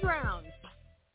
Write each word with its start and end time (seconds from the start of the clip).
Playground 0.00 0.46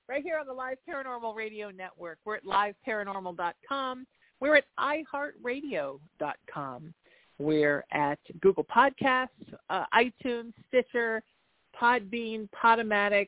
right 0.07 0.23
here 0.23 0.37
on 0.39 0.47
the 0.47 0.53
Live 0.53 0.77
Paranormal 0.89 1.35
Radio 1.35 1.69
Network. 1.69 2.17
We're 2.23 2.37
at 2.37 2.45
liveparanormal.com. 2.45 4.07
We're 4.39 4.55
at 4.55 4.63
iHeartRadio.com. 4.79 6.93
We're 7.39 7.83
at 7.91 8.19
Google 8.39 8.63
Podcasts, 8.63 9.27
uh, 9.69 9.83
iTunes, 9.93 10.53
Stitcher, 10.69 11.21
Podbean, 11.77 12.47
Podomatic, 12.55 13.27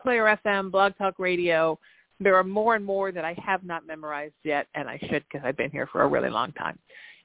Player 0.00 0.38
FM, 0.42 0.70
Blog 0.70 0.96
Talk 0.96 1.18
Radio. 1.18 1.78
There 2.18 2.36
are 2.36 2.44
more 2.44 2.74
and 2.74 2.84
more 2.84 3.12
that 3.12 3.26
I 3.26 3.36
have 3.44 3.64
not 3.64 3.86
memorized 3.86 4.32
yet, 4.42 4.68
and 4.74 4.88
I 4.88 4.98
should 5.10 5.22
because 5.30 5.44
I've 5.44 5.58
been 5.58 5.70
here 5.70 5.86
for 5.92 6.00
a 6.00 6.08
really 6.08 6.30
long 6.30 6.50
time. 6.52 6.78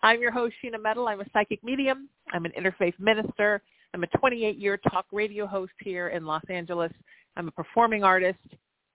I'm 0.04 0.20
your 0.20 0.32
host, 0.32 0.56
Sheena 0.62 0.84
Metal. 0.84 1.08
I'm 1.08 1.22
a 1.22 1.26
psychic 1.32 1.64
medium. 1.64 2.10
I'm 2.34 2.44
an 2.44 2.52
interfaith 2.60 3.00
minister. 3.00 3.62
I'm 3.94 4.04
a 4.04 4.08
28-year 4.08 4.82
talk 4.92 5.06
radio 5.14 5.48
host 5.48 5.72
here 5.82 6.10
in 6.10 6.26
Los 6.26 6.44
Angeles. 6.50 6.92
I'm 7.38 7.48
a 7.48 7.52
performing 7.52 8.04
artist. 8.04 8.40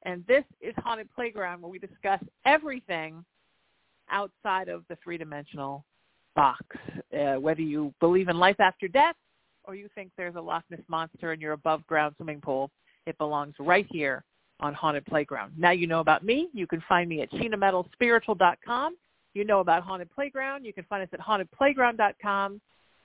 And 0.04 0.24
this 0.26 0.44
is 0.60 0.74
Haunted 0.78 1.08
Playground 1.14 1.62
where 1.62 1.70
we 1.70 1.78
discuss 1.78 2.20
everything 2.44 3.24
outside 4.10 4.68
of 4.68 4.82
the 4.88 4.98
three-dimensional 5.02 5.84
box. 6.34 6.60
Uh, 7.16 7.34
whether 7.34 7.62
you 7.62 7.94
believe 8.00 8.28
in 8.28 8.38
life 8.38 8.58
after 8.58 8.88
death 8.88 9.14
or 9.64 9.76
you 9.76 9.88
think 9.94 10.10
there's 10.16 10.34
a 10.34 10.40
Loch 10.40 10.64
Ness 10.70 10.80
monster 10.88 11.32
in 11.32 11.40
your 11.40 11.52
above-ground 11.52 12.14
swimming 12.16 12.40
pool, 12.40 12.68
it 13.06 13.16
belongs 13.16 13.54
right 13.60 13.86
here 13.88 14.24
on 14.58 14.74
Haunted 14.74 15.06
Playground. 15.06 15.52
Now 15.56 15.70
you 15.70 15.86
know 15.86 16.00
about 16.00 16.24
me. 16.24 16.48
You 16.52 16.66
can 16.66 16.82
find 16.88 17.08
me 17.08 17.22
at 17.22 17.30
SheenaMetalSpiritual.com. 17.32 18.96
You 19.34 19.44
know 19.44 19.60
about 19.60 19.84
Haunted 19.84 20.10
Playground. 20.10 20.64
You 20.64 20.72
can 20.72 20.84
find 20.84 21.02
us 21.02 21.08
at 21.12 21.20
HauntedPlayground.com. 21.20 22.60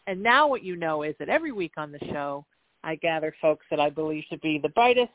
And 0.07 0.23
now 0.23 0.47
what 0.47 0.63
you 0.63 0.75
know 0.75 1.03
is 1.03 1.13
that 1.19 1.29
every 1.29 1.51
week 1.51 1.73
on 1.77 1.91
the 1.91 1.99
show, 2.11 2.43
I 2.83 2.95
gather 2.95 3.33
folks 3.41 3.65
that 3.69 3.79
I 3.79 3.89
believe 3.89 4.23
to 4.29 4.37
be 4.39 4.59
the 4.61 4.69
brightest 4.69 5.11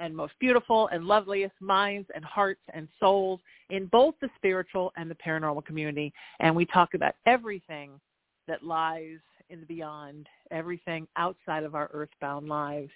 and 0.00 0.16
most 0.16 0.32
beautiful 0.40 0.88
and 0.88 1.04
loveliest 1.04 1.54
minds 1.60 2.08
and 2.14 2.24
hearts 2.24 2.62
and 2.74 2.88
souls 2.98 3.40
in 3.70 3.86
both 3.86 4.14
the 4.20 4.28
spiritual 4.36 4.92
and 4.96 5.10
the 5.10 5.16
paranormal 5.16 5.64
community. 5.64 6.12
And 6.40 6.56
we 6.56 6.66
talk 6.66 6.94
about 6.94 7.14
everything 7.26 8.00
that 8.48 8.64
lies 8.64 9.18
in 9.50 9.60
the 9.60 9.66
beyond, 9.66 10.28
everything 10.50 11.06
outside 11.16 11.62
of 11.62 11.74
our 11.74 11.90
earthbound 11.92 12.48
lives. 12.48 12.90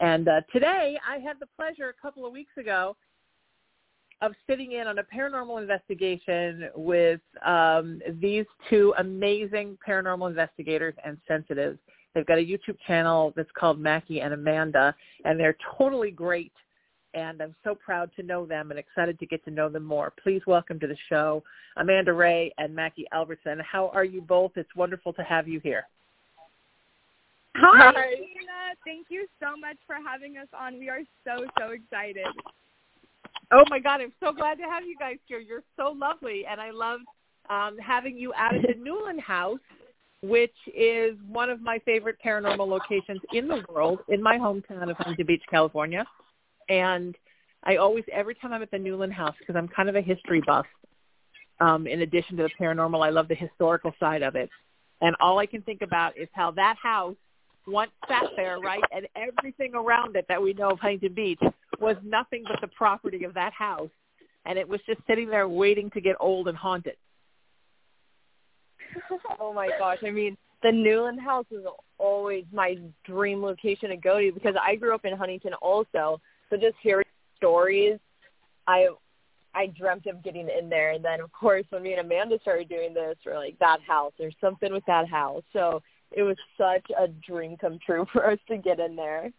And 0.00 0.28
uh, 0.28 0.40
today 0.52 0.98
I 1.08 1.18
had 1.18 1.36
the 1.38 1.46
pleasure 1.56 1.88
a 1.90 2.02
couple 2.02 2.26
of 2.26 2.32
weeks 2.32 2.52
ago 2.56 2.96
of 4.22 4.32
sitting 4.48 4.72
in 4.72 4.86
on 4.86 4.98
a 4.98 5.04
paranormal 5.04 5.60
investigation 5.60 6.68
with 6.74 7.20
um, 7.44 8.00
these 8.20 8.44
two 8.68 8.92
amazing 8.98 9.78
paranormal 9.86 10.28
investigators 10.28 10.94
and 11.04 11.16
sensitives. 11.26 11.78
They've 12.14 12.26
got 12.26 12.38
a 12.38 12.44
YouTube 12.44 12.76
channel 12.86 13.32
that's 13.36 13.50
called 13.56 13.78
Mackie 13.78 14.20
and 14.20 14.34
Amanda, 14.34 14.94
and 15.24 15.38
they're 15.38 15.56
totally 15.78 16.10
great. 16.10 16.52
And 17.14 17.42
I'm 17.42 17.54
so 17.64 17.74
proud 17.74 18.10
to 18.16 18.22
know 18.22 18.46
them 18.46 18.70
and 18.70 18.78
excited 18.78 19.18
to 19.18 19.26
get 19.26 19.44
to 19.44 19.50
know 19.50 19.68
them 19.68 19.84
more. 19.84 20.12
Please 20.22 20.42
welcome 20.46 20.78
to 20.80 20.86
the 20.86 20.96
show 21.08 21.42
Amanda 21.76 22.12
Raye 22.12 22.52
and 22.58 22.74
Mackie 22.74 23.06
Albertson. 23.12 23.60
How 23.60 23.88
are 23.88 24.04
you 24.04 24.20
both? 24.20 24.52
It's 24.56 24.74
wonderful 24.76 25.12
to 25.14 25.22
have 25.22 25.48
you 25.48 25.60
here. 25.60 25.86
Hi, 27.56 27.92
Hi. 27.94 28.30
Thank 28.84 29.06
you 29.10 29.26
so 29.40 29.56
much 29.56 29.76
for 29.86 29.96
having 29.96 30.36
us 30.36 30.46
on. 30.58 30.78
We 30.78 30.88
are 30.88 31.00
so, 31.24 31.44
so 31.58 31.70
excited. 31.70 32.26
Oh 33.52 33.64
my 33.68 33.80
God, 33.80 34.00
I'm 34.00 34.12
so 34.20 34.32
glad 34.32 34.58
to 34.58 34.64
have 34.64 34.84
you 34.84 34.96
guys 34.96 35.16
here. 35.26 35.40
You're 35.40 35.64
so 35.76 35.92
lovely, 35.96 36.44
and 36.48 36.60
I 36.60 36.70
love 36.70 37.00
um, 37.48 37.76
having 37.78 38.16
you 38.16 38.32
out 38.34 38.54
at 38.54 38.62
the 38.62 38.74
Newland 38.80 39.20
House, 39.20 39.58
which 40.22 40.54
is 40.74 41.16
one 41.26 41.48
of 41.48 41.62
my 41.62 41.78
favorite 41.84 42.16
paranormal 42.24 42.68
locations 42.68 43.20
in 43.32 43.48
the 43.48 43.64
world, 43.68 44.00
in 44.08 44.22
my 44.22 44.36
hometown 44.36 44.90
of 44.90 44.96
Huntington 44.96 45.26
Beach, 45.26 45.42
California. 45.50 46.04
And 46.68 47.16
I 47.64 47.76
always, 47.76 48.04
every 48.12 48.34
time 48.34 48.52
I'm 48.52 48.62
at 48.62 48.70
the 48.70 48.78
Newland 48.78 49.12
House, 49.12 49.34
because 49.38 49.56
I'm 49.56 49.68
kind 49.68 49.88
of 49.88 49.96
a 49.96 50.02
history 50.02 50.42
buff, 50.46 50.66
um, 51.60 51.86
in 51.86 52.02
addition 52.02 52.36
to 52.38 52.44
the 52.44 52.50
paranormal, 52.60 53.04
I 53.04 53.10
love 53.10 53.28
the 53.28 53.34
historical 53.34 53.92
side 53.98 54.22
of 54.22 54.34
it. 54.34 54.50
And 55.00 55.16
all 55.20 55.38
I 55.38 55.46
can 55.46 55.62
think 55.62 55.82
about 55.82 56.16
is 56.18 56.28
how 56.32 56.50
that 56.52 56.76
house 56.82 57.16
once 57.66 57.90
sat 58.08 58.24
there, 58.36 58.58
right, 58.58 58.82
and 58.94 59.06
everything 59.16 59.74
around 59.74 60.16
it 60.16 60.26
that 60.28 60.40
we 60.40 60.52
know 60.52 60.70
of 60.70 60.80
Huntington 60.80 61.14
Beach 61.14 61.40
was 61.78 61.96
nothing 62.04 62.44
but 62.46 62.60
the 62.60 62.68
property 62.68 63.24
of 63.24 63.34
that 63.34 63.52
house, 63.52 63.90
and 64.44 64.58
it 64.58 64.68
was 64.68 64.80
just 64.86 65.00
sitting 65.06 65.30
there 65.30 65.48
waiting 65.48 65.90
to 65.90 66.00
get 66.00 66.16
old 66.20 66.48
and 66.48 66.56
haunted. 66.56 66.96
oh 69.40 69.52
my 69.52 69.68
gosh! 69.78 69.98
I 70.04 70.10
mean, 70.10 70.36
the 70.62 70.72
Newland 70.72 71.20
House 71.20 71.46
is 71.50 71.64
always 71.98 72.44
my 72.52 72.78
dream 73.04 73.42
location 73.42 73.90
to 73.90 73.96
go 73.96 74.18
to 74.20 74.32
because 74.32 74.54
I 74.60 74.76
grew 74.76 74.94
up 74.94 75.04
in 75.04 75.16
Huntington 75.16 75.54
also. 75.54 76.20
So 76.48 76.56
just 76.56 76.76
hearing 76.82 77.06
stories, 77.36 77.98
I 78.66 78.88
I 79.54 79.66
dreamt 79.66 80.06
of 80.06 80.22
getting 80.22 80.48
in 80.48 80.68
there. 80.68 80.92
And 80.92 81.04
then 81.04 81.20
of 81.20 81.32
course 81.32 81.64
when 81.70 81.82
me 81.82 81.92
and 81.92 82.00
Amanda 82.00 82.38
started 82.42 82.68
doing 82.68 82.94
this, 82.94 83.16
we're 83.24 83.36
like, 83.36 83.58
that 83.58 83.80
house, 83.86 84.12
there's 84.18 84.36
something 84.40 84.72
with 84.72 84.84
that 84.86 85.08
house. 85.08 85.42
So 85.52 85.82
it 86.12 86.22
was 86.22 86.36
such 86.58 86.86
a 86.98 87.08
dream 87.08 87.56
come 87.56 87.78
true 87.84 88.06
for 88.12 88.30
us 88.30 88.38
to 88.48 88.56
get 88.56 88.80
in 88.80 88.96
there 88.96 89.30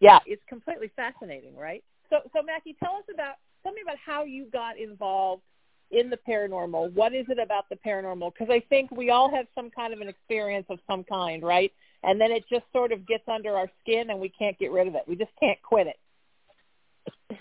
yeah, 0.00 0.18
it's 0.26 0.42
completely 0.48 0.90
fascinating, 0.94 1.56
right? 1.56 1.82
So, 2.10 2.18
so 2.32 2.42
Mackie, 2.42 2.76
tell 2.82 2.96
us 2.96 3.04
about 3.12 3.34
tell 3.62 3.72
me 3.72 3.80
about 3.82 3.96
how 4.04 4.24
you 4.24 4.46
got 4.52 4.78
involved 4.78 5.42
in 5.90 6.10
the 6.10 6.18
paranormal. 6.28 6.92
What 6.92 7.14
is 7.14 7.26
it 7.28 7.38
about 7.38 7.68
the 7.68 7.76
paranormal? 7.76 8.32
Because 8.32 8.50
I 8.50 8.60
think 8.68 8.90
we 8.90 9.10
all 9.10 9.30
have 9.34 9.46
some 9.54 9.70
kind 9.70 9.92
of 9.92 10.00
an 10.00 10.08
experience 10.08 10.66
of 10.68 10.78
some 10.86 11.04
kind, 11.04 11.42
right? 11.42 11.72
And 12.02 12.20
then 12.20 12.30
it 12.30 12.44
just 12.48 12.64
sort 12.72 12.92
of 12.92 13.06
gets 13.06 13.24
under 13.28 13.56
our 13.56 13.68
skin, 13.82 14.10
and 14.10 14.20
we 14.20 14.28
can't 14.28 14.58
get 14.58 14.70
rid 14.70 14.86
of 14.86 14.94
it. 14.94 15.02
We 15.06 15.16
just 15.16 15.32
can't 15.40 15.60
quit 15.62 15.88
it. 15.88 15.98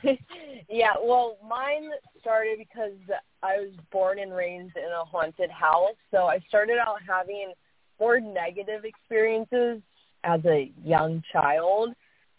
yeah, 0.69 0.93
well, 1.01 1.37
mine 1.47 1.89
started 2.19 2.57
because 2.57 2.97
I 3.43 3.57
was 3.57 3.71
born 3.91 4.19
and 4.19 4.33
raised 4.33 4.75
in 4.75 4.91
a 4.91 5.05
haunted 5.05 5.51
house. 5.51 5.95
So 6.11 6.25
I 6.25 6.39
started 6.47 6.77
out 6.77 6.97
having 7.07 7.53
more 7.99 8.19
negative 8.19 8.85
experiences 8.85 9.81
as 10.23 10.43
a 10.45 10.71
young 10.83 11.23
child. 11.31 11.93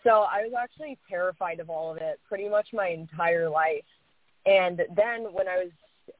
So 0.04 0.10
I 0.10 0.42
was 0.42 0.52
actually 0.58 0.98
terrified 1.08 1.60
of 1.60 1.70
all 1.70 1.90
of 1.90 1.98
it 1.98 2.20
pretty 2.28 2.48
much 2.48 2.68
my 2.72 2.88
entire 2.88 3.48
life. 3.48 3.84
And 4.46 4.78
then 4.96 5.32
when 5.32 5.48
I 5.48 5.56
was 5.56 5.70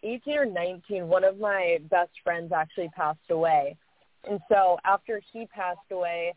18 0.02 0.36
or 0.36 0.46
19, 0.46 1.08
one 1.08 1.24
of 1.24 1.38
my 1.38 1.78
best 1.90 2.10
friends 2.24 2.52
actually 2.52 2.90
passed 2.96 3.18
away. 3.30 3.76
And 4.28 4.40
so 4.48 4.78
after 4.84 5.20
he 5.32 5.46
passed 5.46 5.78
away, 5.90 6.34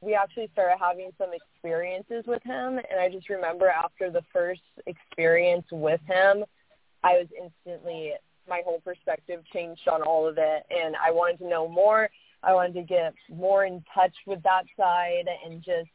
we 0.00 0.14
actually 0.14 0.48
started 0.52 0.76
having 0.80 1.10
some 1.16 1.30
experiences 1.32 2.24
with 2.26 2.42
him. 2.42 2.78
And 2.78 3.00
I 3.00 3.08
just 3.08 3.28
remember 3.28 3.68
after 3.68 4.10
the 4.10 4.24
first 4.32 4.62
experience 4.86 5.66
with 5.70 6.00
him, 6.06 6.44
I 7.04 7.18
was 7.18 7.26
instantly, 7.40 8.12
my 8.48 8.62
whole 8.64 8.80
perspective 8.80 9.42
changed 9.52 9.86
on 9.88 10.02
all 10.02 10.26
of 10.28 10.38
it. 10.38 10.64
And 10.70 10.96
I 10.96 11.12
wanted 11.12 11.38
to 11.38 11.48
know 11.48 11.68
more. 11.68 12.10
I 12.42 12.52
wanted 12.52 12.74
to 12.74 12.82
get 12.82 13.14
more 13.30 13.64
in 13.64 13.84
touch 13.94 14.14
with 14.26 14.42
that 14.42 14.64
side 14.76 15.26
and 15.46 15.62
just 15.62 15.88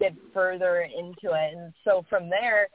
get 0.00 0.14
further 0.32 0.80
into 0.80 1.34
it. 1.34 1.56
And 1.56 1.72
so 1.84 2.04
from 2.08 2.28
there, 2.28 2.68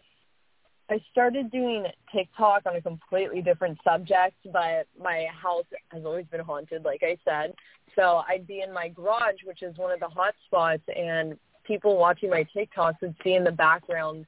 I 0.89 1.00
started 1.12 1.51
doing 1.51 1.86
TikTok 2.12 2.63
on 2.65 2.75
a 2.75 2.81
completely 2.81 3.41
different 3.41 3.77
subject, 3.83 4.36
but 4.51 4.88
my 5.00 5.27
house 5.31 5.65
has 5.89 6.03
always 6.03 6.25
been 6.31 6.41
haunted, 6.41 6.83
like 6.83 7.03
I 7.03 7.18
said. 7.24 7.53
So 7.95 8.24
I'd 8.27 8.47
be 8.47 8.62
in 8.62 8.74
my 8.74 8.88
garage, 8.88 9.44
which 9.45 9.62
is 9.62 9.77
one 9.77 9.91
of 9.91 10.00
the 10.00 10.07
hot 10.07 10.33
spots, 10.47 10.81
and 10.95 11.38
people 11.63 11.97
watching 11.97 12.31
my 12.31 12.45
TikToks 12.56 13.01
would 13.01 13.15
see 13.24 13.36
in 13.36 13.44
the 13.44 13.51
background 13.51 14.25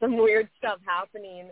some 0.00 0.16
weird 0.16 0.48
stuff 0.56 0.78
happening. 0.86 1.50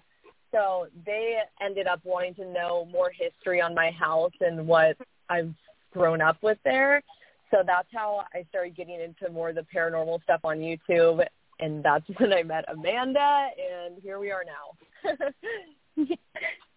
So 0.50 0.86
they 1.04 1.40
ended 1.60 1.86
up 1.86 2.00
wanting 2.04 2.34
to 2.36 2.50
know 2.50 2.88
more 2.90 3.10
history 3.10 3.60
on 3.60 3.74
my 3.74 3.90
house 3.90 4.32
and 4.40 4.66
what 4.66 4.96
I've 5.28 5.52
grown 5.92 6.22
up 6.22 6.38
with 6.42 6.56
there. 6.64 7.02
So 7.50 7.58
that's 7.66 7.88
how 7.92 8.24
I 8.34 8.44
started 8.48 8.76
getting 8.76 9.00
into 9.00 9.30
more 9.30 9.50
of 9.50 9.56
the 9.56 9.66
paranormal 9.74 10.22
stuff 10.22 10.40
on 10.44 10.58
YouTube. 10.58 11.24
And 11.60 11.82
that's 11.82 12.04
when 12.18 12.32
I 12.32 12.42
met 12.42 12.64
Amanda, 12.72 13.48
and 13.56 14.02
here 14.02 14.18
we 14.18 14.30
are 14.30 14.44
now. 14.44 15.12
Isn't 15.96 16.18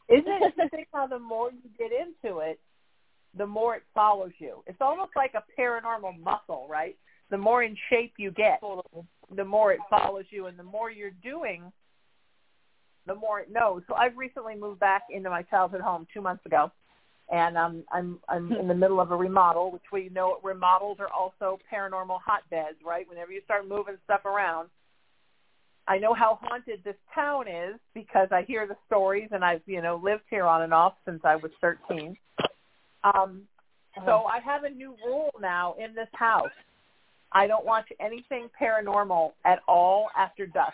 it 0.10 0.44
interesting 0.44 0.86
how 0.94 1.08
the 1.08 1.20
more 1.20 1.52
you 1.52 1.70
get 1.78 1.92
into 1.92 2.40
it, 2.40 2.60
the 3.38 3.48
more 3.48 3.76
it 3.76 3.84
follows 3.94 4.32
you. 4.40 4.64
It's 4.68 4.82
almost 4.82 5.12
like 5.16 5.34
a 5.36 5.44
paranormal 5.60 6.20
muscle, 6.22 6.68
right? 6.70 6.98
The 7.30 7.38
more 7.38 7.64
in 7.64 7.78
shape 7.90 8.14
you 8.18 8.32
get, 8.32 8.62
the 9.34 9.46
more 9.46 9.72
it 9.72 9.80
follows 9.90 10.26
you, 10.32 10.48
and 10.48 10.60
the 10.60 10.64
more 10.64 10.92
you're 10.92 11.12
doing, 11.24 11.72
the 13.08 13.16
more 13.16 13.40
it 13.40 13.50
knows. 13.50 13.84
So 13.88 13.96
I've 13.96 14.18
recently 14.18 14.56
moved 14.56 14.82
back 14.82 15.04
into 15.10 15.30
my 15.30 15.44
childhood 15.44 15.82
home 15.82 16.08
two 16.14 16.22
months 16.22 16.46
ago, 16.46 16.72
and 17.32 17.58
um, 17.58 17.84
I'm 17.92 18.20
I'm 18.28 18.52
in 18.52 18.68
the 18.68 18.76
middle 18.76 19.00
of 19.00 19.12
a 19.12 19.16
remodel, 19.16 19.72
which 19.72 19.92
we 19.92 20.10
know 20.10 20.38
remodels 20.44 20.98
are 21.00 21.12
also 21.12 21.60
paranormal 21.74 22.20
hotbeds, 22.24 22.78
right? 22.86 23.08
Whenever 23.10 23.32
you 23.32 23.42
start 23.46 23.68
moving 23.68 23.96
stuff 24.04 24.26
around, 24.26 24.70
I 25.88 25.98
know 25.98 26.14
how 26.14 26.40
haunted 26.42 26.82
this 26.84 26.98
town 27.16 27.48
is 27.48 27.76
because 27.94 28.28
I 28.32 28.44
hear 28.44 28.68
the 28.68 28.76
stories, 28.86 29.30
and 29.32 29.46
I've 29.46 29.62
you 29.66 29.82
know 29.82 30.00
lived 30.04 30.24
here 30.30 30.46
on 30.46 30.64
and 30.64 30.74
off 30.74 30.94
since 31.06 31.22
I 31.24 31.38
was 31.38 31.52
13. 31.62 32.18
Um, 33.04 33.44
so 34.06 34.24
I 34.26 34.40
have 34.40 34.64
a 34.64 34.70
new 34.70 34.96
rule 35.06 35.32
now 35.42 35.76
in 35.80 35.96
this 35.96 36.08
house. 36.14 36.52
I 37.32 37.48
don't 37.48 37.66
watch 37.66 37.88
anything 38.02 38.50
paranormal 38.62 39.32
at 39.46 39.60
all 39.68 40.10
after 40.18 40.46
dusk. 40.46 40.74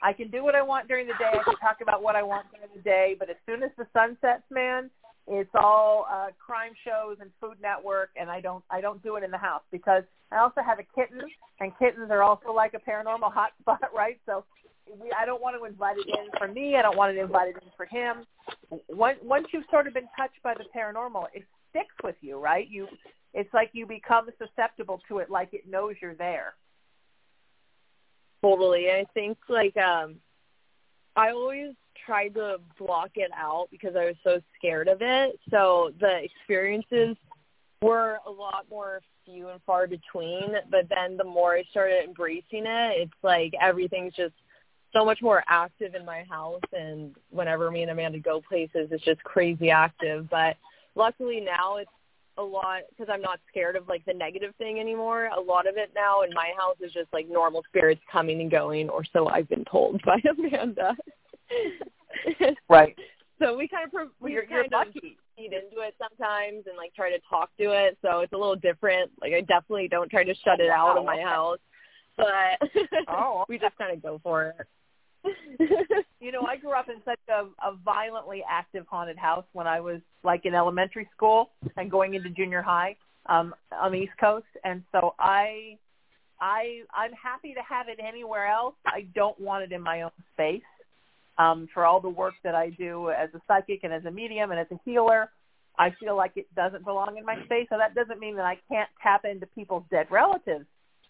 I 0.00 0.12
can 0.12 0.30
do 0.30 0.42
what 0.44 0.54
I 0.54 0.62
want 0.62 0.88
during 0.88 1.06
the 1.06 1.14
day. 1.14 1.30
I 1.32 1.42
can 1.42 1.56
talk 1.56 1.78
about 1.80 2.02
what 2.02 2.16
I 2.16 2.22
want 2.22 2.46
during 2.52 2.68
the 2.74 2.82
day, 2.82 3.16
but 3.18 3.30
as 3.30 3.36
soon 3.46 3.62
as 3.62 3.70
the 3.76 3.86
sun 3.92 4.16
sets, 4.20 4.42
man, 4.50 4.90
it's 5.28 5.50
all 5.54 6.06
uh, 6.10 6.28
crime 6.44 6.72
shows 6.84 7.18
and 7.20 7.30
Food 7.40 7.56
Network, 7.62 8.10
and 8.16 8.30
I 8.30 8.40
don't 8.40 8.64
I 8.70 8.80
don't 8.80 9.02
do 9.02 9.16
it 9.16 9.24
in 9.24 9.30
the 9.30 9.38
house 9.38 9.62
because 9.70 10.02
I 10.32 10.38
also 10.38 10.60
have 10.66 10.78
a 10.78 10.84
kitten, 10.94 11.20
and 11.60 11.72
kittens 11.78 12.10
are 12.10 12.22
also 12.22 12.52
like 12.52 12.74
a 12.74 12.90
paranormal 12.90 13.32
hotspot, 13.34 13.92
right? 13.94 14.18
So 14.26 14.44
we, 15.00 15.12
I 15.16 15.24
don't 15.24 15.40
want 15.40 15.56
to 15.58 15.64
invite 15.64 15.96
it 15.98 16.08
in 16.08 16.28
for 16.38 16.48
me. 16.48 16.76
I 16.76 16.82
don't 16.82 16.96
want 16.96 17.14
to 17.14 17.20
invite 17.20 17.48
it 17.48 17.62
in 17.62 17.68
for 17.76 17.86
him. 17.86 18.24
Once 18.88 19.18
once 19.22 19.46
you've 19.52 19.64
sort 19.70 19.86
of 19.86 19.94
been 19.94 20.08
touched 20.16 20.42
by 20.42 20.54
the 20.54 20.64
paranormal, 20.76 21.26
it 21.34 21.44
sticks 21.70 21.94
with 22.02 22.16
you, 22.20 22.38
right? 22.38 22.68
You 22.68 22.88
it's 23.34 23.52
like 23.54 23.70
you 23.72 23.86
become 23.86 24.28
susceptible 24.38 25.00
to 25.08 25.18
it, 25.18 25.30
like 25.30 25.50
it 25.52 25.68
knows 25.68 25.94
you're 26.02 26.14
there. 26.14 26.54
Totally. 28.42 28.90
I 28.90 29.04
think 29.14 29.38
like 29.48 29.76
um 29.76 30.16
I 31.16 31.30
always 31.30 31.74
tried 32.06 32.34
to 32.34 32.58
block 32.78 33.10
it 33.16 33.30
out 33.36 33.68
because 33.70 33.94
I 33.96 34.06
was 34.06 34.16
so 34.24 34.40
scared 34.58 34.88
of 34.88 34.98
it. 35.00 35.38
So 35.50 35.92
the 36.00 36.22
experiences 36.24 37.16
were 37.80 38.18
a 38.26 38.30
lot 38.30 38.66
more 38.70 39.00
few 39.24 39.48
and 39.48 39.60
far 39.66 39.86
between. 39.86 40.54
But 40.70 40.88
then 40.88 41.16
the 41.16 41.24
more 41.24 41.54
I 41.54 41.64
started 41.70 42.04
embracing 42.04 42.66
it, 42.66 43.00
it's 43.00 43.12
like 43.22 43.52
everything's 43.60 44.14
just 44.14 44.34
so 44.92 45.04
much 45.04 45.22
more 45.22 45.42
active 45.48 45.94
in 45.94 46.04
my 46.04 46.24
house. 46.28 46.60
And 46.72 47.14
whenever 47.30 47.70
me 47.70 47.82
and 47.82 47.90
Amanda 47.90 48.18
go 48.18 48.40
places, 48.40 48.88
it's 48.90 49.04
just 49.04 49.22
crazy 49.24 49.70
active. 49.70 50.28
But 50.30 50.56
luckily 50.94 51.40
now 51.40 51.76
it's 51.76 51.90
a 52.38 52.42
lot 52.42 52.82
because 52.90 53.12
I'm 53.12 53.20
not 53.20 53.40
scared 53.48 53.76
of 53.76 53.88
like 53.88 54.04
the 54.04 54.14
negative 54.14 54.54
thing 54.56 54.80
anymore. 54.80 55.26
A 55.36 55.40
lot 55.40 55.66
of 55.66 55.76
it 55.76 55.90
now 55.94 56.22
in 56.22 56.30
my 56.34 56.52
house 56.56 56.76
is 56.80 56.92
just 56.92 57.12
like 57.12 57.28
normal 57.28 57.62
spirits 57.68 58.00
coming 58.10 58.40
and 58.40 58.50
going, 58.50 58.88
or 58.88 59.04
so 59.12 59.28
I've 59.28 59.48
been 59.48 59.64
told 59.70 60.00
by 60.06 60.16
Amanda. 60.28 60.96
right. 62.68 62.96
So 63.40 63.56
we 63.56 63.68
kind 63.68 63.88
of 63.92 64.08
we 64.20 64.32
you're, 64.32 64.42
kind 64.42 64.52
you're 64.52 64.64
of 64.64 64.72
lucky. 64.72 65.18
feed 65.36 65.52
into 65.52 65.82
it 65.82 65.94
sometimes 65.98 66.64
and 66.66 66.76
like 66.76 66.94
try 66.94 67.10
to 67.10 67.18
talk 67.28 67.50
to 67.58 67.72
it. 67.72 67.98
So 68.02 68.20
it's 68.20 68.32
a 68.32 68.36
little 68.36 68.56
different. 68.56 69.10
Like 69.20 69.32
I 69.32 69.40
definitely 69.40 69.88
don't 69.88 70.10
try 70.10 70.24
to 70.24 70.34
shut 70.34 70.60
oh, 70.60 70.64
it 70.64 70.68
wow. 70.68 70.90
out 70.90 70.98
of 70.98 71.04
my 71.04 71.20
house, 71.20 71.58
but 72.16 72.26
oh, 73.08 73.44
we 73.48 73.58
just 73.58 73.76
kind 73.76 73.92
of 73.92 74.02
go 74.02 74.20
for 74.22 74.54
it. 74.58 74.66
You 76.20 76.32
know, 76.32 76.42
I 76.42 76.56
grew 76.56 76.72
up 76.72 76.88
in 76.88 77.00
such 77.04 77.20
a, 77.28 77.44
a 77.66 77.76
violently 77.84 78.42
active 78.48 78.86
haunted 78.88 79.18
house 79.18 79.44
when 79.52 79.66
I 79.66 79.80
was 79.80 80.00
like 80.24 80.44
in 80.44 80.54
elementary 80.54 81.08
school 81.14 81.50
and 81.76 81.90
going 81.90 82.14
into 82.14 82.30
junior 82.30 82.62
high 82.62 82.96
um, 83.26 83.54
on 83.72 83.92
the 83.92 83.98
East 83.98 84.12
Coast, 84.20 84.46
and 84.64 84.82
so 84.90 85.14
I, 85.18 85.78
I, 86.40 86.80
I'm 86.92 87.12
happy 87.12 87.54
to 87.54 87.60
have 87.68 87.86
it 87.88 87.98
anywhere 88.04 88.46
else. 88.46 88.74
I 88.84 89.06
don't 89.14 89.38
want 89.40 89.64
it 89.64 89.72
in 89.72 89.80
my 89.80 90.02
own 90.02 90.10
space. 90.34 90.62
Um, 91.38 91.66
for 91.72 91.86
all 91.86 91.98
the 91.98 92.10
work 92.10 92.34
that 92.44 92.54
I 92.54 92.68
do 92.70 93.08
as 93.10 93.30
a 93.34 93.40
psychic 93.48 93.84
and 93.84 93.92
as 93.92 94.04
a 94.04 94.10
medium 94.10 94.50
and 94.50 94.60
as 94.60 94.66
a 94.70 94.78
healer, 94.84 95.30
I 95.78 95.88
feel 95.98 96.14
like 96.14 96.32
it 96.36 96.46
doesn't 96.54 96.84
belong 96.84 97.16
in 97.16 97.24
my 97.24 97.42
space. 97.46 97.68
So 97.70 97.78
that 97.78 97.94
doesn't 97.94 98.20
mean 98.20 98.36
that 98.36 98.44
I 98.44 98.58
can't 98.68 98.90
tap 99.02 99.24
into 99.24 99.46
people's 99.46 99.84
dead 99.90 100.08
relatives 100.10 100.66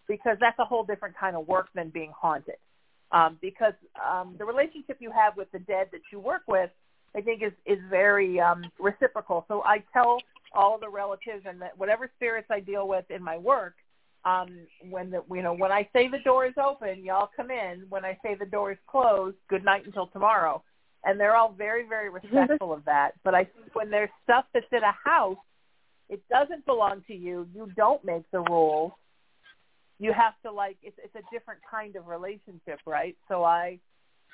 because 0.07 0.37
that's 0.41 0.59
a 0.61 0.65
whole 0.65 0.85
different 0.85 1.17
kind 1.19 1.35
of 1.35 1.49
work 1.49 1.67
than 1.75 1.91
being 1.91 2.13
haunted 2.17 2.55
um, 3.13 3.39
because 3.41 3.75
um, 4.03 4.35
the 4.39 4.45
relationship 4.45 4.97
you 5.01 5.11
have 5.11 5.37
with 5.37 5.51
the 5.53 5.59
dead 5.61 5.89
that 5.93 6.01
you 6.11 6.19
work 6.19 6.43
with, 6.49 6.71
I 7.15 7.21
think, 7.21 7.43
is 7.43 7.53
is 7.67 7.79
very 7.91 8.41
um, 8.41 8.65
reciprocal. 8.81 9.45
So 9.49 9.63
I 9.65 9.85
tell 9.93 10.19
all 10.55 10.79
the 10.79 10.89
relatives 10.89 11.45
and 11.47 11.61
that 11.61 11.77
whatever 11.79 12.11
spirits 12.17 12.49
I 12.51 12.61
deal 12.61 12.89
with 12.89 13.11
in 13.11 13.23
my 13.23 13.37
work, 13.37 13.75
um, 14.25 14.49
when 14.89 15.11
the 15.11 15.23
you 15.31 15.43
know 15.43 15.53
when 15.53 15.71
I 15.71 15.89
say 15.93 16.09
the 16.09 16.21
door 16.21 16.47
is 16.47 16.55
open, 16.63 17.05
y'all 17.05 17.31
come 17.37 17.51
in. 17.51 17.85
When 17.91 18.05
I 18.05 18.19
say 18.23 18.35
the 18.35 18.47
door 18.47 18.73
is 18.73 18.79
closed, 18.87 19.37
good 19.49 19.65
night 19.65 19.85
until 19.87 20.07
tomorrow. 20.07 20.63
And 21.05 21.19
they're 21.19 21.37
all 21.37 21.53
very 21.53 21.87
very 21.87 22.09
respectful 22.23 22.73
of 22.73 22.85
that. 22.87 23.13
But 23.25 23.35
I 23.35 23.45
think 23.45 23.75
when 23.75 23.91
there's 23.91 24.11
stuff 24.25 24.47
that's 24.55 24.67
in 24.73 24.83
a 24.83 24.95
house, 25.05 25.37
it 26.09 26.23
doesn't 26.31 26.65
belong 26.65 27.03
to 27.09 27.15
you. 27.15 27.47
You 27.55 27.71
don't 27.77 28.03
make 28.05 28.31
the 28.31 28.41
rules 28.41 28.93
you 30.03 30.13
have 30.13 30.35
to 30.45 30.51
like 30.51 30.77
it's 30.83 30.97
it's 31.03 31.15
a 31.15 31.23
different 31.33 31.61
kind 31.69 31.95
of 31.95 32.09
relationship, 32.09 32.81
right? 32.87 33.17
So 33.29 33.45
I 33.45 33.79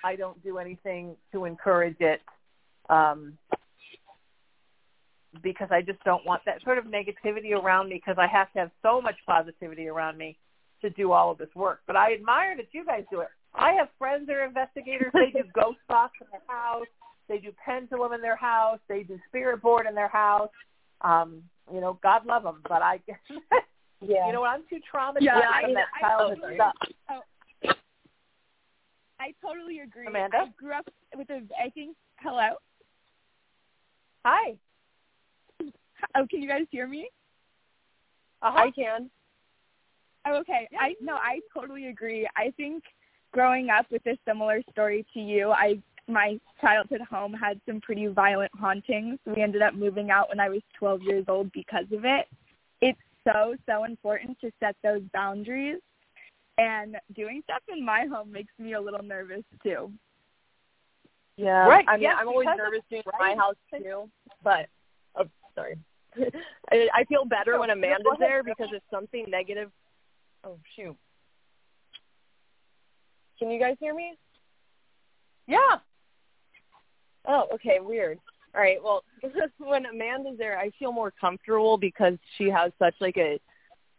I 0.02 0.16
don't 0.16 0.42
do 0.42 0.58
anything 0.58 1.14
to 1.32 1.44
encourage 1.44 2.00
it 2.00 2.20
um 2.88 3.36
because 5.42 5.68
I 5.70 5.82
just 5.82 6.02
don't 6.04 6.24
want 6.24 6.42
that 6.46 6.62
sort 6.64 6.78
of 6.78 6.86
negativity 6.86 7.52
around 7.52 7.90
me 7.90 7.96
because 7.96 8.16
I 8.18 8.26
have 8.26 8.50
to 8.54 8.60
have 8.60 8.70
so 8.80 9.02
much 9.02 9.16
positivity 9.26 9.88
around 9.88 10.16
me 10.16 10.38
to 10.80 10.88
do 10.88 11.12
all 11.12 11.30
of 11.30 11.38
this 11.38 11.54
work. 11.54 11.80
But 11.86 11.96
I 11.96 12.14
admire 12.14 12.56
that 12.56 12.68
you 12.72 12.84
guys 12.86 13.04
do 13.10 13.20
it. 13.20 13.28
I 13.54 13.72
have 13.72 13.88
friends 13.98 14.26
that 14.28 14.36
are 14.36 14.44
investigators. 14.44 15.12
They 15.12 15.38
do 15.38 15.46
ghost 15.54 15.78
box 15.86 16.14
in 16.20 16.28
their 16.32 16.40
house. 16.46 16.86
They 17.28 17.38
do 17.38 17.52
pendulum 17.62 18.14
in 18.14 18.22
their 18.22 18.36
house. 18.36 18.78
They 18.88 19.02
do 19.02 19.18
spirit 19.28 19.60
board 19.60 19.86
in 19.86 19.94
their 19.94 20.08
house. 20.08 20.50
Um, 21.02 21.42
you 21.72 21.82
know, 21.82 21.98
God 22.02 22.24
love 22.24 22.42
them. 22.44 22.62
But 22.66 22.80
I 22.80 23.00
guess 23.06 23.18
Yeah. 24.00 24.26
You 24.26 24.32
know 24.32 24.40
what? 24.42 24.50
I'm 24.50 24.62
too 24.70 24.80
traumatized 24.92 25.18
Yeah, 25.22 25.40
from 25.60 25.70
I- 25.70 25.74
that 25.74 25.86
childhood 26.00 26.36
totally- 26.40 26.54
stuff. 26.56 26.74
Oh. 27.10 27.22
I 29.20 29.34
totally 29.42 29.80
agree. 29.80 30.06
Amanda? 30.06 30.38
I 30.38 30.46
grew 30.56 30.72
up 30.72 30.88
with 31.16 31.28
a. 31.30 31.42
I 31.60 31.70
think. 31.70 31.96
Hello. 32.20 32.50
Hi. 34.25 34.56
Oh, 36.14 36.26
can 36.30 36.40
you 36.42 36.49
guys 36.49 36.66
hear 36.70 36.87
me? 36.87 37.08
Uh-huh. 38.42 38.56
I 38.56 38.70
can. 38.70 39.11
Oh, 40.25 40.37
okay. 40.38 40.68
I 40.78 40.94
no, 41.00 41.14
I 41.16 41.40
totally 41.52 41.88
agree. 41.88 42.28
I 42.37 42.52
think 42.56 42.84
growing 43.32 43.70
up 43.70 43.87
with 43.90 44.06
a 44.06 44.16
similar 44.26 44.62
story 44.70 45.04
to 45.14 45.20
you, 45.20 45.50
I 45.50 45.82
my 46.06 46.38
childhood 46.61 47.00
home 47.02 47.32
had 47.32 47.61
some 47.66 47.80
pretty 47.80 48.06
violent 48.06 48.52
hauntings. 48.58 49.18
We 49.26 49.42
ended 49.42 49.62
up 49.62 49.75
moving 49.75 50.11
out 50.11 50.28
when 50.28 50.38
I 50.40 50.49
was 50.49 50.62
12 50.78 51.02
years 51.02 51.25
old 51.28 51.50
because 51.52 51.84
of 51.92 52.04
it. 52.04 52.28
It's 52.80 52.99
so 53.30 53.54
so 53.68 53.85
important 53.85 54.38
to 54.40 54.50
set 54.61 54.76
those 54.82 55.02
boundaries, 55.12 55.80
and 56.58 56.97
doing 57.14 57.42
stuff 57.44 57.62
in 57.68 57.85
my 57.85 58.06
home 58.06 58.32
makes 58.32 58.52
me 58.58 58.73
a 58.75 58.80
little 58.80 59.02
nervous 59.02 59.44
too. 59.62 59.92
Yeah. 61.37 61.66
Right, 61.68 61.85
I 61.88 61.92
mean, 61.94 62.02
yes, 62.02 62.16
I'm 62.18 62.28
always 62.28 62.49
nervous 62.56 62.80
of- 62.80 62.88
doing 62.90 63.02
right. 63.06 63.32
in 63.32 63.37
my 63.38 63.42
house 63.42 63.56
too, 63.73 64.11
but 64.42 64.66
oh, 65.16 65.26
sorry. 65.54 65.76
I, 66.73 66.88
I 66.94 67.04
feel 67.04 67.25
better 67.25 67.52
No, 67.52 67.61
when 67.61 67.70
Amanda's 67.70 68.02
go 68.02 68.11
ahead, 68.11 68.20
there 68.20 68.42
because 68.42 68.68
if 68.73 68.82
something 68.90 69.26
negative. 69.28 69.70
Oh 70.44 70.58
shoot. 70.75 70.97
Can 73.38 73.50
you 73.50 73.61
guys 73.61 73.76
hear 73.78 73.94
me? 73.94 74.14
Yeah. 75.47 75.76
Oh, 77.26 77.47
okay, 77.54 77.78
weird. 77.80 78.18
All 78.55 78.61
right, 78.61 78.83
well, 78.83 79.05
when 79.59 79.87
Amanda's 79.87 80.38
there, 80.38 80.59
I 80.59 80.71
feel 80.78 80.93
more 80.93 81.12
comfortable 81.21 81.76
because 81.76 82.14
she 82.37 82.49
has 82.49 82.73
such 82.78 82.95
like 83.00 83.17
a 83.17 83.40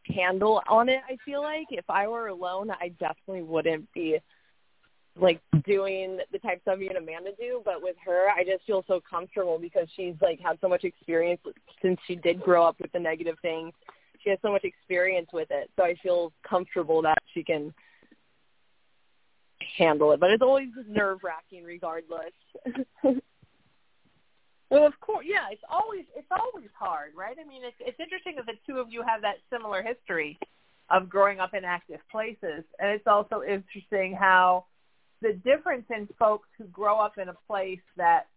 handle 0.05 0.61
on 0.67 0.89
it. 0.89 1.01
I 1.07 1.17
feel 1.23 1.41
like 1.41 1.67
if 1.69 1.85
I 1.89 2.07
were 2.07 2.27
alone, 2.27 2.71
I 2.71 2.89
definitely 2.99 3.43
wouldn't 3.43 3.91
be 3.93 4.17
like 5.19 5.41
doing 5.65 6.19
the 6.31 6.39
type 6.39 6.61
of 6.67 6.79
me 6.79 6.87
and 6.87 6.97
Amanda 6.97 7.31
do. 7.39 7.61
But 7.63 7.81
with 7.81 7.95
her, 8.05 8.29
I 8.29 8.43
just 8.43 8.65
feel 8.65 8.83
so 8.87 9.01
comfortable 9.07 9.59
because 9.59 9.87
she's 9.95 10.15
like 10.21 10.39
had 10.39 10.57
so 10.61 10.67
much 10.67 10.83
experience 10.83 11.41
since 11.81 11.99
she 12.07 12.15
did 12.15 12.41
grow 12.41 12.65
up 12.65 12.77
with 12.79 12.91
the 12.91 12.99
negative 12.99 13.37
things. 13.41 13.73
She 14.23 14.29
has 14.31 14.39
so 14.41 14.51
much 14.51 14.63
experience 14.63 15.29
with 15.31 15.47
it, 15.51 15.69
so 15.77 15.83
I 15.83 15.95
feel 16.03 16.33
comfortable 16.47 17.01
that 17.03 17.19
she 17.33 17.43
can 17.43 17.73
handle 19.77 20.11
it. 20.11 20.19
But 20.19 20.31
it's 20.31 20.41
always 20.41 20.67
nerve 20.87 21.19
wracking, 21.23 21.63
regardless. 21.63 22.33
Well, 24.69 24.85
of 24.85 24.99
course, 24.99 25.25
yeah. 25.27 25.47
It's 25.51 25.63
always 25.69 26.05
it's 26.15 26.27
always 26.31 26.69
hard, 26.77 27.11
right? 27.15 27.35
I 27.39 27.47
mean, 27.47 27.63
it's 27.63 27.77
it's 27.79 27.99
interesting 27.99 28.35
that 28.35 28.45
the 28.45 28.53
two 28.67 28.79
of 28.79 28.91
you 28.91 29.01
have 29.01 29.21
that 29.21 29.37
similar 29.51 29.81
history 29.81 30.37
of 30.89 31.09
growing 31.09 31.39
up 31.39 31.53
in 31.53 31.63
active 31.65 31.99
places, 32.11 32.63
and 32.79 32.91
it's 32.91 33.07
also 33.07 33.41
interesting 33.43 34.15
how 34.19 34.65
the 35.21 35.33
difference 35.33 35.85
in 35.89 36.07
folks 36.17 36.47
who 36.57 36.65
grow 36.65 36.99
up 36.99 37.17
in 37.17 37.29
a 37.29 37.35
place 37.47 37.81
that 37.97 38.27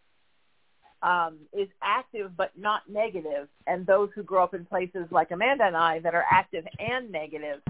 um, 1.02 1.38
is 1.52 1.68
active 1.82 2.36
but 2.36 2.50
not 2.56 2.82
negative, 2.88 3.48
and 3.66 3.86
those 3.86 4.08
who 4.14 4.22
grow 4.22 4.44
up 4.44 4.54
in 4.54 4.64
places 4.64 5.06
like 5.10 5.30
Amanda 5.32 5.64
and 5.64 5.76
I 5.76 5.98
that 6.00 6.14
are 6.14 6.24
active 6.30 6.64
and 6.78 7.10
negative, 7.10 7.60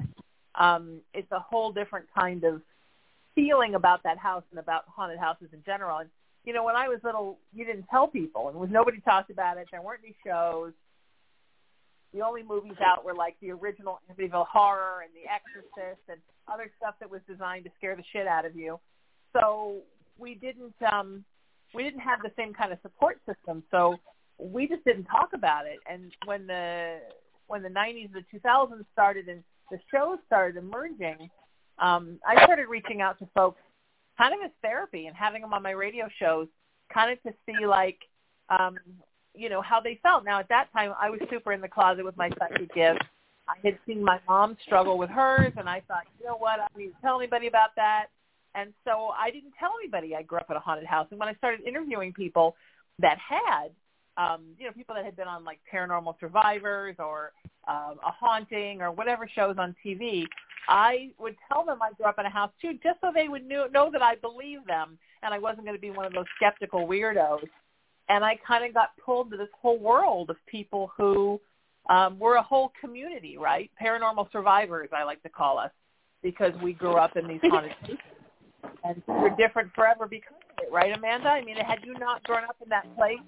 um, 0.55 1.01
it's 1.15 1.31
a 1.33 1.41
whole 1.41 1.73
different 1.73 2.07
kind 2.17 2.45
of 2.45 2.63
feeling 3.35 3.75
about 3.75 4.03
that 4.05 4.19
house 4.19 4.45
and 4.51 4.61
about 4.61 4.85
haunted 4.87 5.19
houses 5.19 5.49
in 5.53 5.63
general. 5.65 5.99
And 5.99 6.11
you 6.45 6.53
know, 6.53 6.65
when 6.65 6.77
I 6.77 6.89
was 6.89 6.99
little, 7.05 7.39
you 7.55 7.65
didn't 7.65 7.87
tell 7.91 8.09
people, 8.09 8.49
and 8.49 8.59
was 8.59 8.71
nobody 8.71 9.01
talked 9.01 9.31
about 9.31 9.59
it. 9.59 9.69
There 9.71 9.83
weren't 9.83 10.01
any 10.05 10.17
shows. 10.27 10.73
The 12.13 12.21
only 12.21 12.43
movies 12.43 12.77
out 12.85 13.05
were 13.05 13.15
like 13.15 13.37
the 13.41 13.51
original 13.53 14.01
Amityville 14.11 14.47
Horror 14.49 15.03
and 15.03 15.11
The 15.15 15.31
Exorcist 15.31 16.03
and 16.09 16.19
other 16.53 16.71
stuff 16.77 16.95
that 17.01 17.11
was 17.11 17.21
designed 17.29 17.65
to 17.65 17.71
scare 17.79 17.97
the 17.97 18.03
shit 18.13 18.27
out 18.27 18.45
of 18.45 18.55
you. 18.57 18.79
So 19.33 19.79
we 20.19 20.35
didn't 20.35 20.75
um, 20.91 21.25
we 21.75 21.83
didn't 21.83 22.01
have 22.01 22.21
the 22.23 22.33
same 22.37 22.53
kind 22.53 22.73
of 22.73 22.79
support 22.83 23.19
system. 23.27 23.63
So 23.71 23.97
we 24.39 24.67
just 24.67 24.85
didn't 24.85 25.05
talk 25.05 25.31
about 25.35 25.67
it. 25.67 25.79
And 25.91 26.13
when 26.25 26.47
the 26.47 26.99
when 27.47 27.63
the 27.63 27.69
90s, 27.69 28.11
the 28.13 28.25
2000s 28.39 28.85
started, 28.93 29.29
and 29.29 29.43
the 29.71 29.79
shows 29.93 30.19
started 30.27 30.57
emerging, 30.57 31.31
um, 31.79 32.19
I 32.27 32.43
started 32.45 32.69
reaching 32.69 33.01
out 33.01 33.19
to 33.19 33.29
folks 33.35 33.61
kind 34.19 34.35
of 34.35 34.41
as 34.45 34.51
therapy 34.63 35.07
and 35.07 35.17
having 35.17 35.43
them 35.43 35.53
on 35.53 35.63
my 35.63 35.71
radio 35.71 36.09
shows 36.19 36.47
kind 36.93 37.13
of 37.13 37.23
to 37.23 37.33
see 37.47 37.67
like 37.67 37.99
um 38.49 38.79
you 39.35 39.49
know 39.49 39.63
how 39.63 39.81
they 39.81 39.99
felt. 40.03 40.25
Now 40.25 40.39
at 40.41 40.49
that 40.49 40.69
time 40.73 40.93
i 41.01 41.09
was 41.11 41.21
super 41.31 41.53
in 41.53 41.61
the 41.61 41.69
closet 41.69 42.05
with 42.05 42.17
my 42.17 42.31
psychic 42.39 42.73
gift 42.75 43.03
i 43.49 43.55
had 43.65 43.79
seen 43.87 44.03
my 44.03 44.19
mom 44.29 44.57
struggle 44.65 44.99
with 44.99 45.11
hers 45.11 45.53
and 45.57 45.69
i 45.69 45.81
thought 45.89 46.05
you 46.19 46.27
know 46.27 46.37
what? 46.37 46.61
I 46.61 46.67
don't 46.69 46.79
need 46.79 46.89
to 46.89 47.01
tell 47.01 47.19
anybody 47.19 47.47
about 47.47 47.71
that. 47.77 48.07
And 48.55 48.73
so 48.85 49.11
i 49.19 49.31
didn't 49.31 49.55
tell 49.59 49.73
anybody 49.83 50.15
i 50.15 50.23
grew 50.23 50.39
up 50.39 50.51
in 50.51 50.57
a 50.57 50.61
haunted 50.61 50.87
house. 50.87 51.07
And 51.11 51.19
when 51.19 51.29
i 51.29 51.35
started 51.35 51.61
interviewing 51.67 52.13
people 52.13 52.57
that 52.99 53.19
had 53.19 53.71
um 54.17 54.43
you 54.59 54.67
know 54.67 54.73
people 54.73 54.95
that 54.95 55.05
had 55.05 55.17
been 55.17 55.29
on 55.29 55.45
like 55.45 55.59
paranormal 55.73 56.15
survivors 56.21 56.97
or 56.99 57.33
um 57.69 57.99
a 58.07 58.11
haunting 58.11 58.83
or 58.83 58.93
whatever 58.93 59.29
shows 59.35 59.57
on 59.59 59.75
tv 59.85 60.27
I 60.69 61.11
would 61.19 61.37
tell 61.51 61.65
them 61.65 61.79
I 61.83 61.93
grew 61.97 62.07
up 62.07 62.19
in 62.19 62.27
a 62.27 62.31
house 62.31 62.51
too, 62.61 62.73
just 62.83 63.01
so 63.01 63.11
they 63.15 63.29
would 63.29 63.47
know, 63.47 63.67
know 63.73 63.91
that 63.91 64.03
I 64.03 64.17
believe 64.17 64.65
them 64.67 64.99
and 65.23 65.33
I 65.33 65.39
wasn't 65.39 65.65
going 65.65 65.77
to 65.77 65.81
be 65.81 65.91
one 65.91 66.07
of 66.07 66.13
those 66.13 66.27
skeptical 66.37 66.87
weirdos. 66.87 67.45
And 68.09 68.25
I 68.25 68.39
kind 68.47 68.65
of 68.65 68.75
got 68.75 68.91
pulled 69.05 69.31
to 69.31 69.37
this 69.37 69.49
whole 69.61 69.79
world 69.79 70.31
of 70.31 70.37
people 70.47 70.91
who 70.97 71.41
um, 71.89 72.19
were 72.19 72.37
a 72.37 72.43
whole 72.43 72.73
community, 72.81 73.39
right? 73.39 73.71
Paranormal 73.81 74.31
survivors, 74.33 74.89
I 74.93 75.05
like 75.05 75.23
to 75.23 75.29
call 75.29 75.59
us, 75.59 75.71
because 76.23 76.53
we 76.63 76.73
grew 76.73 76.95
up 76.95 77.17
in 77.17 77.27
these 77.27 77.41
haunted 77.43 77.73
places. 77.81 77.99
And 78.85 79.03
we're 79.07 79.31
different 79.37 79.73
forever 79.75 80.07
because 80.09 80.35
of 80.51 80.65
it, 80.65 80.73
right, 80.73 80.97
Amanda? 80.97 81.29
I 81.29 81.45
mean, 81.45 81.57
had 81.57 81.81
you 81.85 81.95
not 81.99 82.23
grown 82.25 82.45
up 82.45 82.57
in 82.63 82.69
that 82.69 82.85
place, 82.97 83.19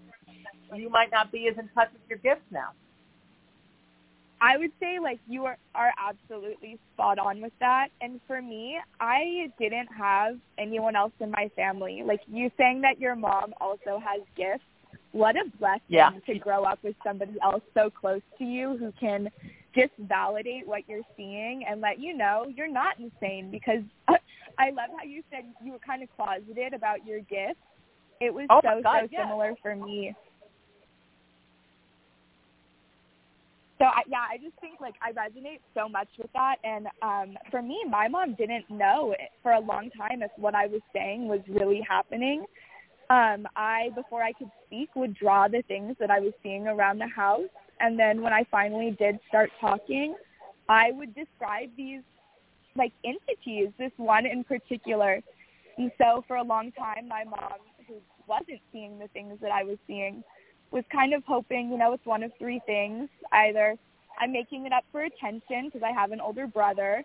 you 0.74 0.88
might 0.90 1.10
not 1.12 1.30
be 1.30 1.48
as 1.48 1.58
in 1.58 1.68
touch 1.74 1.88
with 1.92 2.02
your 2.08 2.18
gifts 2.18 2.46
now. 2.50 2.70
I 4.40 4.56
would 4.56 4.72
say 4.80 4.98
like 5.02 5.20
you 5.28 5.44
are 5.44 5.58
are 5.74 5.92
absolutely 5.98 6.78
spot 6.94 7.18
on 7.18 7.40
with 7.40 7.52
that. 7.60 7.88
And 8.00 8.20
for 8.26 8.42
me, 8.42 8.78
I 9.00 9.50
didn't 9.58 9.88
have 9.96 10.38
anyone 10.58 10.96
else 10.96 11.12
in 11.20 11.30
my 11.30 11.50
family. 11.56 12.02
Like 12.04 12.20
you 12.26 12.50
saying 12.58 12.80
that 12.82 13.00
your 13.00 13.16
mom 13.16 13.54
also 13.60 14.00
has 14.04 14.20
gifts. 14.36 14.64
What 15.12 15.36
a 15.36 15.44
blessing 15.58 15.80
yeah. 15.88 16.10
to 16.26 16.38
grow 16.38 16.64
up 16.64 16.80
with 16.82 16.96
somebody 17.04 17.34
else 17.42 17.62
so 17.72 17.88
close 17.88 18.22
to 18.38 18.44
you 18.44 18.76
who 18.76 18.92
can 18.98 19.28
just 19.74 19.92
validate 19.98 20.66
what 20.66 20.88
you're 20.88 21.06
seeing 21.16 21.64
and 21.68 21.80
let 21.80 22.00
you 22.00 22.16
know 22.16 22.46
you're 22.54 22.70
not 22.70 22.98
insane 22.98 23.50
because 23.50 23.82
I 24.58 24.70
love 24.70 24.90
how 24.96 25.04
you 25.04 25.22
said 25.30 25.44
you 25.64 25.72
were 25.72 25.78
kind 25.78 26.02
of 26.02 26.08
closeted 26.16 26.74
about 26.74 27.06
your 27.06 27.20
gifts. 27.20 27.60
It 28.20 28.32
was 28.32 28.46
oh 28.50 28.60
so 28.62 28.80
God, 28.82 29.02
so 29.02 29.08
yes. 29.10 29.22
similar 29.22 29.54
for 29.62 29.74
me. 29.76 30.14
So 33.84 33.88
I, 33.88 34.00
yeah, 34.08 34.24
I 34.32 34.38
just 34.38 34.58
think 34.60 34.80
like 34.80 34.94
I 35.02 35.12
resonate 35.12 35.60
so 35.74 35.90
much 35.90 36.08
with 36.16 36.32
that. 36.32 36.56
And 36.64 36.86
um, 37.02 37.36
for 37.50 37.60
me, 37.60 37.84
my 37.86 38.08
mom 38.08 38.34
didn't 38.34 38.70
know 38.70 39.14
for 39.42 39.52
a 39.52 39.60
long 39.60 39.90
time 39.90 40.22
if 40.22 40.30
what 40.36 40.54
I 40.54 40.66
was 40.66 40.80
saying 40.94 41.28
was 41.28 41.40
really 41.50 41.82
happening. 41.86 42.46
Um, 43.10 43.46
I, 43.56 43.90
before 43.94 44.22
I 44.22 44.32
could 44.32 44.50
speak, 44.66 44.88
would 44.96 45.14
draw 45.14 45.48
the 45.48 45.62
things 45.68 45.96
that 46.00 46.10
I 46.10 46.18
was 46.18 46.32
seeing 46.42 46.66
around 46.66 46.98
the 46.98 47.08
house. 47.08 47.50
And 47.78 47.98
then 47.98 48.22
when 48.22 48.32
I 48.32 48.44
finally 48.50 48.96
did 48.98 49.18
start 49.28 49.50
talking, 49.60 50.14
I 50.66 50.90
would 50.92 51.14
describe 51.14 51.68
these 51.76 52.00
like 52.76 52.92
entities, 53.04 53.68
this 53.78 53.92
one 53.98 54.24
in 54.24 54.44
particular. 54.44 55.20
And 55.76 55.92
so 55.98 56.24
for 56.26 56.36
a 56.36 56.42
long 56.42 56.72
time, 56.72 57.06
my 57.06 57.24
mom, 57.24 57.58
who 57.86 57.96
wasn't 58.26 58.60
seeing 58.72 58.98
the 58.98 59.08
things 59.08 59.36
that 59.42 59.50
I 59.50 59.62
was 59.62 59.76
seeing, 59.86 60.24
was 60.74 60.84
kind 60.92 61.14
of 61.14 61.22
hoping, 61.24 61.70
you 61.70 61.78
know, 61.78 61.92
it's 61.92 62.04
one 62.04 62.24
of 62.24 62.32
three 62.36 62.60
things. 62.66 63.08
Either 63.32 63.76
I'm 64.20 64.32
making 64.32 64.66
it 64.66 64.72
up 64.72 64.84
for 64.90 65.02
attention 65.04 65.66
because 65.66 65.82
I 65.82 65.92
have 65.92 66.10
an 66.10 66.20
older 66.20 66.46
brother. 66.48 67.04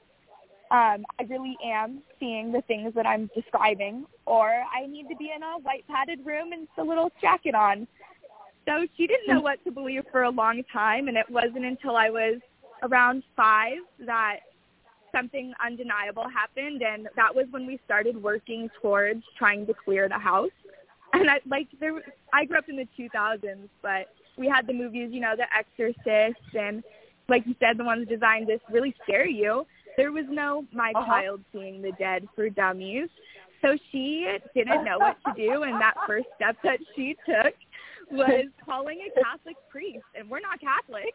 Um, 0.72 1.06
I 1.20 1.24
really 1.28 1.56
am 1.64 2.02
seeing 2.20 2.52
the 2.52 2.62
things 2.64 2.94
that 2.96 3.06
I'm 3.06 3.30
describing, 3.36 4.06
or 4.26 4.50
I 4.50 4.86
need 4.88 5.08
to 5.10 5.16
be 5.16 5.32
in 5.36 5.42
a 5.42 5.60
white 5.62 5.88
padded 5.88 6.26
room 6.26 6.52
and 6.52 6.68
a 6.78 6.84
little 6.84 7.12
jacket 7.22 7.56
on. 7.56 7.88
So 8.66 8.86
she 8.98 9.08
didn't 9.08 9.28
know 9.28 9.42
what 9.42 9.64
to 9.64 9.72
believe 9.72 10.04
for 10.12 10.24
a 10.24 10.30
long 10.30 10.62
time, 10.72 11.08
and 11.08 11.18
it 11.18 11.26
wasn't 11.30 11.66
until 11.66 11.96
I 11.96 12.10
was 12.10 12.40
around 12.84 13.24
five 13.36 13.78
that 14.06 14.40
something 15.12 15.54
undeniable 15.64 16.26
happened, 16.30 16.84
and 16.84 17.08
that 17.16 17.34
was 17.34 17.46
when 17.50 17.66
we 17.66 17.80
started 17.86 18.22
working 18.22 18.70
towards 18.80 19.24
trying 19.38 19.66
to 19.66 19.74
clear 19.74 20.08
the 20.08 20.20
house 20.20 20.52
and 21.14 21.30
I 21.30 21.40
like 21.48 21.68
there. 21.80 21.94
I 22.34 22.46
grew 22.46 22.58
up 22.58 22.70
in 22.70 22.76
the 22.76 22.88
2000s, 22.98 23.70
but 23.82 24.08
we 24.38 24.48
had 24.48 24.68
the 24.68 24.74
movies, 24.74 25.10
you 25.12 25.20
know, 25.20 25.36
The 25.36 25.46
Exorcist, 25.56 26.40
and 26.54 26.84
like 27.28 27.46
you 27.46 27.56
said, 27.60 27.78
the 27.78 27.84
ones 27.84 28.08
designed 28.08 28.48
to 28.48 28.60
really 28.72 28.96
scare 29.04 29.28
you. 29.28 29.66
There 29.98 30.12
was 30.12 30.26
no 30.30 30.66
my 30.72 30.92
uh-huh. 30.96 31.06
child 31.06 31.42
seeing 31.52 31.82
the 31.82 31.92
dead 32.00 32.28
for 32.36 32.50
dummies, 32.50 33.10
so 33.62 33.78
she 33.92 34.28
didn't 34.56 34.86
know 34.86 34.98
what 34.98 35.18
to 35.28 35.34
do, 35.36 35.64
and 35.64 35.80
that 35.82 35.96
first 36.08 36.28
step 36.36 36.58
that 36.64 36.80
she 36.96 37.16
took 37.26 37.54
was 38.12 38.46
calling 38.66 39.00
a 39.06 39.24
Catholic 39.24 39.56
priest, 39.70 40.06
and 40.18 40.30
we're 40.30 40.40
not 40.40 40.60
Catholic. 40.60 41.14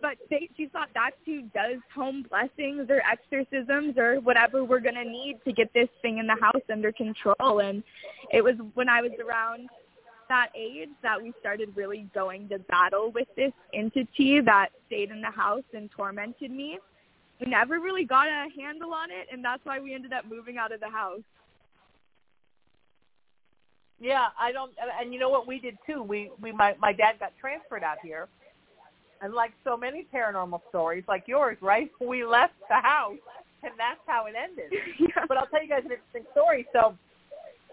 But 0.00 0.16
they, 0.30 0.48
she 0.56 0.66
thought 0.66 0.88
that's 0.94 1.16
who 1.24 1.42
does 1.54 1.78
home 1.94 2.24
blessings 2.28 2.88
or 2.90 3.02
exorcisms 3.10 3.96
or 3.96 4.20
whatever 4.20 4.64
we're 4.64 4.80
going 4.80 4.94
to 4.94 5.04
need 5.04 5.38
to 5.44 5.52
get 5.52 5.72
this 5.74 5.88
thing 6.02 6.18
in 6.18 6.26
the 6.26 6.36
house 6.40 6.62
under 6.70 6.92
control. 6.92 7.60
And 7.60 7.82
it 8.32 8.42
was 8.42 8.54
when 8.74 8.88
I 8.88 9.02
was 9.02 9.12
around 9.24 9.68
that 10.28 10.48
age 10.56 10.88
that 11.02 11.22
we 11.22 11.32
started 11.40 11.70
really 11.76 12.08
going 12.14 12.48
to 12.48 12.58
battle 12.58 13.10
with 13.14 13.28
this 13.36 13.52
entity 13.72 14.40
that 14.40 14.68
stayed 14.86 15.10
in 15.10 15.20
the 15.20 15.30
house 15.30 15.64
and 15.72 15.90
tormented 15.90 16.50
me. 16.50 16.78
We 17.40 17.50
never 17.50 17.80
really 17.80 18.04
got 18.04 18.28
a 18.28 18.46
handle 18.58 18.94
on 18.94 19.10
it, 19.10 19.28
and 19.30 19.44
that's 19.44 19.64
why 19.64 19.78
we 19.78 19.94
ended 19.94 20.12
up 20.12 20.24
moving 20.28 20.56
out 20.56 20.72
of 20.72 20.80
the 20.80 20.88
house. 20.88 21.20
Yeah, 24.00 24.26
I 24.38 24.52
don't, 24.52 24.72
and 25.00 25.12
you 25.12 25.20
know 25.20 25.28
what 25.28 25.46
we 25.46 25.58
did 25.58 25.76
too. 25.86 26.02
We 26.02 26.30
we 26.40 26.52
my 26.52 26.74
my 26.78 26.92
dad 26.92 27.18
got 27.18 27.32
transferred 27.40 27.82
out 27.82 27.98
here, 28.02 28.28
and 29.22 29.34
like 29.34 29.52
so 29.64 29.76
many 29.76 30.06
paranormal 30.12 30.60
stories, 30.68 31.04
like 31.08 31.24
yours, 31.26 31.56
right? 31.60 31.90
We 32.00 32.24
left 32.24 32.54
the 32.68 32.76
house, 32.76 33.18
and 33.62 33.72
that's 33.78 34.00
how 34.06 34.26
it 34.26 34.34
ended. 34.36 34.72
yeah. 34.98 35.24
But 35.28 35.38
I'll 35.38 35.46
tell 35.46 35.62
you 35.62 35.68
guys 35.68 35.82
an 35.84 35.92
interesting 35.92 36.24
story. 36.32 36.66
So 36.72 36.96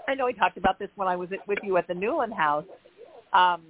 I 0.07 0.15
know 0.15 0.25
we 0.25 0.33
talked 0.33 0.57
about 0.57 0.79
this 0.79 0.89
when 0.95 1.07
I 1.07 1.15
was 1.15 1.29
with 1.47 1.59
you 1.63 1.77
at 1.77 1.87
the 1.87 1.93
Newland 1.93 2.33
house. 2.33 2.65
Um, 3.33 3.61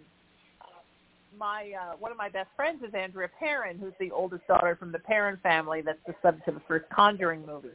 my 1.38 1.72
uh, 1.80 1.96
one 1.98 2.12
of 2.12 2.18
my 2.18 2.30
best 2.30 2.50
friends 2.56 2.84
is 2.88 2.94
Andrea 2.94 3.30
Perron, 3.40 3.80
who's 3.80 3.94
the 4.00 4.12
oldest 4.12 4.46
daughter 4.48 4.76
from 4.76 4.92
the 4.92 5.00
Perron 5.00 5.40
family. 5.42 5.82
That's 5.82 6.00
the 6.06 6.16
subject 6.22 6.48
of 6.48 6.56
the 6.56 6.62
first 6.68 6.86
Conjuring 6.94 7.46
movie, 7.46 7.70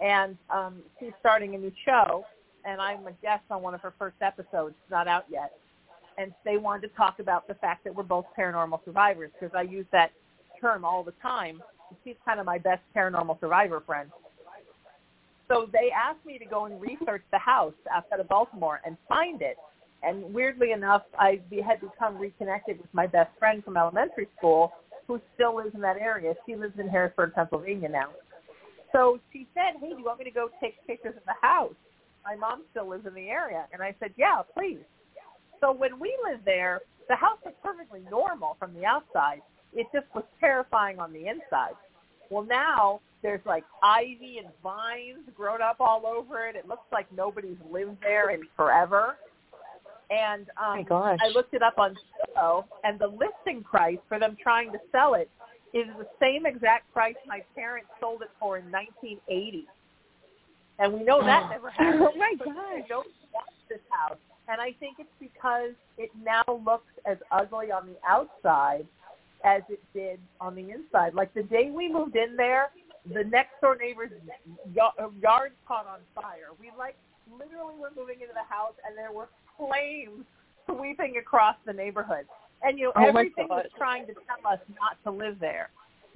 and 0.00 0.36
um, 0.48 0.76
she's 0.98 1.12
starting 1.20 1.54
a 1.54 1.58
new 1.58 1.72
show, 1.84 2.24
and 2.64 2.80
I'm 2.80 3.06
a 3.06 3.12
guest 3.22 3.42
on 3.50 3.60
one 3.62 3.74
of 3.74 3.82
her 3.82 3.92
first 3.98 4.16
episodes. 4.22 4.74
It's 4.82 4.90
not 4.90 5.08
out 5.08 5.24
yet 5.30 5.52
and 6.18 6.32
they 6.44 6.56
wanted 6.56 6.88
to 6.88 6.94
talk 6.94 7.18
about 7.18 7.48
the 7.48 7.54
fact 7.54 7.84
that 7.84 7.94
we're 7.94 8.02
both 8.02 8.26
paranormal 8.38 8.84
survivors 8.84 9.30
because 9.38 9.54
I 9.54 9.62
use 9.62 9.86
that 9.92 10.10
term 10.60 10.84
all 10.84 11.02
the 11.02 11.14
time. 11.22 11.62
She's 12.04 12.16
kind 12.24 12.38
of 12.38 12.46
my 12.46 12.58
best 12.58 12.82
paranormal 12.94 13.40
survivor 13.40 13.80
friend. 13.80 14.10
So 15.48 15.68
they 15.72 15.90
asked 15.90 16.24
me 16.24 16.38
to 16.38 16.44
go 16.44 16.66
and 16.66 16.80
research 16.80 17.22
the 17.32 17.38
house 17.38 17.74
outside 17.92 18.20
of 18.20 18.28
Baltimore 18.28 18.80
and 18.84 18.96
find 19.08 19.42
it. 19.42 19.56
And 20.02 20.32
weirdly 20.32 20.72
enough, 20.72 21.02
I 21.18 21.40
had 21.66 21.80
become 21.80 22.16
reconnected 22.18 22.78
with 22.78 22.92
my 22.92 23.06
best 23.06 23.30
friend 23.38 23.62
from 23.64 23.76
elementary 23.76 24.28
school 24.38 24.72
who 25.08 25.20
still 25.34 25.56
lives 25.56 25.74
in 25.74 25.80
that 25.80 25.96
area. 25.96 26.34
She 26.46 26.54
lives 26.54 26.78
in 26.78 26.88
Harrisburg, 26.88 27.34
Pennsylvania 27.34 27.88
now. 27.88 28.10
So 28.92 29.18
she 29.32 29.48
said, 29.54 29.80
hey, 29.80 29.90
do 29.90 29.98
you 29.98 30.04
want 30.04 30.20
me 30.20 30.24
to 30.24 30.30
go 30.30 30.48
take 30.60 30.74
pictures 30.86 31.14
of 31.16 31.24
the 31.24 31.34
house? 31.40 31.74
My 32.24 32.36
mom 32.36 32.62
still 32.70 32.88
lives 32.88 33.06
in 33.06 33.14
the 33.14 33.28
area. 33.28 33.66
And 33.72 33.82
I 33.82 33.94
said, 33.98 34.12
yeah, 34.16 34.42
please. 34.54 34.78
So 35.60 35.72
when 35.72 35.98
we 35.98 36.16
lived 36.28 36.44
there, 36.44 36.80
the 37.08 37.16
house 37.16 37.38
was 37.44 37.54
perfectly 37.62 38.02
normal 38.10 38.56
from 38.58 38.72
the 38.74 38.84
outside. 38.84 39.42
It 39.74 39.86
just 39.92 40.06
was 40.14 40.24
terrifying 40.40 40.98
on 40.98 41.12
the 41.12 41.26
inside. 41.26 41.74
Well, 42.30 42.44
now 42.44 43.00
there's 43.22 43.44
like 43.44 43.64
ivy 43.82 44.38
and 44.38 44.48
vines 44.62 45.28
grown 45.36 45.60
up 45.60 45.76
all 45.80 46.06
over 46.06 46.46
it. 46.46 46.56
It 46.56 46.66
looks 46.66 46.86
like 46.92 47.06
nobody's 47.12 47.58
lived 47.70 47.98
there 48.00 48.30
in 48.30 48.42
forever. 48.56 49.16
And 50.10 50.46
um, 50.60 50.78
my 50.78 50.82
gosh. 50.82 51.18
I 51.22 51.28
looked 51.28 51.54
it 51.54 51.62
up 51.62 51.78
on 51.78 51.94
Zillow, 52.36 52.64
and 52.82 52.98
the 52.98 53.06
listing 53.06 53.62
price 53.62 53.98
for 54.08 54.18
them 54.18 54.36
trying 54.42 54.72
to 54.72 54.78
sell 54.90 55.14
it 55.14 55.30
is 55.72 55.86
the 55.98 56.06
same 56.20 56.46
exact 56.46 56.92
price 56.92 57.14
my 57.26 57.42
parents 57.54 57.88
sold 58.00 58.22
it 58.22 58.30
for 58.40 58.58
in 58.58 58.64
1980. 58.72 59.66
And 60.80 60.94
we 60.94 61.04
know 61.04 61.22
that 61.24 61.48
never 61.50 61.70
happened. 61.70 62.02
Oh 62.02 62.18
my 62.18 62.34
gosh. 62.38 62.56
They 62.74 62.88
don't 62.88 63.06
want 63.32 63.48
this 63.68 63.78
house. 63.90 64.18
And 64.50 64.60
I 64.60 64.72
think 64.80 64.96
it's 64.98 65.08
because 65.20 65.70
it 65.96 66.10
now 66.24 66.42
looks 66.48 66.90
as 67.06 67.18
ugly 67.30 67.70
on 67.70 67.86
the 67.86 67.96
outside 68.06 68.86
as 69.44 69.62
it 69.68 69.80
did 69.94 70.18
on 70.40 70.54
the 70.54 70.70
inside. 70.70 71.14
Like 71.14 71.32
the 71.34 71.44
day 71.44 71.70
we 71.70 71.90
moved 71.90 72.16
in 72.16 72.36
there, 72.36 72.70
the 73.14 73.24
next 73.24 73.60
door 73.60 73.76
neighbor's 73.76 74.10
yard 74.74 75.52
caught 75.66 75.86
on 75.86 76.00
fire. 76.14 76.48
We 76.58 76.70
like 76.76 76.96
literally 77.32 77.74
were 77.78 77.92
moving 77.96 78.20
into 78.20 78.34
the 78.34 78.52
house 78.52 78.74
and 78.86 78.98
there 78.98 79.12
were 79.12 79.28
flames 79.56 80.24
sweeping 80.66 81.16
across 81.16 81.56
the 81.64 81.72
neighborhood. 81.72 82.26
And 82.62 82.78
you 82.78 82.86
know, 82.86 82.92
Oh, 82.96 83.04
everything 83.04 83.48
was 83.48 83.66
trying 83.78 84.06
to 84.06 84.14
tell 84.14 84.52
us 84.52 84.58
not 84.80 84.98
to 85.04 85.16
live 85.16 85.38
there. 85.38 85.70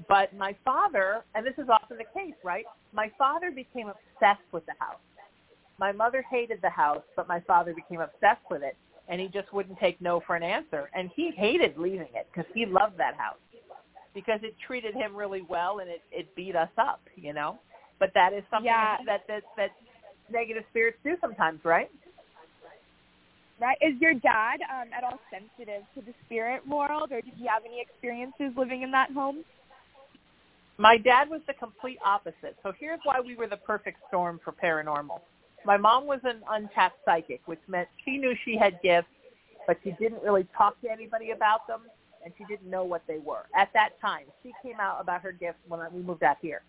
But 0.09 0.37
my 0.37 0.57
father, 0.65 1.25
and 1.37 1.47
this 1.47 1.55
is 1.57 1.69
often 1.69 1.99
the 1.99 2.21
case, 2.21 2.35
right? 2.43 2.65
My 2.93 3.13
father 3.17 3.53
became 3.53 3.89
obsessed 3.89 4.43
with 4.51 4.67
the 4.67 4.75
house. 4.81 4.99
My 5.79 5.93
mother 5.93 6.25
hated 6.31 6.61
the 6.63 6.71
house, 6.71 7.03
but 7.17 7.29
my 7.29 7.41
father 7.41 7.75
became 7.75 8.01
obsessed 8.01 8.49
with 8.51 8.63
it, 8.63 8.77
and 9.09 9.21
he 9.21 9.29
just 9.29 9.53
wouldn't 9.53 9.79
take 9.79 10.01
no 10.01 10.21
for 10.27 10.37
an 10.37 10.43
answer. 10.43 10.91
And 10.95 11.11
he 11.17 11.33
hated 11.33 11.77
leaving 11.77 12.09
it 12.15 12.29
because 12.33 12.51
he 12.55 12.65
loved 12.67 12.97
that 12.99 13.17
house 13.17 13.37
because 14.15 14.41
it 14.43 14.55
treated 14.65 14.95
him 14.95 15.15
really 15.15 15.43
well 15.43 15.81
and 15.81 15.91
it 15.91 16.01
it 16.13 16.35
beat 16.37 16.57
us 16.57 16.71
up, 16.79 17.01
you 17.17 17.33
know. 17.33 17.59
But 17.99 18.13
that 18.15 18.33
is 18.33 18.45
something 18.51 18.67
Yeah. 18.67 18.99
that 19.05 19.27
that 19.27 19.43
that 19.57 19.71
negative 20.31 20.65
spirits 20.71 20.99
do 21.05 21.17
sometimes, 21.21 21.61
right? 21.65 21.91
Right? 23.61 23.79
Is 23.81 24.01
your 24.01 24.15
dad 24.15 24.61
um, 24.63 24.93
at 24.93 25.05
all 25.05 25.19
sensitive 25.31 25.85
to 25.95 26.01
the 26.01 26.15
spirit 26.27 26.67
world, 26.67 27.13
or 27.13 27.21
did 27.21 27.35
he 27.37 27.47
have 27.47 27.65
any 27.65 27.81
experiences 27.81 28.57
living 28.57 28.83
in 28.83 28.91
that 28.91 29.11
home? 29.13 29.45
My 30.77 30.97
dad 30.97 31.31
was 31.31 31.41
the 31.47 31.55
complete 31.55 31.99
opposite. 32.05 32.57
So 32.65 32.73
here's 32.79 32.99
why 33.05 33.21
we 33.21 33.37
were 33.37 33.47
the 33.47 33.59
perfect 33.59 33.99
storm 34.09 34.41
for 34.45 34.53
paranormal. 34.53 35.21
My 35.65 35.77
mom 35.77 36.07
was 36.07 36.21
an 36.25 36.43
untapped 36.51 36.99
psychic, 37.05 37.41
which 37.47 37.61
meant 37.69 37.89
she 38.05 38.19
knew 38.19 38.35
she 38.45 38.57
had 38.57 38.81
gifts, 38.83 39.09
but 39.67 39.79
she 39.83 39.93
didn't 39.93 40.23
really 40.23 40.47
talk 40.57 40.81
to 40.83 40.91
anybody 40.91 41.31
about 41.31 41.67
them, 41.67 41.81
and 42.25 42.33
she 42.37 42.45
didn't 42.45 42.69
know 42.69 42.85
what 42.85 43.03
they 43.07 43.19
were 43.19 43.47
at 43.57 43.71
that 43.73 43.99
time. 44.01 44.27
She 44.43 44.53
came 44.63 44.79
out 44.81 45.01
about 45.01 45.23
her 45.23 45.33
gifts 45.33 45.59
when 45.69 45.81
we 45.93 46.03
moved 46.03 46.23
out 46.23 46.37
here. 46.43 46.63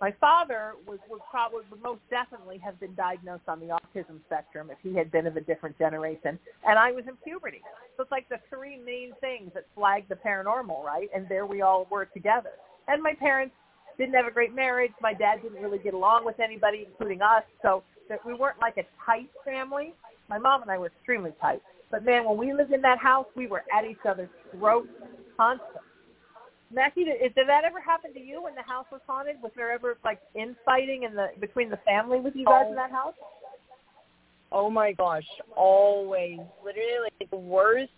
My 0.00 0.12
father 0.20 0.72
was 0.84 0.98
would 1.08 1.20
probably 1.30 1.62
would 1.70 1.80
most 1.80 2.00
definitely 2.10 2.58
have 2.58 2.78
been 2.80 2.92
diagnosed 2.96 3.44
on 3.46 3.60
the 3.60 3.66
autism 3.66 4.18
spectrum 4.26 4.68
if 4.68 4.78
he 4.82 4.96
had 4.96 5.12
been 5.12 5.28
of 5.28 5.36
a 5.36 5.40
different 5.40 5.78
generation, 5.78 6.38
and 6.66 6.78
I 6.78 6.90
was 6.90 7.04
in 7.06 7.16
puberty. 7.22 7.62
So 7.96 8.02
it's 8.02 8.10
like 8.10 8.28
the 8.28 8.40
three 8.50 8.78
main 8.78 9.12
things 9.20 9.52
that 9.54 9.64
flagged 9.76 10.08
the 10.08 10.16
paranormal, 10.16 10.82
right? 10.82 11.08
And 11.14 11.28
there 11.28 11.46
we 11.46 11.62
all 11.62 11.86
were 11.88 12.06
together. 12.06 12.50
And 12.88 13.00
my 13.00 13.14
parents 13.14 13.54
didn't 13.96 14.14
have 14.14 14.26
a 14.26 14.32
great 14.32 14.54
marriage. 14.54 14.92
My 15.00 15.14
dad 15.14 15.42
didn't 15.42 15.62
really 15.62 15.78
get 15.78 15.94
along 15.94 16.24
with 16.24 16.40
anybody, 16.40 16.84
including 16.88 17.22
us. 17.22 17.44
So 17.62 17.84
that 18.08 18.24
we 18.24 18.34
weren't 18.34 18.60
like 18.60 18.76
a 18.76 18.84
tight 19.04 19.28
family. 19.44 19.94
My 20.28 20.38
mom 20.38 20.62
and 20.62 20.70
I 20.70 20.78
were 20.78 20.86
extremely 20.86 21.32
tight. 21.40 21.62
But 21.90 22.04
man, 22.04 22.24
when 22.24 22.38
we 22.38 22.52
lived 22.52 22.72
in 22.72 22.80
that 22.82 22.98
house, 22.98 23.26
we 23.36 23.46
were 23.46 23.62
at 23.76 23.84
each 23.84 23.98
other's 24.08 24.30
throats 24.50 24.88
constantly. 25.36 25.80
Mackie, 26.74 27.04
did, 27.04 27.34
did 27.34 27.48
that 27.48 27.64
ever 27.64 27.80
happen 27.80 28.14
to 28.14 28.20
you 28.20 28.42
when 28.42 28.54
the 28.54 28.62
house 28.62 28.86
was 28.90 29.02
haunted? 29.06 29.36
Was 29.42 29.52
there 29.54 29.70
ever 29.70 29.98
like 30.04 30.20
infighting 30.34 31.02
in 31.02 31.14
the 31.14 31.28
between 31.38 31.68
the 31.68 31.76
family 31.78 32.18
with 32.18 32.34
you 32.34 32.46
guys 32.46 32.64
Oh. 32.66 32.70
in 32.70 32.76
that 32.76 32.90
house? 32.90 33.14
Oh, 34.50 34.66
oh 34.66 34.70
my 34.70 34.92
gosh, 34.92 35.26
always. 35.54 36.38
Literally 36.64 37.10
like 37.20 37.30
the 37.30 37.36
worst. 37.36 37.92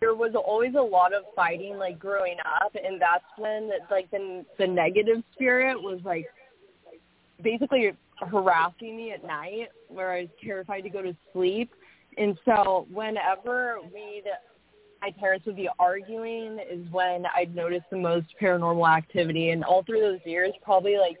There 0.00 0.14
was 0.14 0.34
always 0.34 0.74
a 0.74 0.80
lot 0.80 1.12
of 1.12 1.24
fighting 1.34 1.76
like 1.76 1.98
growing 1.98 2.36
up 2.62 2.72
and 2.74 3.00
that's 3.00 3.24
when 3.36 3.70
like 3.90 4.10
the 4.10 4.44
the 4.58 4.66
negative 4.66 5.22
spirit 5.34 5.80
was 5.80 6.00
like 6.04 6.26
basically 7.42 7.92
harassing 8.20 8.96
me 8.96 9.12
at 9.12 9.24
night 9.24 9.68
where 9.88 10.12
I 10.12 10.22
was 10.22 10.30
terrified 10.44 10.82
to 10.82 10.90
go 10.90 11.02
to 11.02 11.16
sleep. 11.32 11.70
And 12.16 12.38
so 12.44 12.86
whenever 12.90 13.78
we'd 13.92 14.24
my 15.00 15.12
parents 15.12 15.46
would 15.46 15.56
be 15.56 15.68
arguing 15.78 16.58
is 16.58 16.90
when 16.90 17.24
I'd 17.36 17.54
notice 17.54 17.82
the 17.90 17.96
most 17.96 18.26
paranormal 18.40 18.88
activity 18.88 19.50
and 19.50 19.62
all 19.62 19.84
through 19.84 20.00
those 20.00 20.18
years 20.24 20.52
probably 20.62 20.98
like 20.98 21.18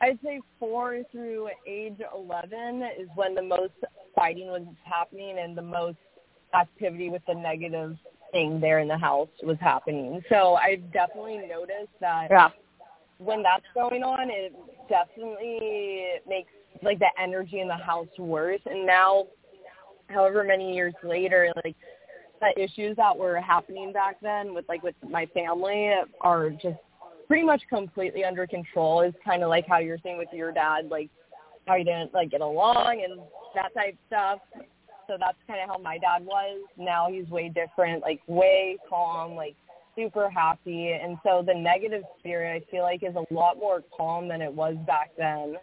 I'd 0.00 0.18
say 0.24 0.40
four 0.58 1.02
through 1.12 1.50
age 1.66 2.00
11 2.14 2.82
is 2.98 3.08
when 3.14 3.34
the 3.34 3.42
most 3.42 3.74
fighting 4.16 4.48
was 4.48 4.62
happening 4.82 5.38
and 5.38 5.56
the 5.56 5.62
most 5.62 5.98
activity 6.54 7.10
with 7.10 7.22
the 7.28 7.34
negative 7.34 7.96
thing 8.32 8.60
there 8.60 8.78
in 8.78 8.88
the 8.88 8.98
house 8.98 9.28
was 9.42 9.58
happening. 9.60 10.22
So 10.28 10.54
I've 10.54 10.90
definitely 10.92 11.38
noticed 11.38 11.92
that 12.00 12.28
Yeah. 12.30 12.50
When 13.22 13.42
that's 13.42 13.64
going 13.74 14.02
on, 14.02 14.30
it 14.30 14.54
definitely 14.88 16.00
makes 16.26 16.50
like 16.82 16.98
the 16.98 17.10
energy 17.20 17.60
in 17.60 17.68
the 17.68 17.76
house 17.76 18.08
worse. 18.18 18.60
And 18.64 18.86
now, 18.86 19.26
however 20.08 20.42
many 20.42 20.74
years 20.74 20.94
later, 21.04 21.52
like 21.64 21.76
the 22.40 22.62
issues 22.62 22.96
that 22.96 23.16
were 23.16 23.40
happening 23.40 23.92
back 23.92 24.16
then 24.22 24.54
with 24.54 24.64
like 24.68 24.82
with 24.82 24.94
my 25.08 25.26
family 25.26 25.92
are 26.22 26.50
just 26.50 26.78
pretty 27.28 27.44
much 27.44 27.62
completely 27.68 28.24
under 28.24 28.46
control. 28.46 29.02
Is 29.02 29.14
kind 29.24 29.42
of 29.42 29.50
like 29.50 29.66
how 29.68 29.78
you're 29.78 29.98
saying 30.02 30.18
with 30.18 30.28
your 30.32 30.50
dad, 30.50 30.88
like 30.90 31.10
how 31.66 31.74
you 31.76 31.84
didn't 31.84 32.14
like 32.14 32.30
get 32.30 32.40
along 32.40 33.04
and 33.06 33.20
that 33.54 33.74
type 33.74 33.96
stuff. 34.06 34.38
So 35.06 35.16
that's 35.18 35.36
kind 35.46 35.60
of 35.60 35.68
how 35.68 35.78
my 35.78 35.98
dad 35.98 36.24
was. 36.24 36.60
Now 36.78 37.08
he's 37.10 37.28
way 37.28 37.48
different, 37.48 38.00
like 38.02 38.20
way 38.26 38.78
calm, 38.88 39.34
like 39.34 39.56
super 39.96 40.28
happy. 40.30 40.92
And 40.92 41.18
so 41.24 41.42
the 41.46 41.54
negative 41.54 42.02
spirit, 42.18 42.62
I 42.62 42.70
feel 42.70 42.82
like, 42.82 43.02
is 43.02 43.14
a 43.16 43.34
lot 43.34 43.58
more 43.58 43.82
calm 43.96 44.28
than 44.28 44.42
it 44.42 44.52
was 44.52 44.76
back 44.86 45.10
then. 45.16 45.56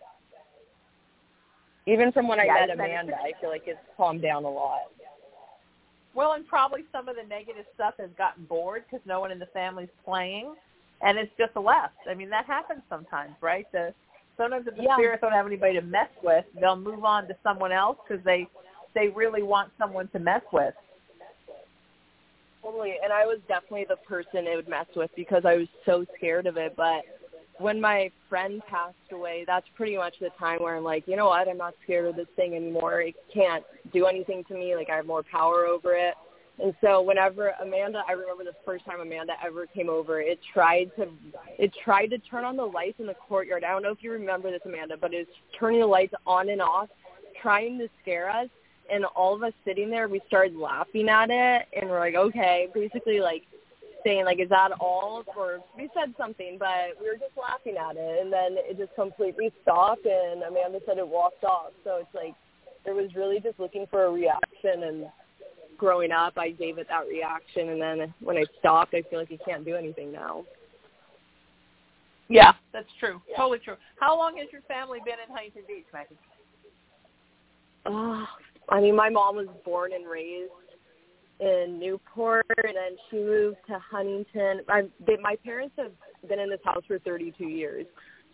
Even 1.86 2.12
from 2.12 2.28
when 2.28 2.40
I 2.40 2.46
Yeah, 2.46 2.54
met 2.54 2.70
Amanda, 2.72 3.16
I 3.16 3.32
feel 3.40 3.50
like 3.50 3.64
it's 3.66 3.80
calmed 3.96 4.22
down 4.22 4.44
a 4.44 4.50
lot. 4.50 4.92
Well, 6.14 6.34
and 6.34 6.48
probably 6.48 6.84
some 6.92 7.08
of 7.08 7.16
the 7.16 7.24
negative 7.24 7.66
stuff 7.76 7.94
has 8.00 8.10
gotten 8.18 8.46
bored 8.46 8.84
because 8.90 9.06
no 9.06 9.20
one 9.20 9.32
in 9.32 9.40
the 9.40 9.46
family's 9.48 9.90
playing, 10.04 10.56
and 11.02 11.18
it's 11.18 11.32
just 11.38 11.56
left. 11.56 11.96
I 12.10 12.14
mean, 12.16 12.30
that 12.32 12.46
happens 12.46 12.82
sometimes, 12.90 13.36
right? 13.40 13.68
The 13.72 13.94
sometimes 14.36 14.68
if 14.68 14.76
the 14.76 14.84
Yeah. 14.84 14.96
spirits 14.96 15.22
don't 15.22 15.32
have 15.32 15.46
anybody 15.46 15.74
to 15.76 15.82
mess 15.82 16.10
with, 16.24 16.46
they'll 16.56 16.76
move 16.76 17.06
on 17.06 17.28
to 17.28 17.38
someone 17.44 17.72
else 17.72 17.98
because 18.08 18.24
they 18.24 18.48
they 18.94 19.10
really 19.10 19.44
want 19.44 19.72
someone 19.78 20.08
to 20.10 20.20
mess 20.20 20.42
with. 20.52 20.74
Totally. 22.68 22.96
And 23.02 23.14
I 23.14 23.26
was 23.26 23.40
definitely 23.48 23.86
the 23.88 23.96
person 23.96 24.46
it 24.46 24.56
would 24.56 24.68
mess 24.68 24.88
with 24.94 25.10
because 25.16 25.44
I 25.46 25.56
was 25.56 25.68
so 25.86 26.06
scared 26.18 26.48
of 26.48 26.58
it. 26.58 26.74
But 26.76 27.04
when 27.60 27.80
my 27.80 28.12
friend 28.28 28.62
passed 28.70 28.96
away, 29.14 29.46
that's 29.48 29.66
pretty 29.76 29.96
much 29.96 30.16
the 30.20 30.30
time 30.38 30.62
where 30.62 30.76
I'm 30.76 30.84
like, 30.84 31.08
you 31.08 31.16
know 31.16 31.28
what, 31.28 31.48
I'm 31.48 31.58
not 31.58 31.76
scared 31.84 32.08
of 32.08 32.18
this 32.18 32.28
thing 32.36 32.56
anymore. 32.56 33.02
It 33.02 33.16
can't 33.34 33.64
do 33.94 34.06
anything 34.06 34.44
to 34.50 34.54
me. 34.54 34.76
Like 34.76 34.90
I 34.90 34.98
have 34.98 35.06
more 35.06 35.24
power 35.24 35.66
over 35.66 35.96
it. 35.96 36.16
And 36.62 36.74
so 36.82 37.02
whenever 37.02 37.54
Amanda, 37.62 38.02
I 38.08 38.14
remember 38.14 38.44
the 38.44 38.56
first 38.66 38.84
time 38.84 39.00
Amanda 39.00 39.34
ever 39.46 39.66
came 39.68 39.90
over, 39.90 40.20
it 40.20 40.40
tried 40.54 40.92
to, 40.98 41.08
it 41.58 41.72
tried 41.86 42.08
to 42.08 42.18
turn 42.18 42.44
on 42.44 42.58
the 42.58 42.66
lights 42.66 43.00
in 43.00 43.06
the 43.06 43.14
courtyard. 43.14 43.64
I 43.64 43.70
don't 43.70 43.84
know 43.84 43.92
if 43.92 44.00
you 44.02 44.12
remember 44.12 44.52
this, 44.52 44.62
Amanda, 44.66 44.98
but 45.00 45.14
it's 45.14 45.30
turning 45.58 45.80
the 45.80 45.86
lights 45.86 46.16
on 46.26 46.50
and 46.50 46.62
off, 46.62 46.90
trying 47.42 47.78
to 47.78 47.88
scare 48.02 48.30
us. 48.30 48.50
And 48.92 49.06
all 49.06 49.36
of 49.36 49.44
us 49.44 49.54
sitting 49.66 49.90
there, 49.90 50.08
we 50.08 50.22
started 50.28 50.56
laughing 50.56 51.10
at 51.10 51.30
it, 51.30 51.68
and 51.76 51.90
we're 51.90 52.00
like, 52.00 52.16
okay, 52.16 52.70
basically 52.74 53.20
like 53.20 53.44
saying 54.04 54.26
like, 54.26 54.40
is 54.40 54.50
that 54.50 54.72
all? 54.80 55.24
Or 55.36 55.60
we 55.76 55.90
said 55.94 56.14
something, 56.18 56.58
but 56.58 57.00
we 57.00 57.08
were 57.08 57.18
just 57.18 57.38
laughing 57.38 57.76
at 57.78 57.98
it, 57.98 58.22
and 58.22 58.32
then 58.32 58.56
it 58.58 58.78
just 58.78 58.96
completely 58.96 59.52
stopped, 59.64 60.06
and 60.06 60.44
Amanda 60.44 60.80
said 60.86 60.98
it 60.98 61.08
walked 61.08 61.44
off. 61.44 61.72
So 61.84 61.98
it's 61.98 62.16
like 62.16 62.34
it 62.86 62.96
was 62.96 63.14
really 63.16 63.40
just 63.40 63.60
looking 63.60 63.86
for 63.92 64.06
a 64.06 64.12
reaction, 64.12 64.84
and 64.84 65.06
growing 65.78 66.12
up, 66.12 66.38
I 66.38 66.52
gave 66.52 66.78
it 66.78 66.88
that 66.90 67.08
reaction, 67.08 67.70
and 67.70 67.82
then 67.82 68.14
when 68.22 68.38
I 68.38 68.46
stopped, 68.60 68.94
I 68.94 69.02
feel 69.04 69.20
like 69.20 69.32
I 69.32 69.38
can't 69.44 69.66
do 69.66 69.76
anything 69.76 70.12
now. 70.12 70.46
Yeah, 72.30 72.54
that's 72.74 72.88
true. 73.00 73.22
Yeah. 73.30 73.38
Totally 73.38 73.60
true. 73.60 73.76
How 74.00 74.18
long 74.18 74.38
has 74.38 74.48
your 74.52 74.62
family 74.64 75.00
been 75.06 75.16
in 75.26 75.34
Huntington 75.34 75.64
Beach, 75.68 75.86
Mackie? 75.94 76.18
Oh, 77.86 78.28
I 78.70 78.82
mean, 78.82 78.96
my 78.96 79.10
mom 79.10 79.38
was 79.38 79.48
born 79.64 79.92
and 79.94 80.08
raised 80.08 80.52
in 81.40 81.80
Newport, 81.80 82.46
and 82.64 82.76
then 82.76 82.98
she 83.10 83.18
moved 83.18 83.58
to 83.68 83.80
Huntington. 83.80 84.62
I, 84.68 84.84
they, 85.06 85.18
my 85.18 85.36
parents 85.44 85.76
have 85.78 85.92
been 86.28 86.40
in 86.40 86.50
this 86.50 86.60
house 86.66 86.84
for 86.88 87.00
32 87.00 87.46
years. 87.46 87.86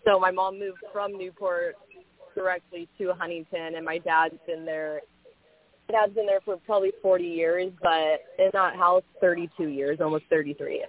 So 0.05 0.19
my 0.19 0.31
mom 0.31 0.59
moved 0.59 0.79
from 0.91 1.17
Newport 1.17 1.75
directly 2.35 2.87
to 2.97 3.13
Huntington, 3.13 3.75
and 3.75 3.85
my 3.85 3.97
dad's 3.99 4.35
been 4.47 4.65
there. 4.65 5.01
My 5.89 5.99
dad's 5.99 6.13
been 6.13 6.25
there 6.25 6.41
for 6.41 6.57
probably 6.57 6.91
40 7.01 7.23
years, 7.23 7.71
but 7.81 8.23
in 8.39 8.49
that 8.53 8.75
house, 8.75 9.03
32 9.21 9.67
years, 9.67 9.99
almost 10.01 10.23
33. 10.29 10.85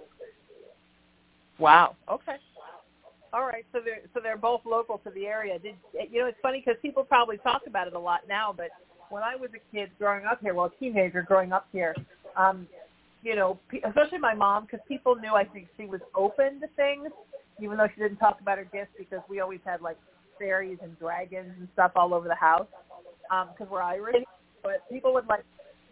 Wow. 1.59 1.95
Okay. 2.11 2.35
All 3.33 3.45
right. 3.45 3.65
So 3.73 3.79
they're 3.83 4.01
so 4.13 4.19
they're 4.21 4.37
both 4.37 4.61
local 4.65 4.97
to 4.99 5.09
the 5.11 5.25
area. 5.25 5.59
Did 5.59 5.75
you 6.09 6.21
know? 6.21 6.27
It's 6.27 6.37
funny 6.41 6.63
because 6.65 6.79
people 6.81 7.03
probably 7.03 7.37
talk 7.37 7.63
about 7.67 7.87
it 7.87 7.93
a 7.93 7.99
lot 7.99 8.21
now, 8.27 8.53
but 8.55 8.69
when 9.09 9.23
I 9.23 9.35
was 9.35 9.49
a 9.55 9.75
kid 9.75 9.89
growing 9.97 10.25
up 10.25 10.41
here, 10.41 10.53
well, 10.53 10.65
a 10.65 10.79
teenager 10.79 11.21
growing 11.21 11.51
up 11.51 11.67
here, 11.71 11.95
um, 12.35 12.67
you 13.23 13.35
know, 13.35 13.57
especially 13.87 14.19
my 14.19 14.33
mom, 14.35 14.65
because 14.65 14.79
people 14.87 15.15
knew 15.15 15.33
I 15.33 15.45
think 15.45 15.67
she 15.77 15.85
was 15.85 16.01
open 16.15 16.59
to 16.61 16.67
things, 16.75 17.09
even 17.59 17.77
though 17.77 17.87
she 17.93 18.01
didn't 18.01 18.17
talk 18.17 18.39
about 18.39 18.57
her 18.57 18.65
gifts 18.65 18.91
because 18.97 19.21
we 19.29 19.39
always 19.39 19.59
had 19.65 19.81
like 19.81 19.97
fairies 20.37 20.77
and 20.81 20.97
dragons 20.99 21.51
and 21.57 21.67
stuff 21.73 21.91
all 21.95 22.13
over 22.13 22.27
the 22.27 22.35
house 22.35 22.67
because 23.29 23.67
um, 23.67 23.69
we're 23.69 23.81
Irish. 23.81 24.23
But 24.63 24.87
people 24.89 25.13
would 25.13 25.27
like 25.27 25.43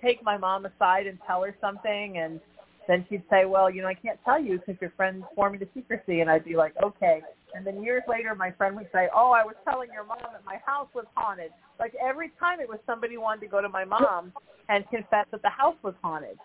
take 0.01 0.23
my 0.23 0.37
mom 0.37 0.65
aside 0.65 1.07
and 1.07 1.17
tell 1.25 1.43
her 1.43 1.55
something, 1.61 2.17
and 2.17 2.39
then 2.87 3.05
she'd 3.09 3.23
say, 3.29 3.45
"Well, 3.45 3.69
you 3.69 3.81
know, 3.81 3.87
I 3.87 3.93
can't 3.93 4.19
tell 4.25 4.41
you 4.41 4.59
because 4.59 4.79
your 4.81 4.91
friend's 4.95 5.25
forming 5.35 5.59
to 5.59 5.67
secrecy," 5.73 6.21
and 6.21 6.29
I'd 6.29 6.45
be 6.45 6.55
like, 6.55 6.73
"Okay." 6.83 7.21
And 7.55 7.65
then 7.65 7.83
years 7.83 8.03
later, 8.07 8.33
my 8.35 8.51
friend 8.51 8.75
would 8.75 8.89
say, 8.91 9.09
"Oh, 9.13 9.31
I 9.31 9.43
was 9.43 9.55
telling 9.63 9.89
your 9.93 10.03
mom 10.03 10.17
that 10.31 10.43
my 10.45 10.57
house 10.65 10.87
was 10.93 11.05
haunted." 11.15 11.51
Like 11.79 11.93
every 12.01 12.31
time 12.39 12.59
it 12.59 12.67
was 12.67 12.79
somebody 12.85 13.17
wanted 13.17 13.41
to 13.41 13.47
go 13.47 13.61
to 13.61 13.69
my 13.69 13.85
mom 13.85 14.33
and 14.69 14.87
confess 14.89 15.25
that 15.31 15.41
the 15.41 15.49
house 15.49 15.75
was 15.83 15.93
haunted. 16.01 16.37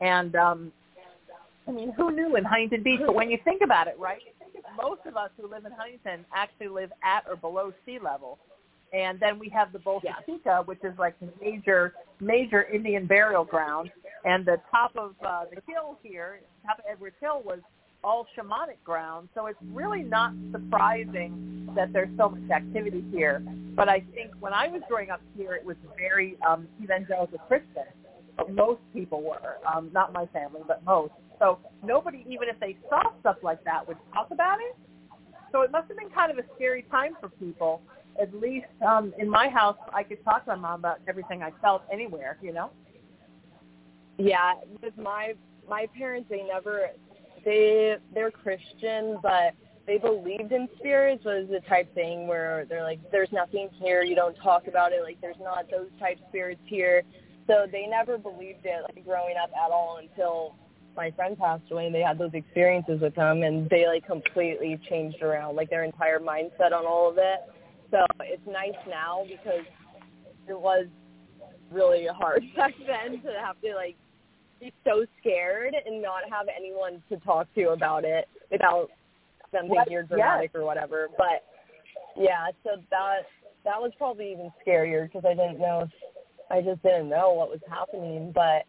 And 0.00 0.36
um 0.36 0.72
I 1.66 1.72
mean, 1.72 1.92
who 1.92 2.10
knew 2.10 2.36
in 2.36 2.44
Huntington 2.44 2.82
Beach? 2.82 3.00
But 3.04 3.14
when 3.14 3.30
you 3.30 3.38
think 3.44 3.62
about 3.62 3.86
it, 3.86 3.96
right? 3.98 4.22
Most 4.76 5.02
of 5.06 5.16
us 5.16 5.30
who 5.36 5.48
live 5.48 5.64
in 5.64 5.72
Huntington 5.72 6.24
actually 6.34 6.68
live 6.68 6.90
at 7.04 7.24
or 7.28 7.36
below 7.36 7.72
sea 7.86 7.98
level. 8.02 8.38
And 8.92 9.20
then 9.20 9.38
we 9.38 9.48
have 9.50 9.72
the 9.72 9.78
Bolsa 9.78 10.14
Chica, 10.26 10.62
which 10.64 10.80
is 10.82 10.98
like 10.98 11.14
a 11.22 11.26
major, 11.40 11.94
major 12.18 12.64
Indian 12.64 13.06
burial 13.06 13.44
ground. 13.44 13.90
And 14.24 14.44
the 14.44 14.60
top 14.70 14.96
of 14.96 15.14
uh, 15.24 15.44
the 15.44 15.62
hill 15.70 15.96
here, 16.02 16.40
top 16.66 16.80
of 16.80 16.84
Edwards 16.90 17.14
Hill, 17.20 17.42
was 17.44 17.60
all 18.02 18.26
shamanic 18.36 18.82
ground. 18.84 19.28
So 19.34 19.46
it's 19.46 19.58
really 19.72 20.02
not 20.02 20.32
surprising 20.52 21.68
that 21.74 21.92
there's 21.92 22.10
so 22.16 22.30
much 22.30 22.50
activity 22.50 23.04
here. 23.12 23.42
But 23.76 23.88
I 23.88 24.00
think 24.14 24.32
when 24.40 24.52
I 24.52 24.68
was 24.68 24.82
growing 24.88 25.10
up 25.10 25.20
here, 25.36 25.54
it 25.54 25.64
was 25.64 25.76
very 25.96 26.36
um, 26.46 26.66
evangelical 26.82 27.38
Christian. 27.46 27.84
Most 28.48 28.80
people 28.92 29.22
were, 29.22 29.56
um, 29.70 29.90
not 29.92 30.12
my 30.12 30.26
family, 30.26 30.62
but 30.66 30.84
most. 30.84 31.12
So 31.38 31.58
nobody, 31.82 32.24
even 32.28 32.48
if 32.48 32.58
they 32.60 32.76
saw 32.88 33.02
stuff 33.20 33.36
like 33.42 33.62
that, 33.64 33.86
would 33.86 33.96
talk 34.12 34.28
about 34.30 34.58
it. 34.60 34.76
So 35.52 35.62
it 35.62 35.70
must 35.70 35.88
have 35.88 35.96
been 35.96 36.10
kind 36.10 36.30
of 36.30 36.38
a 36.38 36.44
scary 36.54 36.84
time 36.90 37.16
for 37.20 37.28
people. 37.28 37.82
At 38.20 38.34
least 38.34 38.66
um, 38.86 39.12
in 39.18 39.28
my 39.28 39.48
house, 39.48 39.76
I 39.94 40.02
could 40.02 40.22
talk 40.24 40.44
to 40.44 40.50
my 40.50 40.56
mom 40.56 40.80
about 40.80 40.98
everything 41.08 41.42
I 41.42 41.50
felt 41.62 41.82
anywhere, 41.92 42.38
you 42.42 42.52
know. 42.52 42.70
Yeah, 44.18 44.54
with 44.82 44.96
my 44.98 45.34
my 45.68 45.86
parents, 45.96 46.28
they 46.28 46.42
never 46.42 46.90
they 47.44 47.96
they're 48.14 48.30
Christian, 48.30 49.18
but 49.22 49.54
they 49.86 49.98
believed 49.98 50.52
in 50.52 50.68
spirits 50.78 51.24
was 51.24 51.48
the 51.50 51.60
type 51.68 51.92
thing 51.94 52.28
where 52.28 52.64
they're 52.68 52.84
like, 52.84 53.00
there's 53.10 53.32
nothing 53.32 53.68
here, 53.80 54.02
you 54.04 54.14
don't 54.14 54.36
talk 54.36 54.68
about 54.68 54.92
it, 54.92 55.02
like 55.02 55.20
there's 55.20 55.40
not 55.40 55.70
those 55.70 55.88
type 55.98 56.18
spirits 56.28 56.60
here. 56.66 57.02
So 57.46 57.66
they 57.70 57.86
never 57.88 58.16
believed 58.16 58.64
it 58.64 58.82
like 58.94 59.04
growing 59.04 59.34
up 59.42 59.50
at 59.52 59.72
all 59.72 59.98
until 60.00 60.54
my 60.96 61.10
friend 61.12 61.36
passed 61.38 61.70
away 61.70 61.86
and 61.86 61.94
they 61.94 62.02
had 62.02 62.18
those 62.18 62.34
experiences 62.34 63.00
with 63.00 63.14
him 63.14 63.42
and 63.42 63.68
they 63.68 63.86
like 63.86 64.06
completely 64.06 64.78
changed 64.88 65.22
around 65.22 65.56
like 65.56 65.70
their 65.70 65.84
entire 65.84 66.20
mindset 66.20 66.72
on 66.72 66.86
all 66.86 67.10
of 67.10 67.18
it. 67.18 67.40
So 67.90 68.04
it's 68.20 68.46
nice 68.46 68.78
now 68.88 69.24
because 69.28 69.64
it 70.48 70.60
was 70.60 70.86
really 71.70 72.06
hard 72.06 72.42
back 72.56 72.74
then 72.86 73.20
to 73.22 73.32
have 73.40 73.60
to 73.62 73.74
like 73.74 73.96
be 74.60 74.72
so 74.84 75.04
scared 75.18 75.74
and 75.86 76.02
not 76.02 76.22
have 76.30 76.46
anyone 76.54 77.02
to 77.08 77.16
talk 77.18 77.52
to 77.54 77.70
about 77.70 78.04
it 78.04 78.28
without 78.50 78.88
them 79.52 79.68
thinking 79.68 79.92
you're 79.92 80.02
dramatic 80.02 80.50
yes. 80.54 80.60
or 80.60 80.64
whatever. 80.64 81.08
But 81.16 81.44
yeah, 82.16 82.48
so 82.62 82.82
that 82.90 83.22
that 83.64 83.80
was 83.80 83.92
probably 83.98 84.32
even 84.32 84.50
scarier 84.66 85.06
because 85.06 85.24
I 85.24 85.34
didn't 85.34 85.58
know 85.58 85.88
I 86.50 86.60
just 86.60 86.82
didn't 86.82 87.08
know 87.08 87.32
what 87.32 87.50
was 87.50 87.60
happening. 87.68 88.32
But 88.34 88.64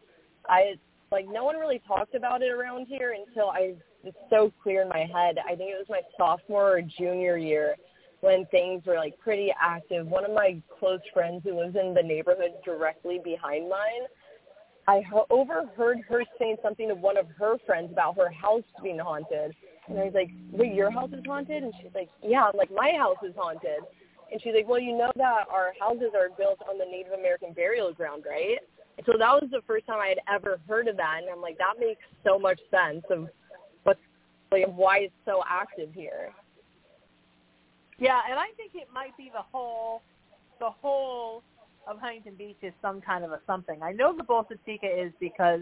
I 0.47 0.75
like 1.11 1.25
no 1.29 1.43
one 1.43 1.57
really 1.57 1.81
talked 1.87 2.15
about 2.15 2.41
it 2.41 2.51
around 2.51 2.87
here 2.87 3.13
until 3.13 3.49
I 3.49 3.75
it's 4.03 4.17
so 4.29 4.51
clear 4.63 4.81
in 4.83 4.89
my 4.89 5.05
head. 5.13 5.37
I 5.45 5.55
think 5.55 5.71
it 5.71 5.77
was 5.77 5.87
my 5.89 6.01
sophomore 6.17 6.77
or 6.77 6.81
junior 6.81 7.37
year 7.37 7.75
when 8.21 8.45
things 8.47 8.83
were 8.85 8.95
like 8.95 9.17
pretty 9.19 9.51
active. 9.59 10.07
One 10.07 10.25
of 10.25 10.31
my 10.31 10.61
close 10.79 11.01
friends 11.13 11.41
who 11.43 11.59
lives 11.59 11.75
in 11.75 11.93
the 11.93 12.01
neighborhood 12.01 12.53
directly 12.63 13.19
behind 13.23 13.69
mine 13.69 14.07
I 14.87 15.03
overheard 15.29 15.99
her 16.07 16.23
saying 16.39 16.57
something 16.63 16.87
to 16.87 16.95
one 16.95 17.17
of 17.17 17.27
her 17.37 17.57
friends 17.65 17.91
about 17.91 18.17
her 18.17 18.29
house 18.31 18.63
being 18.83 18.99
haunted. 18.99 19.53
And 19.87 19.99
I 19.99 20.05
was 20.05 20.13
like, 20.13 20.29
wait, 20.51 20.73
your 20.73 20.91
house 20.91 21.11
is 21.13 21.23
haunted? 21.25 21.63
And 21.63 21.73
she's 21.81 21.91
like, 21.93 22.09
yeah. 22.23 22.45
I'm 22.45 22.57
like, 22.57 22.71
my 22.71 22.93
house 22.97 23.17
is 23.23 23.33
haunted. 23.35 23.83
And 24.31 24.41
she's 24.41 24.53
like, 24.55 24.67
well, 24.67 24.79
you 24.79 24.97
know 24.97 25.11
that 25.15 25.45
our 25.51 25.73
houses 25.79 26.11
are 26.15 26.29
built 26.37 26.59
on 26.69 26.77
the 26.77 26.85
Native 26.85 27.13
American 27.13 27.53
burial 27.53 27.93
ground, 27.93 28.23
right? 28.27 28.57
And 28.97 29.05
so 29.05 29.13
that 29.17 29.33
was 29.33 29.49
the 29.51 29.61
first 29.67 29.85
time 29.85 29.99
I 29.99 30.07
had 30.07 30.19
ever 30.33 30.59
heard 30.67 30.87
of 30.87 30.97
that. 30.97 31.19
And 31.21 31.29
I'm 31.29 31.41
like, 31.41 31.57
that 31.57 31.73
makes 31.79 32.01
so 32.23 32.39
much 32.39 32.59
sense 32.71 33.03
of 33.09 33.27
what's, 33.83 33.99
like, 34.51 34.65
why 34.75 34.99
it's 34.99 35.13
so 35.25 35.43
active 35.47 35.89
here. 35.93 36.29
Yeah, 37.99 38.19
and 38.29 38.39
I 38.39 38.47
think 38.57 38.71
it 38.73 38.87
might 38.93 39.15
be 39.17 39.29
the 39.33 39.43
whole, 39.51 40.01
the 40.59 40.69
whole 40.69 41.43
of 41.87 41.99
Huntington 41.99 42.35
Beach 42.37 42.57
is 42.61 42.73
some 42.81 43.01
kind 43.01 43.23
of 43.23 43.31
a 43.31 43.39
something. 43.47 43.81
I 43.81 43.91
know 43.91 44.15
the 44.15 44.23
Bolsa 44.23 44.57
Chica 44.65 44.87
is 44.87 45.11
because 45.19 45.61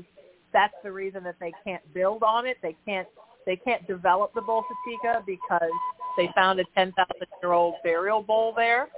that's 0.51 0.73
the 0.83 0.91
reason 0.91 1.23
that 1.23 1.35
they 1.39 1.53
can't 1.63 1.81
build 1.93 2.23
on 2.23 2.45
it. 2.45 2.57
They 2.61 2.75
can't 2.85 3.07
they 3.45 3.55
can't 3.55 3.85
develop 3.87 4.33
the 4.33 4.41
Bolsa 4.41 4.75
Chica 4.87 5.23
because 5.25 5.71
they 6.17 6.29
found 6.35 6.59
a 6.59 6.65
10,000 6.75 6.93
year 7.41 7.53
old 7.53 7.75
burial 7.83 8.21
bowl 8.21 8.53
there. 8.55 8.89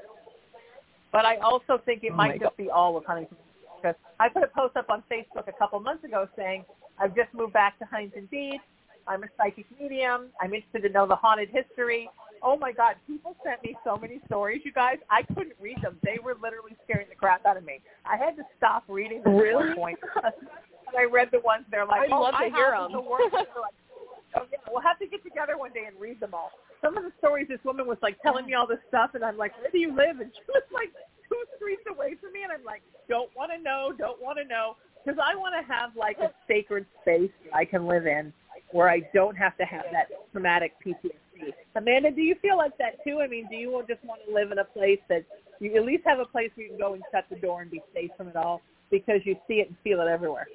But 1.12 1.26
I 1.26 1.38
also 1.38 1.80
think 1.86 2.04
it 2.04 2.12
oh 2.12 2.16
might 2.16 2.34
just 2.34 2.44
God. 2.44 2.58
be 2.58 2.70
all 2.70 2.98
of 2.98 3.06
Huntington 3.06 3.38
Beach. 3.84 3.96
I 4.20 4.30
put 4.30 4.44
a 4.44 4.48
post 4.48 4.76
up 4.78 4.90
on 4.90 5.04
Facebook 5.12 5.48
a 5.48 5.52
couple 5.58 5.80
months 5.80 6.04
ago 6.04 6.28
saying 6.36 6.66
I've 7.00 7.16
just 7.16 7.34
moved 7.34 7.54
back 7.54 7.80
to 7.80 7.86
Huntington 7.86 8.28
Beach. 8.30 8.62
I'm 9.08 9.24
a 9.24 9.28
psychic 9.38 9.66
medium. 9.80 10.28
I'm 10.40 10.54
interested 10.54 10.84
to 10.84 10.90
know 10.90 11.08
the 11.08 11.16
haunted 11.16 11.50
history 11.50 12.08
oh 12.44 12.58
my 12.58 12.72
God, 12.72 12.96
people 13.08 13.36
sent 13.44 13.64
me 13.64 13.78
so 13.84 13.98
many 13.98 14.20
stories, 14.26 14.62
you 14.64 14.72
guys. 14.72 14.98
I 15.10 15.24
couldn't 15.24 15.56
read 15.60 15.78
them. 15.82 15.98
They 16.04 16.18
were 16.24 16.36
literally 16.42 16.76
scaring 16.84 17.08
the 17.10 17.16
crap 17.16 17.46
out 17.46 17.58
of 17.58 17.64
me. 17.64 17.82
I 18.06 18.18
had 18.18 18.36
to 18.38 18.44
stop 18.58 18.84
reading 18.88 19.24
them 19.24 19.36
really? 19.36 19.72
at 19.72 19.78
one 19.78 19.96
point. 19.96 20.00
and 20.24 20.96
I 20.98 21.04
read 21.04 21.30
the 21.32 21.40
ones 21.42 21.66
they're 21.70 21.86
like, 21.86 22.02
I'd 22.02 22.12
oh, 22.12 22.22
love 22.22 22.34
my 22.34 22.50
to 22.50 22.56
hear 22.56 22.72
them. 22.72 22.92
The 22.92 23.02
worst. 23.02 23.34
like, 23.34 23.46
oh, 24.36 24.46
yeah, 24.52 24.60
we'll 24.70 24.82
have 24.82 25.00
to 25.00 25.08
get 25.08 25.24
together 25.24 25.58
one 25.58 25.72
day 25.74 25.86
and 25.88 26.00
read 26.00 26.20
them 26.20 26.34
all. 26.34 26.52
Some 26.82 26.98
of 26.98 27.04
the 27.04 27.12
stories, 27.20 27.48
this 27.48 27.62
woman 27.64 27.86
was 27.86 27.98
like 28.02 28.22
telling 28.22 28.46
me 28.46 28.54
all 28.54 28.66
this 28.66 28.82
stuff, 28.88 29.12
and 29.14 29.24
I'm 29.24 29.38
like, 29.38 29.56
where 29.62 29.72
do 29.72 29.78
you 29.78 29.96
live? 29.96 30.20
And 30.20 30.32
she 30.34 30.42
was 30.50 30.64
like 30.74 30.90
two 31.30 31.42
streets 31.56 31.84
away 31.90 32.18
from 32.20 32.34
me, 32.34 32.44
and 32.44 32.52
I'm 32.52 32.66
like, 32.66 32.82
don't 33.08 33.30
want 33.36 33.52
to 33.56 33.62
know, 33.62 33.94
don't 33.98 34.22
want 34.22 34.40
to 34.40 34.46
know, 34.46 34.78
because 35.06 35.20
I 35.22 35.36
want 35.36 35.54
to 35.54 35.74
have 35.74 35.96
like 35.96 36.18
a 36.18 36.32
sacred 36.48 36.86
space 37.02 37.32
I 37.54 37.66
can 37.66 37.88
live 37.88 38.08
in 38.08 38.34
where 38.72 38.90
I 38.90 39.02
don't 39.14 39.36
have 39.36 39.58
to 39.58 39.66
have 39.66 39.84
that 39.92 40.08
traumatic 40.32 40.74
PTSD 40.86 41.12
Amanda, 41.76 42.12
do 42.12 42.22
you 42.22 42.36
feel 42.42 42.58
like 42.58 42.78
that 42.78 43.04
too? 43.04 43.20
I 43.22 43.28
mean, 43.28 43.48
do 43.50 43.56
you 43.56 43.84
just 43.88 44.04
want 44.04 44.22
to 44.28 44.34
live 44.34 44.52
in 44.52 44.60
a 44.60 44.66
place 44.66 45.00
that 45.10 45.24
you 45.60 45.76
at 45.76 45.86
least 45.86 46.04
have 46.06 46.20
a 46.20 46.26
place 46.26 46.52
where 46.56 46.66
you 46.66 46.72
can 46.72 46.80
go 46.80 46.94
and 46.94 47.04
shut 47.12 47.26
the 47.30 47.36
door 47.36 47.62
and 47.62 47.72
be 47.72 47.82
safe 47.94 48.12
from 48.18 48.30
it 48.30 48.36
all 48.36 48.62
because 48.90 49.22
you 49.24 49.36
see 49.48 49.56
it 49.56 49.68
and 49.68 49.78
feel 49.84 50.02
it 50.02 50.08
everywhere? 50.08 50.48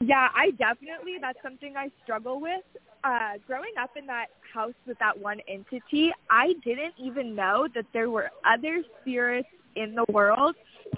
Yeah, 0.00 0.28
I 0.34 0.50
definitely, 0.52 1.16
that's 1.20 1.38
something 1.42 1.76
I 1.76 1.90
struggle 2.04 2.40
with. 2.40 2.62
Uh, 3.02 3.34
growing 3.46 3.72
up 3.80 3.90
in 3.96 4.06
that 4.06 4.26
house 4.52 4.74
with 4.86 4.98
that 4.98 5.18
one 5.18 5.40
entity, 5.48 6.12
I 6.30 6.54
didn't 6.64 6.94
even 6.98 7.34
know 7.34 7.68
that 7.74 7.86
there 7.92 8.10
were 8.10 8.30
other 8.44 8.82
spirits 9.00 9.48
in 9.76 9.94
the 9.94 10.04
world 10.12 10.54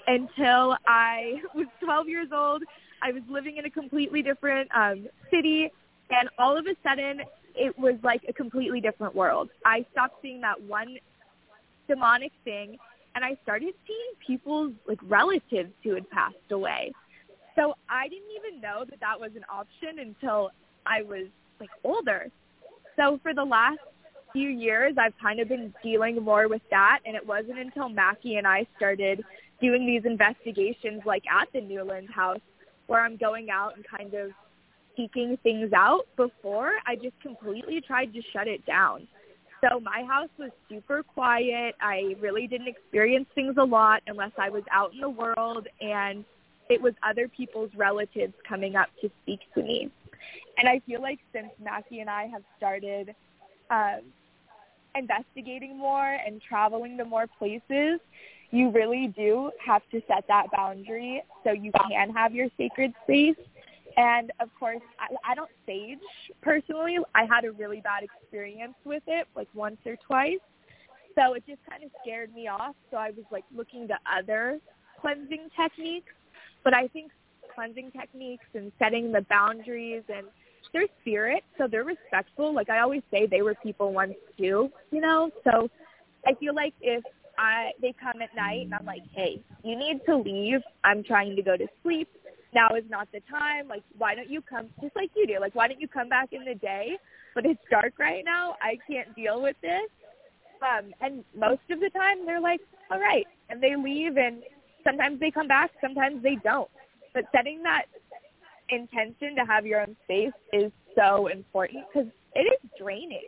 until 0.07 0.75
I 0.85 1.41
was 1.55 1.67
12 1.83 2.09
years 2.09 2.27
old. 2.33 2.63
I 3.01 3.11
was 3.11 3.23
living 3.29 3.57
in 3.57 3.65
a 3.65 3.69
completely 3.69 4.21
different 4.21 4.69
um, 4.75 5.07
city, 5.31 5.71
and 6.11 6.29
all 6.37 6.57
of 6.57 6.65
a 6.67 6.75
sudden, 6.83 7.21
it 7.55 7.77
was 7.77 7.95
like 8.03 8.21
a 8.27 8.33
completely 8.33 8.81
different 8.81 9.15
world. 9.15 9.49
I 9.65 9.85
stopped 9.91 10.21
seeing 10.21 10.41
that 10.41 10.61
one 10.61 10.97
demonic 11.87 12.31
thing 12.43 12.77
and 13.15 13.25
I 13.25 13.37
started 13.43 13.73
seeing 13.85 14.11
people's 14.25 14.73
like 14.87 14.99
relatives 15.03 15.71
who 15.83 15.93
had 15.93 16.09
passed 16.09 16.51
away. 16.51 16.93
So 17.55 17.75
I 17.89 18.07
didn't 18.07 18.31
even 18.37 18.61
know 18.61 18.85
that 18.89 18.99
that 19.01 19.19
was 19.19 19.31
an 19.35 19.43
option 19.49 19.99
until 19.99 20.51
I 20.85 21.01
was 21.01 21.27
like 21.59 21.69
older. 21.83 22.27
So 22.95 23.19
for 23.21 23.33
the 23.33 23.43
last 23.43 23.79
few 24.33 24.49
years, 24.49 24.95
I've 24.97 25.17
kind 25.21 25.39
of 25.39 25.49
been 25.49 25.73
dealing 25.83 26.21
more 26.21 26.47
with 26.47 26.61
that, 26.71 26.99
and 27.05 27.15
it 27.15 27.25
wasn't 27.25 27.59
until 27.59 27.89
Mackie 27.89 28.35
and 28.35 28.47
I 28.47 28.65
started 28.77 29.23
doing 29.59 29.85
these 29.85 30.05
investigations, 30.05 31.01
like 31.05 31.23
at 31.27 31.49
the 31.53 31.61
Newland 31.61 32.09
house, 32.09 32.39
where 32.87 33.01
I'm 33.01 33.17
going 33.17 33.49
out 33.49 33.75
and 33.75 33.85
kind 33.85 34.13
of 34.13 34.31
seeking 34.95 35.37
things 35.43 35.71
out 35.73 36.07
before, 36.15 36.73
I 36.85 36.95
just 36.95 37.19
completely 37.21 37.81
tried 37.81 38.13
to 38.13 38.21
shut 38.33 38.47
it 38.47 38.65
down. 38.65 39.07
So 39.61 39.79
my 39.79 40.03
house 40.07 40.29
was 40.39 40.49
super 40.69 41.03
quiet. 41.03 41.75
I 41.79 42.15
really 42.19 42.47
didn't 42.47 42.67
experience 42.67 43.27
things 43.35 43.55
a 43.57 43.63
lot 43.63 44.01
unless 44.07 44.31
I 44.37 44.49
was 44.49 44.63
out 44.71 44.93
in 44.93 45.01
the 45.01 45.09
world 45.09 45.67
and 45.79 46.25
it 46.69 46.81
was 46.81 46.93
other 47.07 47.27
people's 47.27 47.69
relatives 47.75 48.33
coming 48.47 48.75
up 48.75 48.87
to 49.01 49.11
speak 49.21 49.41
to 49.53 49.61
me. 49.61 49.91
And 50.57 50.67
I 50.67 50.79
feel 50.87 51.01
like 51.01 51.19
since 51.33 51.49
Mackie 51.63 51.99
and 51.99 52.09
I 52.09 52.27
have 52.27 52.43
started 52.57 53.13
um, 53.69 54.01
investigating 54.95 55.77
more 55.77 56.17
and 56.25 56.41
traveling 56.41 56.97
to 56.97 57.05
more 57.05 57.27
places, 57.39 57.99
you 58.51 58.69
really 58.69 59.13
do 59.15 59.51
have 59.65 59.81
to 59.91 60.01
set 60.07 60.25
that 60.27 60.51
boundary 60.51 61.23
so 61.43 61.51
you 61.51 61.71
can 61.89 62.13
have 62.13 62.33
your 62.33 62.47
sacred 62.57 62.93
space. 63.03 63.35
And 63.97 64.31
of 64.39 64.49
course, 64.59 64.81
I, 64.99 65.31
I 65.31 65.35
don't 65.35 65.49
sage 65.65 65.99
personally. 66.41 66.97
I 67.15 67.25
had 67.25 67.45
a 67.45 67.51
really 67.51 67.81
bad 67.81 68.03
experience 68.03 68.75
with 68.85 69.03
it, 69.07 69.27
like 69.35 69.47
once 69.53 69.77
or 69.85 69.95
twice. 70.05 70.39
So 71.15 71.33
it 71.33 71.43
just 71.47 71.59
kind 71.69 71.83
of 71.83 71.91
scared 72.01 72.33
me 72.33 72.47
off. 72.47 72.75
So 72.89 72.97
I 72.97 73.11
was 73.11 73.25
like 73.31 73.43
looking 73.55 73.87
to 73.89 73.95
other 74.11 74.59
cleansing 74.99 75.49
techniques. 75.55 76.13
But 76.63 76.73
I 76.73 76.87
think 76.87 77.11
cleansing 77.53 77.91
techniques 77.91 78.45
and 78.53 78.71
setting 78.79 79.11
the 79.11 79.21
boundaries 79.29 80.03
and 80.13 80.27
their 80.73 80.85
spirit, 81.01 81.43
so 81.57 81.67
they're 81.67 81.83
respectful. 81.83 82.53
Like 82.53 82.69
I 82.69 82.79
always 82.79 83.01
say, 83.11 83.25
they 83.25 83.41
were 83.41 83.55
people 83.55 83.91
once 83.91 84.15
too, 84.37 84.71
you 84.91 85.01
know. 85.01 85.29
So 85.43 85.69
I 86.25 86.33
feel 86.35 86.55
like 86.55 86.73
if 86.81 87.03
I 87.37 87.71
they 87.81 87.93
come 88.01 88.21
at 88.21 88.35
night 88.35 88.65
and 88.65 88.73
I'm 88.73 88.85
like, 88.85 89.03
hey, 89.13 89.41
you 89.63 89.77
need 89.77 90.01
to 90.05 90.17
leave. 90.17 90.61
I'm 90.83 91.03
trying 91.03 91.35
to 91.35 91.41
go 91.41 91.57
to 91.57 91.67
sleep. 91.83 92.07
Now 92.53 92.69
is 92.75 92.83
not 92.89 93.07
the 93.13 93.21
time. 93.29 93.67
Like, 93.67 93.83
why 93.97 94.15
don't 94.15 94.29
you 94.29 94.41
come? 94.41 94.67
Just 94.81 94.95
like 94.95 95.11
you 95.15 95.25
do. 95.25 95.39
Like, 95.39 95.55
why 95.55 95.67
don't 95.67 95.79
you 95.79 95.87
come 95.87 96.09
back 96.09 96.33
in 96.33 96.43
the 96.43 96.55
day? 96.55 96.97
But 97.33 97.45
it's 97.45 97.61
dark 97.69 97.93
right 97.97 98.25
now. 98.25 98.55
I 98.61 98.77
can't 98.89 99.15
deal 99.15 99.41
with 99.41 99.55
this. 99.61 99.89
Um, 100.61 100.93
and 101.01 101.23
most 101.37 101.61
of 101.71 101.79
the 101.79 101.89
time 101.89 102.25
they're 102.25 102.41
like, 102.41 102.59
all 102.91 102.99
right, 102.99 103.25
and 103.49 103.63
they 103.63 103.75
leave. 103.75 104.17
And 104.17 104.43
sometimes 104.83 105.19
they 105.19 105.31
come 105.31 105.47
back. 105.47 105.71
Sometimes 105.79 106.21
they 106.21 106.37
don't. 106.43 106.69
But 107.13 107.25
setting 107.31 107.63
that 107.63 107.85
intention 108.69 109.35
to 109.35 109.45
have 109.45 109.65
your 109.65 109.81
own 109.81 109.95
space 110.03 110.31
is 110.53 110.71
so 110.95 111.27
important 111.27 111.85
because 111.93 112.09
it 112.35 112.41
is 112.41 112.69
draining. 112.77 113.27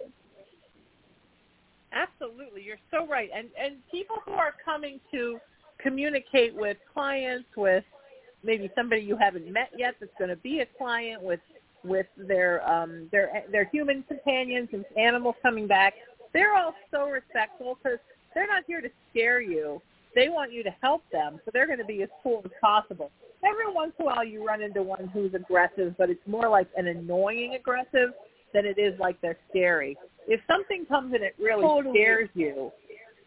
Absolutely, 1.92 2.64
you're 2.64 2.78
so 2.92 3.08
right. 3.08 3.30
And 3.34 3.50
and 3.60 3.76
people 3.92 4.18
who 4.26 4.34
are 4.34 4.54
coming 4.64 5.00
to 5.12 5.38
communicate 5.80 6.56
with 6.56 6.78
clients, 6.92 7.48
with 7.56 7.84
maybe 8.44 8.70
somebody 8.76 9.02
you 9.02 9.18
haven't 9.18 9.52
met 9.52 9.72
yet 9.78 9.96
that's 10.00 10.12
going 10.18 10.30
to 10.30 10.36
be 10.38 10.60
a 10.60 10.66
client, 10.78 11.22
with 11.22 11.40
with 11.84 12.08
their 12.18 12.68
um 12.70 13.10
their 13.12 13.44
their 13.52 13.66
human 13.66 14.04
companions 14.04 14.70
and 14.72 14.86
animals 14.98 15.36
coming 15.42 15.68
back, 15.68 15.94
they're 16.34 16.56
all 16.56 16.74
so 16.92 17.10
respectful 17.10 17.78
because 17.82 18.00
they're 18.34 18.48
not 18.48 18.64
here 18.66 18.82
to 18.82 18.90
scare 19.12 19.42
you. 19.42 19.82
They 20.16 20.30
want 20.30 20.52
you 20.52 20.64
to 20.64 20.76
help 20.82 21.04
them, 21.12 21.40
so 21.44 21.52
they're 21.52 21.68
going 21.68 21.80
to 21.80 21.86
be 21.86 22.04
as 22.04 22.10
cool 22.22 22.42
as 22.46 22.52
possible. 22.62 23.12
Every 23.44 23.74
once 23.74 23.94
in 24.00 24.04
a 24.04 24.06
while, 24.06 24.24
you 24.24 24.46
run 24.46 24.62
into 24.62 24.84
one 24.84 25.08
who's 25.08 25.34
aggressive, 25.34 25.96
but 25.98 26.10
it's 26.10 26.26
more 26.28 26.48
like 26.48 26.68
an 26.78 26.88
annoying 26.88 27.56
aggressive 27.56 28.14
than 28.54 28.66
it 28.66 28.78
is 28.78 28.98
like 29.00 29.20
they're 29.22 29.38
scary 29.50 29.98
if 30.28 30.40
something 30.48 30.86
comes 30.86 31.14
and 31.14 31.24
it 31.24 31.36
really 31.40 31.62
totally. 31.62 32.00
scares 32.00 32.30
you, 32.34 32.72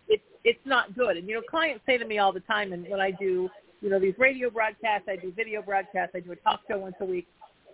it's 0.09 0.23
it's 0.45 0.65
not 0.65 0.95
good. 0.95 1.17
And 1.17 1.29
you 1.29 1.35
know, 1.35 1.43
clients 1.49 1.83
say 1.87 1.99
to 1.99 2.05
me 2.05 2.19
all 2.19 2.33
the 2.33 2.41
time, 2.41 2.73
and 2.73 2.87
when 2.89 3.01
I 3.01 3.11
do, 3.11 3.49
you 3.87 3.93
know, 3.93 4.01
these 4.01 4.19
radio 4.19 4.51
broadcasts, 4.51 5.07
I 5.09 5.15
do 5.15 5.31
video 5.31 5.63
broadcasts, 5.63 6.17
I 6.17 6.19
do 6.19 6.33
a 6.33 6.37
talk 6.37 6.63
show 6.69 6.77
once 6.77 6.97
a 7.01 7.05
week. 7.05 7.29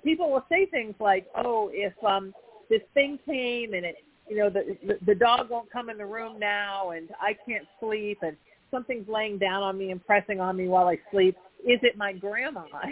People 0.04 0.30
will 0.30 0.44
say 0.50 0.66
things 0.66 0.94
like, 1.00 1.26
"Oh, 1.34 1.70
if 1.72 1.94
um 2.04 2.34
this 2.68 2.82
thing 2.92 3.18
came 3.24 3.72
and 3.72 3.86
it, 3.86 3.96
you 4.28 4.36
know, 4.36 4.50
the 4.50 4.76
the, 4.86 4.98
the 5.06 5.14
dog 5.14 5.48
won't 5.48 5.72
come 5.72 5.88
in 5.88 5.96
the 5.96 6.04
room 6.04 6.38
now, 6.38 6.90
and 6.90 7.08
I 7.18 7.34
can't 7.48 7.66
sleep, 7.80 8.18
and 8.20 8.36
something's 8.70 9.08
laying 9.08 9.38
down 9.38 9.62
on 9.62 9.78
me 9.78 9.90
and 9.90 10.04
pressing 10.04 10.38
on 10.38 10.54
me 10.54 10.68
while 10.68 10.86
I 10.86 10.98
sleep. 11.10 11.34
Is 11.66 11.80
it 11.82 11.96
my 11.96 12.12
grandma?" 12.12 12.64
that's, 12.74 12.84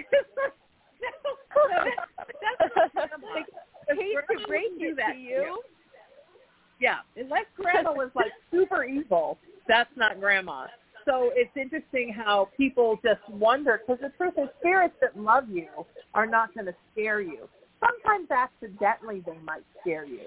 that's, 2.95 3.13
like, 3.35 3.45
hate 3.99 4.15
to 4.15 4.47
break 4.47 4.71
it 4.79 4.97
to 4.97 5.19
you. 5.19 5.61
Yeah, 6.81 7.01
unless 7.17 7.45
grandma 7.55 7.93
was 7.93 8.09
like 8.15 8.33
super 8.51 8.83
evil, 8.83 9.37
that's 9.69 9.91
not 9.95 10.21
grandma. 10.21 10.69
So 11.11 11.33
it's 11.35 11.51
interesting 11.57 12.15
how 12.17 12.51
people 12.57 12.97
just 13.03 13.29
wonder 13.29 13.81
because 13.85 14.01
the 14.01 14.11
truth 14.17 14.35
is 14.39 14.49
spirits 14.61 14.95
that 15.01 15.19
love 15.19 15.49
you 15.51 15.67
are 16.15 16.27
not 16.27 16.55
going 16.55 16.67
to 16.67 16.75
scare 16.93 17.21
you. 17.21 17.49
Sometimes 17.81 18.31
accidentally 18.31 19.21
they 19.27 19.39
might 19.45 19.65
scare 19.81 20.05
you, 20.05 20.27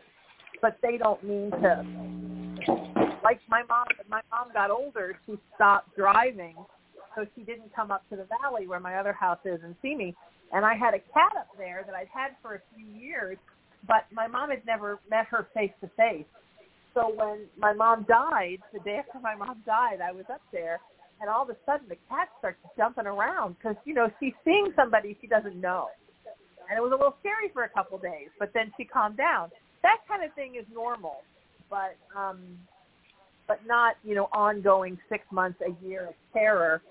but 0.61 0.77
they 0.81 0.97
don't 0.97 1.23
mean 1.23 1.51
to. 1.51 1.85
Like 3.23 3.39
my 3.47 3.63
mom, 3.69 3.85
my 4.09 4.19
mom 4.29 4.51
got 4.53 4.71
older, 4.71 5.17
she 5.25 5.37
stopped 5.55 5.95
driving, 5.95 6.55
so 7.15 7.25
she 7.33 7.43
didn't 7.43 7.73
come 7.73 7.89
up 7.89 8.03
to 8.09 8.17
the 8.17 8.27
valley 8.41 8.67
where 8.67 8.81
my 8.81 8.95
other 8.95 9.13
house 9.13 9.39
is 9.45 9.61
and 9.63 9.75
see 9.81 9.95
me. 9.95 10.13
And 10.51 10.65
I 10.65 10.73
had 10.73 10.93
a 10.93 10.99
cat 11.13 11.31
up 11.37 11.47
there 11.57 11.83
that 11.85 11.95
I'd 11.95 12.09
had 12.13 12.31
for 12.41 12.55
a 12.55 12.61
few 12.75 12.85
years, 12.85 13.37
but 13.87 14.03
my 14.11 14.27
mom 14.27 14.49
had 14.49 14.65
never 14.65 14.99
met 15.09 15.27
her 15.27 15.47
face 15.53 15.71
to 15.79 15.89
face 15.95 16.25
so 16.93 17.11
when 17.15 17.47
my 17.57 17.73
mom 17.73 18.05
died, 18.07 18.59
the 18.71 18.79
day 18.79 18.99
after 18.99 19.19
my 19.19 19.35
mom 19.35 19.63
died, 19.65 19.99
I 20.01 20.11
was 20.11 20.25
up 20.31 20.41
there, 20.51 20.79
and 21.19 21.29
all 21.29 21.43
of 21.43 21.49
a 21.49 21.57
sudden 21.65 21.87
the 21.89 21.97
cat 22.09 22.29
starts 22.39 22.59
jumping 22.77 23.07
around 23.07 23.55
because 23.57 23.75
you 23.85 23.93
know 23.93 24.09
she's 24.19 24.33
seeing 24.45 24.71
somebody 24.75 25.17
she 25.19 25.27
doesn't 25.27 25.59
know, 25.59 25.87
and 26.69 26.77
it 26.77 26.81
was 26.81 26.91
a 26.91 26.95
little 26.95 27.15
scary 27.19 27.49
for 27.53 27.63
a 27.63 27.69
couple 27.69 27.97
days. 27.97 28.29
But 28.39 28.51
then 28.53 28.71
she 28.77 28.85
calmed 28.85 29.17
down. 29.17 29.49
That 29.81 29.97
kind 30.07 30.23
of 30.23 30.33
thing 30.35 30.55
is 30.55 30.65
normal, 30.73 31.17
but 31.69 31.97
um, 32.17 32.39
but 33.47 33.59
not 33.65 33.95
you 34.03 34.13
know 34.15 34.29
ongoing 34.31 34.97
six 35.09 35.23
months 35.31 35.59
a 35.65 35.85
year 35.85 36.09
of 36.09 36.13
terror. 36.33 36.81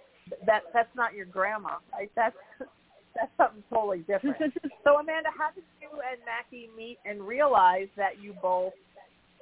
That 0.46 0.62
that's 0.72 0.94
not 0.96 1.14
your 1.14 1.26
grandma. 1.26 1.76
Right? 1.92 2.10
That's 2.16 2.36
that's 3.14 3.30
something 3.36 3.62
totally 3.70 3.98
different. 4.00 4.36
so 4.84 4.98
Amanda, 4.98 5.30
how 5.36 5.50
did 5.54 5.64
you 5.80 5.88
and 5.92 6.20
Mackie 6.26 6.68
meet 6.76 6.98
and 7.04 7.22
realize 7.22 7.88
that 7.96 8.20
you 8.20 8.34
both 8.42 8.72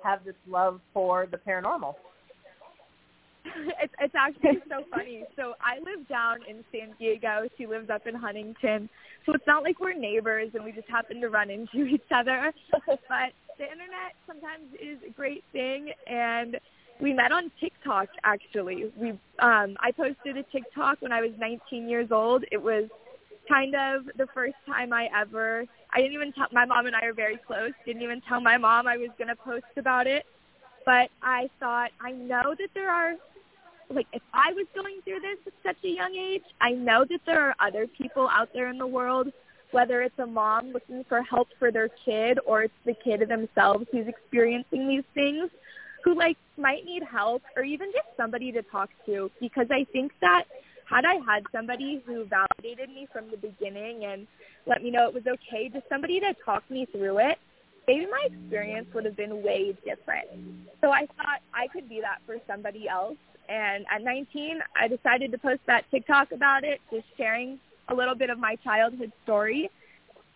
have 0.02 0.24
this 0.24 0.34
love 0.48 0.80
for 0.92 1.26
the 1.26 1.36
paranormal. 1.36 1.94
it's 3.82 3.92
it's 4.00 4.14
actually 4.14 4.60
so 4.68 4.84
funny. 4.90 5.24
So 5.36 5.54
I 5.60 5.78
live 5.78 6.06
down 6.08 6.38
in 6.48 6.64
San 6.72 6.94
Diego. 6.98 7.48
She 7.56 7.66
lives 7.66 7.90
up 7.90 8.06
in 8.06 8.14
Huntington. 8.14 8.88
So 9.26 9.32
it's 9.34 9.46
not 9.46 9.62
like 9.62 9.80
we're 9.80 9.94
neighbors 9.94 10.50
and 10.54 10.64
we 10.64 10.72
just 10.72 10.88
happen 10.88 11.20
to 11.20 11.28
run 11.28 11.50
into 11.50 11.84
each 11.94 12.08
other. 12.14 12.52
but 12.86 13.32
the 13.58 13.64
internet 13.64 14.16
sometimes 14.26 14.72
is 14.80 14.98
a 15.06 15.12
great 15.12 15.44
thing 15.52 15.92
and 16.06 16.56
we 17.00 17.12
met 17.12 17.32
on 17.32 17.50
TikTok 17.60 18.08
actually. 18.24 18.92
We 18.96 19.10
um 19.38 19.76
I 19.80 19.92
posted 19.96 20.36
a 20.36 20.42
TikTok 20.44 21.00
when 21.00 21.12
I 21.12 21.20
was 21.20 21.30
19 21.38 21.88
years 21.88 22.08
old. 22.10 22.44
It 22.50 22.62
was 22.62 22.88
kind 23.48 23.74
of 23.74 24.04
the 24.16 24.26
first 24.34 24.54
time 24.66 24.92
I 24.92 25.08
ever 25.18 25.64
I 25.92 26.00
didn't 26.00 26.14
even 26.14 26.32
tell 26.32 26.46
my 26.52 26.64
mom 26.64 26.86
and 26.86 26.96
I 26.96 27.06
are 27.06 27.12
very 27.12 27.36
close. 27.36 27.72
Didn't 27.84 28.02
even 28.02 28.20
tell 28.22 28.40
my 28.40 28.56
mom 28.56 28.86
I 28.86 28.96
was 28.96 29.10
going 29.18 29.28
to 29.28 29.36
post 29.36 29.64
about 29.76 30.06
it. 30.06 30.24
But 30.86 31.10
I 31.22 31.50
thought 31.58 31.90
I 32.00 32.12
know 32.12 32.54
that 32.58 32.68
there 32.74 32.90
are 32.90 33.14
like 33.92 34.06
if 34.12 34.22
I 34.32 34.52
was 34.52 34.66
going 34.74 35.00
through 35.04 35.20
this 35.20 35.38
at 35.46 35.52
such 35.64 35.84
a 35.84 35.88
young 35.88 36.14
age, 36.14 36.44
I 36.60 36.70
know 36.70 37.04
that 37.08 37.20
there 37.26 37.40
are 37.40 37.54
other 37.60 37.86
people 37.86 38.28
out 38.30 38.48
there 38.54 38.68
in 38.68 38.78
the 38.78 38.86
world, 38.86 39.32
whether 39.72 40.02
it's 40.02 40.18
a 40.18 40.26
mom 40.26 40.72
looking 40.72 41.04
for 41.08 41.22
help 41.22 41.48
for 41.58 41.70
their 41.72 41.88
kid 42.04 42.38
or 42.46 42.62
it's 42.62 42.74
the 42.86 42.94
kid 42.94 43.28
themselves 43.28 43.86
who's 43.90 44.06
experiencing 44.06 44.88
these 44.88 45.04
things 45.14 45.50
who 46.04 46.14
like 46.14 46.36
might 46.56 46.84
need 46.84 47.02
help 47.02 47.42
or 47.56 47.62
even 47.62 47.90
just 47.92 48.06
somebody 48.16 48.52
to 48.52 48.62
talk 48.62 48.90
to 49.06 49.30
because 49.40 49.66
I 49.70 49.84
think 49.92 50.12
that 50.20 50.44
had 50.90 51.04
I 51.04 51.14
had 51.24 51.44
somebody 51.52 52.02
who 52.04 52.24
validated 52.24 52.90
me 52.90 53.06
from 53.12 53.30
the 53.30 53.36
beginning 53.36 54.04
and 54.04 54.26
let 54.66 54.82
me 54.82 54.90
know 54.90 55.06
it 55.06 55.14
was 55.14 55.26
okay, 55.26 55.68
just 55.68 55.88
somebody 55.88 56.18
to 56.20 56.34
talk 56.44 56.68
me 56.68 56.86
through 56.86 57.18
it, 57.18 57.38
maybe 57.86 58.06
my 58.06 58.26
experience 58.26 58.92
would 58.92 59.04
have 59.04 59.16
been 59.16 59.42
way 59.42 59.76
different. 59.84 60.26
So 60.80 60.90
I 60.90 61.06
thought 61.16 61.40
I 61.54 61.68
could 61.68 61.88
be 61.88 62.00
that 62.00 62.18
for 62.26 62.36
somebody 62.46 62.88
else. 62.88 63.16
And 63.48 63.86
at 63.90 64.02
19, 64.02 64.60
I 64.76 64.88
decided 64.88 65.32
to 65.32 65.38
post 65.38 65.60
that 65.66 65.84
TikTok 65.90 66.32
about 66.32 66.64
it, 66.64 66.80
just 66.90 67.06
sharing 67.16 67.60
a 67.88 67.94
little 67.94 68.14
bit 68.14 68.30
of 68.30 68.38
my 68.38 68.56
childhood 68.56 69.12
story. 69.22 69.70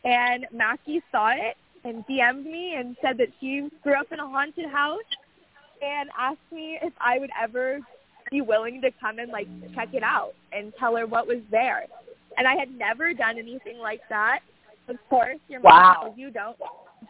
And 0.04 0.46
Mackie 0.52 1.02
saw 1.10 1.30
it 1.30 1.56
and 1.84 2.06
DM'd 2.06 2.46
me 2.46 2.74
and 2.74 2.96
said 3.02 3.18
that 3.18 3.28
she 3.40 3.70
grew 3.82 3.94
up 3.94 4.10
in 4.12 4.20
a 4.20 4.26
haunted 4.26 4.70
house 4.70 5.00
and 5.82 6.10
asked 6.18 6.38
me 6.52 6.78
if 6.80 6.92
I 7.00 7.18
would 7.18 7.30
ever 7.40 7.80
be 8.34 8.40
willing 8.40 8.80
to 8.82 8.90
come 9.00 9.20
and 9.20 9.30
like 9.30 9.46
check 9.74 9.90
it 9.92 10.02
out 10.02 10.32
and 10.52 10.72
tell 10.78 10.96
her 10.96 11.06
what 11.06 11.26
was 11.28 11.38
there. 11.50 11.84
And 12.36 12.48
I 12.48 12.56
had 12.56 12.76
never 12.76 13.14
done 13.14 13.38
anything 13.38 13.78
like 13.78 14.00
that. 14.08 14.40
Of 14.88 14.96
course, 15.08 15.38
your 15.48 15.60
mom 15.60 15.72
wow. 15.72 15.94
tells 16.02 16.18
you 16.18 16.30
don't 16.30 16.56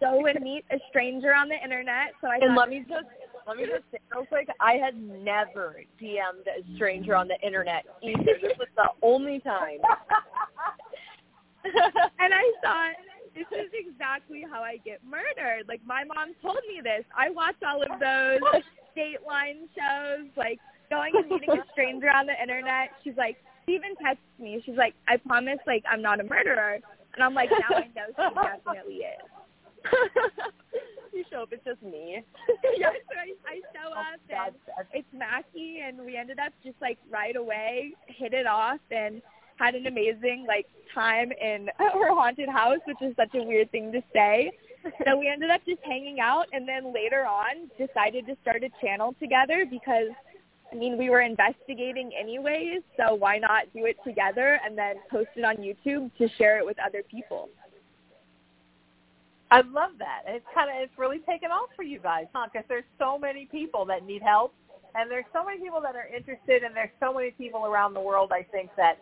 go 0.00 0.26
and 0.26 0.38
meet 0.42 0.64
a 0.70 0.76
stranger 0.90 1.34
on 1.34 1.48
the 1.48 1.56
internet. 1.56 2.12
So 2.20 2.28
I 2.28 2.37
and 2.42 2.54
thought, 2.54 2.58
let 2.58 2.68
me 2.68 2.84
just 2.87 3.06
let 3.46 3.56
me 3.56 3.64
just 3.64 3.84
say 3.90 3.98
real 4.14 4.26
quick, 4.26 4.48
I 4.60 4.74
had 4.74 4.96
never 5.00 5.76
DM'd 6.00 6.46
a 6.46 6.76
stranger 6.76 7.16
on 7.16 7.26
the 7.26 7.40
internet 7.44 7.84
either. 8.02 8.37
This 8.42 8.52
was 8.58 8.68
the 8.76 8.88
only 9.02 9.40
time. 9.40 9.80
and 11.64 12.34
I 12.34 12.52
thought, 12.62 12.94
this 13.34 13.46
is 13.50 13.70
exactly 13.72 14.44
how 14.48 14.62
I 14.62 14.76
get 14.84 15.00
murdered. 15.08 15.68
Like 15.68 15.80
my 15.87 16.04
mom 16.04 16.34
told 16.42 16.60
me 16.68 16.80
this. 16.82 17.04
I 17.16 17.30
watch 17.30 17.56
all 17.66 17.82
of 17.82 17.98
those 17.98 18.40
Dateline 18.96 19.66
shows, 19.74 20.28
like 20.37 20.60
going 20.94 21.12
and 21.16 21.28
meeting 21.28 21.50
a 21.50 21.64
stranger 21.72 22.11
on 22.11 22.26
the 22.26 22.40
internet. 22.40 22.90
She's 23.02 23.16
like, 23.16 23.37
she 23.66 23.74
even 23.74 23.96
texts 23.96 24.24
me. 24.38 24.62
She's 24.64 24.76
like, 24.76 24.94
I 25.09 25.16
promise, 25.16 25.59
like, 25.66 25.85
I'm 25.90 26.02
not 26.02 26.20
a 26.20 26.24
murderer. 26.24 26.78
And 27.14 27.22
I'm 27.22 27.35
like, 27.35 27.50
now 27.50 27.76
I 27.76 27.88
know 27.94 28.09
she 28.11 28.35
definitely 28.64 29.00
is. 29.02 29.26
you 31.12 31.24
show 31.30 31.42
up, 31.42 31.48
it's 31.52 31.64
just 31.64 31.83
me. 31.83 32.22
yeah, 32.76 32.90
so 32.90 33.14
I, 33.14 33.35
I 33.46 33.61
show 33.72 33.90
oh, 33.90 34.00
up 34.00 34.20
and 34.28 34.54
it's 34.92 35.09
Mackie, 35.12 35.80
and 35.87 36.04
we 36.04 36.16
ended 36.16 36.38
up 36.38 36.52
just 36.64 36.76
like 36.80 36.98
right 37.11 37.37
away 37.37 37.92
hit 38.07 38.33
it 38.33 38.46
off 38.46 38.80
and 38.90 39.22
had 39.57 39.74
an 39.74 39.87
amazing 39.87 40.44
like 40.48 40.66
time 40.92 41.30
in 41.33 41.68
her 41.78 42.14
haunted 42.14 42.48
house, 42.48 42.78
which 42.87 43.00
is 43.00 43.14
such 43.16 43.35
a 43.35 43.42
weird 43.42 43.70
thing 43.70 43.92
to 43.92 44.02
say. 44.12 44.50
so 45.07 45.16
we 45.16 45.28
ended 45.28 45.50
up 45.50 45.61
just 45.66 45.80
hanging 45.85 46.20
out, 46.20 46.46
and 46.52 46.68
then 46.68 46.92
later 46.92 47.24
on 47.24 47.70
decided 47.78 48.26
to 48.26 48.37
start 48.42 48.64
a 48.64 48.70
channel 48.85 49.14
together 49.20 49.64
because 49.70 50.09
I 50.72 50.77
mean, 50.77 50.98
we 50.98 51.11
were 51.11 51.20
investigating 51.20 52.11
anyways, 52.18 52.83
so 52.96 53.14
why 53.14 53.38
not 53.38 53.64
do 53.74 53.85
it 53.85 53.96
together 54.05 54.59
and 54.64 54.77
then 54.77 54.96
post 55.11 55.29
it 55.37 55.44
on 55.44 55.57
YouTube 55.57 56.11
to 56.18 56.29
share 56.37 56.59
it 56.59 56.66
with 56.66 56.77
other 56.85 57.03
people? 57.09 57.48
I 59.50 59.61
love 59.61 59.92
that. 59.98 60.22
It's 60.27 60.44
kind 60.53 60.68
of 60.68 60.77
it's 60.83 60.98
really 60.98 61.20
taken 61.20 61.50
off 61.50 61.68
for 61.77 61.85
you 61.85 62.00
guys, 62.00 62.27
huh? 62.35 62.48
Because 62.53 62.66
there's 62.68 62.85
so 62.98 63.18
many 63.18 63.46
people 63.46 63.85
that 63.85 64.05
need 64.05 64.22
help, 64.22 64.53
and 64.96 65.09
there's 65.09 65.27
so 65.33 65.44
many 65.44 65.61
people 65.61 65.81
that 65.81 65.94
are 65.94 66.09
interested, 66.09 66.64
and 66.64 66.74
there's 66.74 66.90
so 66.98 67.14
many 67.14 67.31
people 67.31 67.66
around 67.66 67.94
the 67.94 68.00
world. 68.00 68.33
I 68.33 68.42
think 68.42 68.70
that 68.77 68.98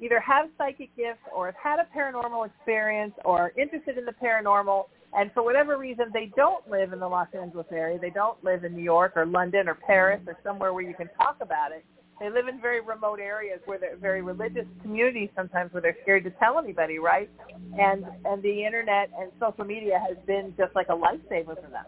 either 0.00 0.20
have 0.20 0.50
psychic 0.58 0.94
gifts 0.96 1.20
or 1.34 1.46
have 1.46 1.54
had 1.56 1.78
a 1.78 1.86
paranormal 1.96 2.46
experience 2.46 3.14
or 3.24 3.38
are 3.40 3.52
interested 3.56 3.96
in 3.96 4.04
the 4.04 4.12
paranormal, 4.12 4.86
and 5.16 5.32
for 5.32 5.42
whatever 5.42 5.78
reason 5.78 6.06
they 6.12 6.30
don't 6.36 6.68
live 6.70 6.92
in 6.92 7.00
the 7.00 7.08
Los 7.08 7.28
Angeles 7.32 7.66
area, 7.72 7.98
they 7.98 8.10
don't 8.10 8.42
live 8.44 8.64
in 8.64 8.74
New 8.74 8.82
York 8.82 9.12
or 9.16 9.26
London 9.26 9.68
or 9.68 9.74
Paris 9.74 10.20
or 10.26 10.36
somewhere 10.44 10.72
where 10.72 10.82
you 10.82 10.94
can 10.94 11.08
talk 11.16 11.36
about 11.40 11.72
it. 11.72 11.84
They 12.20 12.30
live 12.30 12.48
in 12.48 12.60
very 12.60 12.80
remote 12.80 13.20
areas 13.20 13.60
where 13.64 13.78
they're 13.78 13.96
very 13.96 14.22
religious 14.22 14.66
communities 14.82 15.30
sometimes 15.36 15.72
where 15.72 15.80
they're 15.80 15.96
scared 16.02 16.24
to 16.24 16.30
tell 16.32 16.58
anybody, 16.58 16.98
right? 16.98 17.30
And 17.78 18.04
and 18.24 18.42
the 18.42 18.64
internet 18.64 19.10
and 19.18 19.30
social 19.40 19.64
media 19.64 20.00
has 20.06 20.16
been 20.26 20.52
just 20.58 20.74
like 20.74 20.88
a 20.88 20.96
lifesaver 20.96 21.54
for 21.54 21.70
them. 21.70 21.84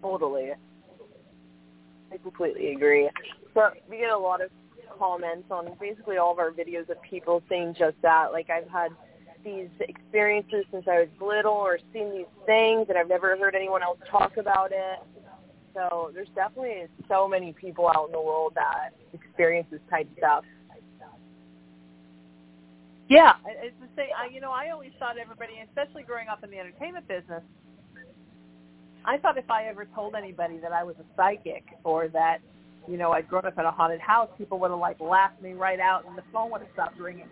Totally. 0.00 0.50
I 2.12 2.16
completely 2.18 2.72
agree. 2.72 3.10
So 3.54 3.70
we 3.88 3.98
get 3.98 4.10
a 4.10 4.18
lot 4.18 4.40
of 4.40 4.50
comments 4.98 5.46
on 5.50 5.76
basically 5.80 6.18
all 6.18 6.32
of 6.32 6.38
our 6.38 6.50
videos 6.50 6.88
of 6.90 7.00
people 7.02 7.42
saying 7.48 7.74
just 7.78 7.96
that. 8.02 8.32
Like 8.32 8.50
I've 8.50 8.68
had 8.68 8.92
these 9.44 9.68
experiences 9.80 10.64
since 10.70 10.84
I 10.88 11.00
was 11.00 11.08
little 11.20 11.52
or 11.52 11.78
seen 11.92 12.12
these 12.12 12.26
things 12.46 12.86
and 12.88 12.98
I've 12.98 13.08
never 13.08 13.36
heard 13.36 13.54
anyone 13.54 13.82
else 13.82 13.98
talk 14.10 14.36
about 14.36 14.72
it. 14.72 14.98
So 15.74 16.10
there's 16.14 16.28
definitely 16.34 16.86
so 17.08 17.26
many 17.26 17.52
people 17.52 17.88
out 17.88 18.06
in 18.06 18.12
the 18.12 18.20
world 18.20 18.52
that 18.54 18.90
experience 19.12 19.66
this 19.70 19.80
type 19.90 20.10
of 20.10 20.18
stuff. 20.18 20.44
Yeah, 23.08 23.34
it's 23.46 23.76
the 23.80 23.88
same. 23.96 24.08
I, 24.16 24.32
you 24.32 24.40
know, 24.40 24.52
I 24.52 24.70
always 24.70 24.92
thought 24.98 25.18
everybody, 25.18 25.52
especially 25.68 26.02
growing 26.02 26.28
up 26.28 26.42
in 26.44 26.50
the 26.50 26.58
entertainment 26.58 27.06
business, 27.08 27.42
I 29.04 29.18
thought 29.18 29.36
if 29.36 29.50
I 29.50 29.64
ever 29.64 29.86
told 29.94 30.14
anybody 30.14 30.58
that 30.58 30.72
I 30.72 30.82
was 30.82 30.94
a 30.98 31.04
psychic 31.16 31.64
or 31.84 32.08
that, 32.08 32.38
you 32.88 32.96
know, 32.96 33.12
I'd 33.12 33.28
grown 33.28 33.44
up 33.44 33.58
in 33.58 33.64
a 33.64 33.70
haunted 33.70 34.00
house, 34.00 34.30
people 34.38 34.58
would 34.60 34.70
have 34.70 34.80
like 34.80 34.98
laughed 35.00 35.42
me 35.42 35.52
right 35.52 35.80
out 35.80 36.06
and 36.06 36.16
the 36.16 36.22
phone 36.32 36.50
would 36.52 36.62
have 36.62 36.70
stopped 36.72 36.98
ringing 36.98 37.28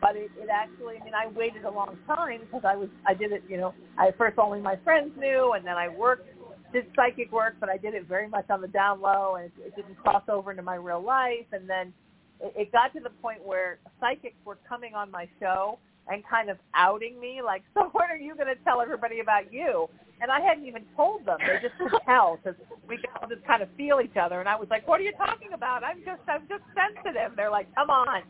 but 0.00 0.16
it, 0.16 0.30
it 0.38 0.48
actually, 0.52 0.96
I 1.00 1.04
mean, 1.04 1.14
I 1.14 1.26
waited 1.28 1.64
a 1.64 1.70
long 1.70 1.98
time 2.06 2.40
because 2.40 2.62
I 2.64 2.76
was, 2.76 2.88
I 3.06 3.14
did 3.14 3.32
it, 3.32 3.42
you 3.48 3.56
know, 3.56 3.74
I 3.98 4.10
first 4.16 4.38
only 4.38 4.60
my 4.60 4.76
friends 4.84 5.12
knew, 5.18 5.52
and 5.54 5.66
then 5.66 5.76
I 5.76 5.88
worked, 5.88 6.28
did 6.72 6.86
psychic 6.94 7.32
work, 7.32 7.56
but 7.60 7.68
I 7.68 7.76
did 7.76 7.94
it 7.94 8.06
very 8.06 8.28
much 8.28 8.48
on 8.50 8.60
the 8.60 8.68
down 8.68 9.00
low, 9.00 9.36
and 9.36 9.46
it, 9.46 9.52
it 9.66 9.76
didn't 9.76 9.96
cross 9.96 10.22
over 10.28 10.50
into 10.50 10.62
my 10.62 10.76
real 10.76 11.02
life, 11.02 11.46
and 11.52 11.68
then 11.68 11.92
it, 12.40 12.52
it 12.56 12.72
got 12.72 12.92
to 12.94 13.00
the 13.00 13.10
point 13.22 13.44
where 13.44 13.78
psychics 14.00 14.36
were 14.44 14.58
coming 14.68 14.94
on 14.94 15.10
my 15.10 15.28
show 15.40 15.78
and 16.10 16.22
kind 16.26 16.48
of 16.48 16.58
outing 16.74 17.20
me, 17.20 17.40
like, 17.44 17.62
so 17.74 17.90
when 17.92 18.10
are 18.10 18.16
you 18.16 18.34
going 18.34 18.48
to 18.48 18.62
tell 18.64 18.80
everybody 18.80 19.20
about 19.20 19.52
you? 19.52 19.88
And 20.20 20.32
I 20.32 20.40
hadn't 20.40 20.66
even 20.66 20.82
told 20.96 21.24
them; 21.24 21.38
they 21.38 21.62
just 21.62 21.78
could 21.78 21.92
tell 22.04 22.40
because 22.42 22.58
we 22.88 22.96
could 22.96 23.10
all 23.20 23.28
just 23.28 23.46
kind 23.46 23.62
of 23.62 23.68
feel 23.76 24.00
each 24.02 24.16
other. 24.20 24.40
And 24.40 24.48
I 24.48 24.56
was 24.56 24.66
like, 24.68 24.86
"What 24.88 24.98
are 24.98 25.04
you 25.04 25.12
talking 25.12 25.52
about? 25.52 25.84
I'm 25.84 25.98
just, 25.98 26.22
I'm 26.26 26.42
just 26.48 26.64
sensitive." 26.74 27.36
They're 27.36 27.52
like, 27.52 27.72
"Come 27.76 27.88
on." 27.88 28.22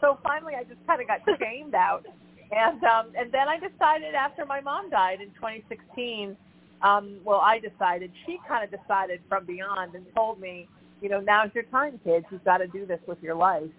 So 0.00 0.18
finally 0.22 0.54
I 0.58 0.64
just 0.64 0.84
kind 0.86 1.00
of 1.00 1.06
got 1.06 1.20
shamed 1.38 1.74
out. 1.74 2.06
And 2.50 2.82
um, 2.82 3.12
and 3.16 3.30
then 3.30 3.48
I 3.48 3.56
decided 3.56 4.14
after 4.14 4.44
my 4.44 4.60
mom 4.60 4.90
died 4.90 5.20
in 5.20 5.28
2016, 5.34 6.36
um, 6.82 7.20
well, 7.24 7.40
I 7.40 7.58
decided, 7.58 8.10
she 8.26 8.38
kind 8.48 8.64
of 8.64 8.70
decided 8.70 9.20
from 9.28 9.44
beyond 9.44 9.94
and 9.94 10.04
told 10.14 10.40
me, 10.40 10.68
you 11.00 11.08
know, 11.08 11.20
now's 11.20 11.50
your 11.54 11.64
time, 11.64 12.00
kids. 12.04 12.26
You've 12.30 12.44
got 12.44 12.58
to 12.58 12.66
do 12.66 12.86
this 12.86 13.00
with 13.06 13.18
your 13.22 13.34
life. 13.34 13.70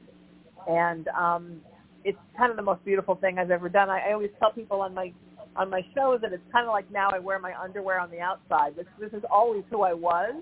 And 0.68 1.08
um, 1.10 1.62
it's 2.04 2.18
kind 2.38 2.52
of 2.52 2.58
the 2.58 2.64
most 2.64 2.84
beautiful 2.86 3.16
thing 3.16 3.40
I've 3.40 3.52
ever 3.52 3.70
done. 3.70 3.90
I, 3.90 4.10
I 4.10 4.14
always 4.14 4.30
tell 4.40 4.52
people 4.52 4.82
on 4.82 4.94
my 4.94 5.12
on 5.54 5.70
my 5.70 5.82
shows 5.94 6.22
that 6.22 6.32
it's 6.32 6.44
kind 6.52 6.66
of 6.66 6.72
like 6.72 6.90
now 6.92 7.10
I 7.12 7.20
wear 7.20 7.38
my 7.38 7.54
underwear 7.60 8.00
on 8.00 8.10
the 8.10 8.20
outside. 8.20 8.76
This 8.76 8.86
this 9.00 9.12
is 9.14 9.24
always 9.30 9.64
who 9.70 9.82
I 9.82 9.94
was, 9.94 10.36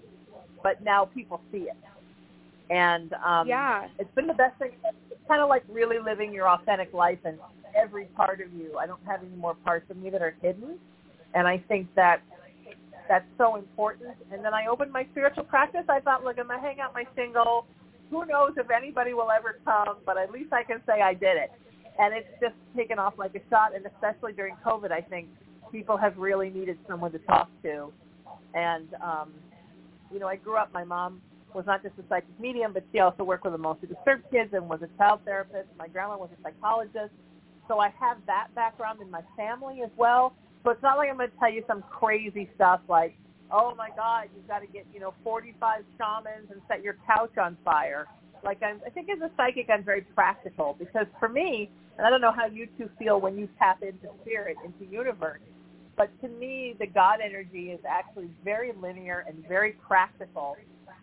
but 0.61 0.83
now 0.83 1.05
people 1.05 1.41
see 1.51 1.59
it. 1.69 1.77
And 2.69 3.13
um, 3.13 3.47
yeah, 3.47 3.87
it's 3.97 4.13
been 4.15 4.27
the 4.27 4.33
best 4.33 4.57
thing 4.59 4.71
It's 5.09 5.19
kind 5.27 5.41
of 5.41 5.49
like 5.49 5.63
really 5.69 5.97
living 5.97 6.33
your 6.33 6.47
authentic 6.47 6.93
life 6.93 7.19
and 7.25 7.37
every 7.75 8.05
part 8.05 8.41
of 8.41 8.53
you. 8.53 8.77
I 8.77 8.85
don't 8.85 9.03
have 9.05 9.21
any 9.23 9.35
more 9.35 9.55
parts 9.55 9.89
of 9.89 9.97
me 9.97 10.09
that 10.11 10.21
are 10.21 10.35
hidden, 10.41 10.77
and 11.33 11.47
I 11.47 11.63
think 11.67 11.87
that 11.95 12.21
that's 13.07 13.25
so 13.37 13.55
important. 13.55 14.11
And 14.31 14.45
then 14.45 14.53
I 14.53 14.67
opened 14.67 14.91
my 14.91 15.05
spiritual 15.11 15.43
practice. 15.45 15.83
I 15.89 15.99
thought, 15.99 16.23
look, 16.23 16.37
I'm 16.39 16.47
gonna 16.47 16.61
hang 16.61 16.79
out 16.79 16.93
my 16.93 17.05
single. 17.15 17.65
Who 18.11 18.25
knows 18.25 18.51
if 18.57 18.69
anybody 18.69 19.13
will 19.13 19.29
ever 19.31 19.59
come, 19.65 19.97
but 20.05 20.17
at 20.17 20.31
least 20.31 20.53
I 20.53 20.63
can 20.63 20.81
say 20.85 21.01
I 21.01 21.13
did 21.13 21.37
it. 21.37 21.51
And 21.99 22.13
it's 22.13 22.29
just 22.39 22.55
taken 22.77 22.97
off 22.97 23.15
like 23.17 23.35
a 23.35 23.41
shot. 23.49 23.75
And 23.75 23.85
especially 23.85 24.33
during 24.33 24.55
COVID, 24.65 24.91
I 24.91 25.01
think 25.01 25.27
people 25.71 25.97
have 25.97 26.17
really 26.17 26.49
needed 26.49 26.77
someone 26.87 27.11
to 27.11 27.19
talk 27.19 27.49
to. 27.63 27.91
And 28.53 28.87
um, 29.03 29.31
you 30.11 30.19
know, 30.19 30.27
I 30.27 30.35
grew 30.35 30.57
up. 30.57 30.71
My 30.71 30.83
mom 30.83 31.21
was 31.53 31.65
not 31.65 31.83
just 31.83 31.95
a 31.97 32.03
psychic 32.09 32.39
medium, 32.39 32.73
but 32.73 32.83
she 32.91 32.99
also 32.99 33.23
worked 33.23 33.45
with 33.45 33.53
emotionally 33.53 33.93
disturbed 33.93 34.23
kids 34.31 34.53
and 34.53 34.69
was 34.69 34.81
a 34.81 34.97
child 34.97 35.21
therapist. 35.25 35.67
My 35.77 35.87
grandma 35.87 36.17
was 36.17 36.29
a 36.37 36.41
psychologist. 36.43 37.13
So 37.67 37.79
I 37.79 37.89
have 37.99 38.17
that 38.25 38.47
background 38.55 39.01
in 39.01 39.09
my 39.11 39.21
family 39.37 39.81
as 39.83 39.91
well. 39.97 40.33
So 40.63 40.71
it's 40.71 40.83
not 40.83 40.97
like 40.97 41.09
I'm 41.09 41.17
going 41.17 41.29
to 41.29 41.37
tell 41.37 41.51
you 41.51 41.63
some 41.67 41.83
crazy 41.89 42.49
stuff 42.55 42.81
like, 42.89 43.15
oh 43.51 43.73
my 43.75 43.89
God, 43.95 44.27
you've 44.35 44.47
got 44.47 44.59
to 44.59 44.67
get, 44.67 44.85
you 44.93 44.99
know, 44.99 45.13
45 45.23 45.83
shamans 45.97 46.51
and 46.51 46.61
set 46.67 46.83
your 46.83 46.97
couch 47.07 47.37
on 47.37 47.57
fire. 47.63 48.07
Like 48.43 48.61
I'm, 48.63 48.79
I 48.85 48.89
think 48.89 49.09
as 49.09 49.19
a 49.21 49.31
psychic, 49.35 49.69
I'm 49.69 49.83
very 49.83 50.01
practical 50.01 50.75
because 50.77 51.05
for 51.19 51.29
me, 51.29 51.69
and 51.97 52.05
I 52.05 52.09
don't 52.09 52.21
know 52.21 52.31
how 52.31 52.45
you 52.45 52.67
two 52.77 52.89
feel 52.97 53.19
when 53.19 53.37
you 53.37 53.49
tap 53.57 53.81
into 53.83 54.07
spirit, 54.21 54.57
into 54.63 54.91
universe, 54.91 55.41
but 55.97 56.09
to 56.21 56.29
me, 56.29 56.75
the 56.79 56.87
God 56.87 57.19
energy 57.23 57.71
is 57.71 57.79
actually 57.87 58.29
very 58.45 58.71
linear 58.81 59.25
and 59.27 59.45
very 59.47 59.73
practical 59.85 60.55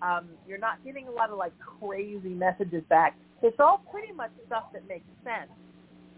um, 0.02 0.26
you're 0.46 0.59
not 0.59 0.85
getting 0.85 1.09
a 1.09 1.11
lot 1.11 1.30
of 1.30 1.38
like 1.38 1.52
crazy 1.59 2.30
messages 2.30 2.82
back. 2.88 3.16
It's 3.42 3.56
all 3.59 3.82
pretty 3.90 4.12
much 4.12 4.30
stuff 4.46 4.64
that 4.72 4.87
makes 4.88 5.06
sense. 5.24 5.50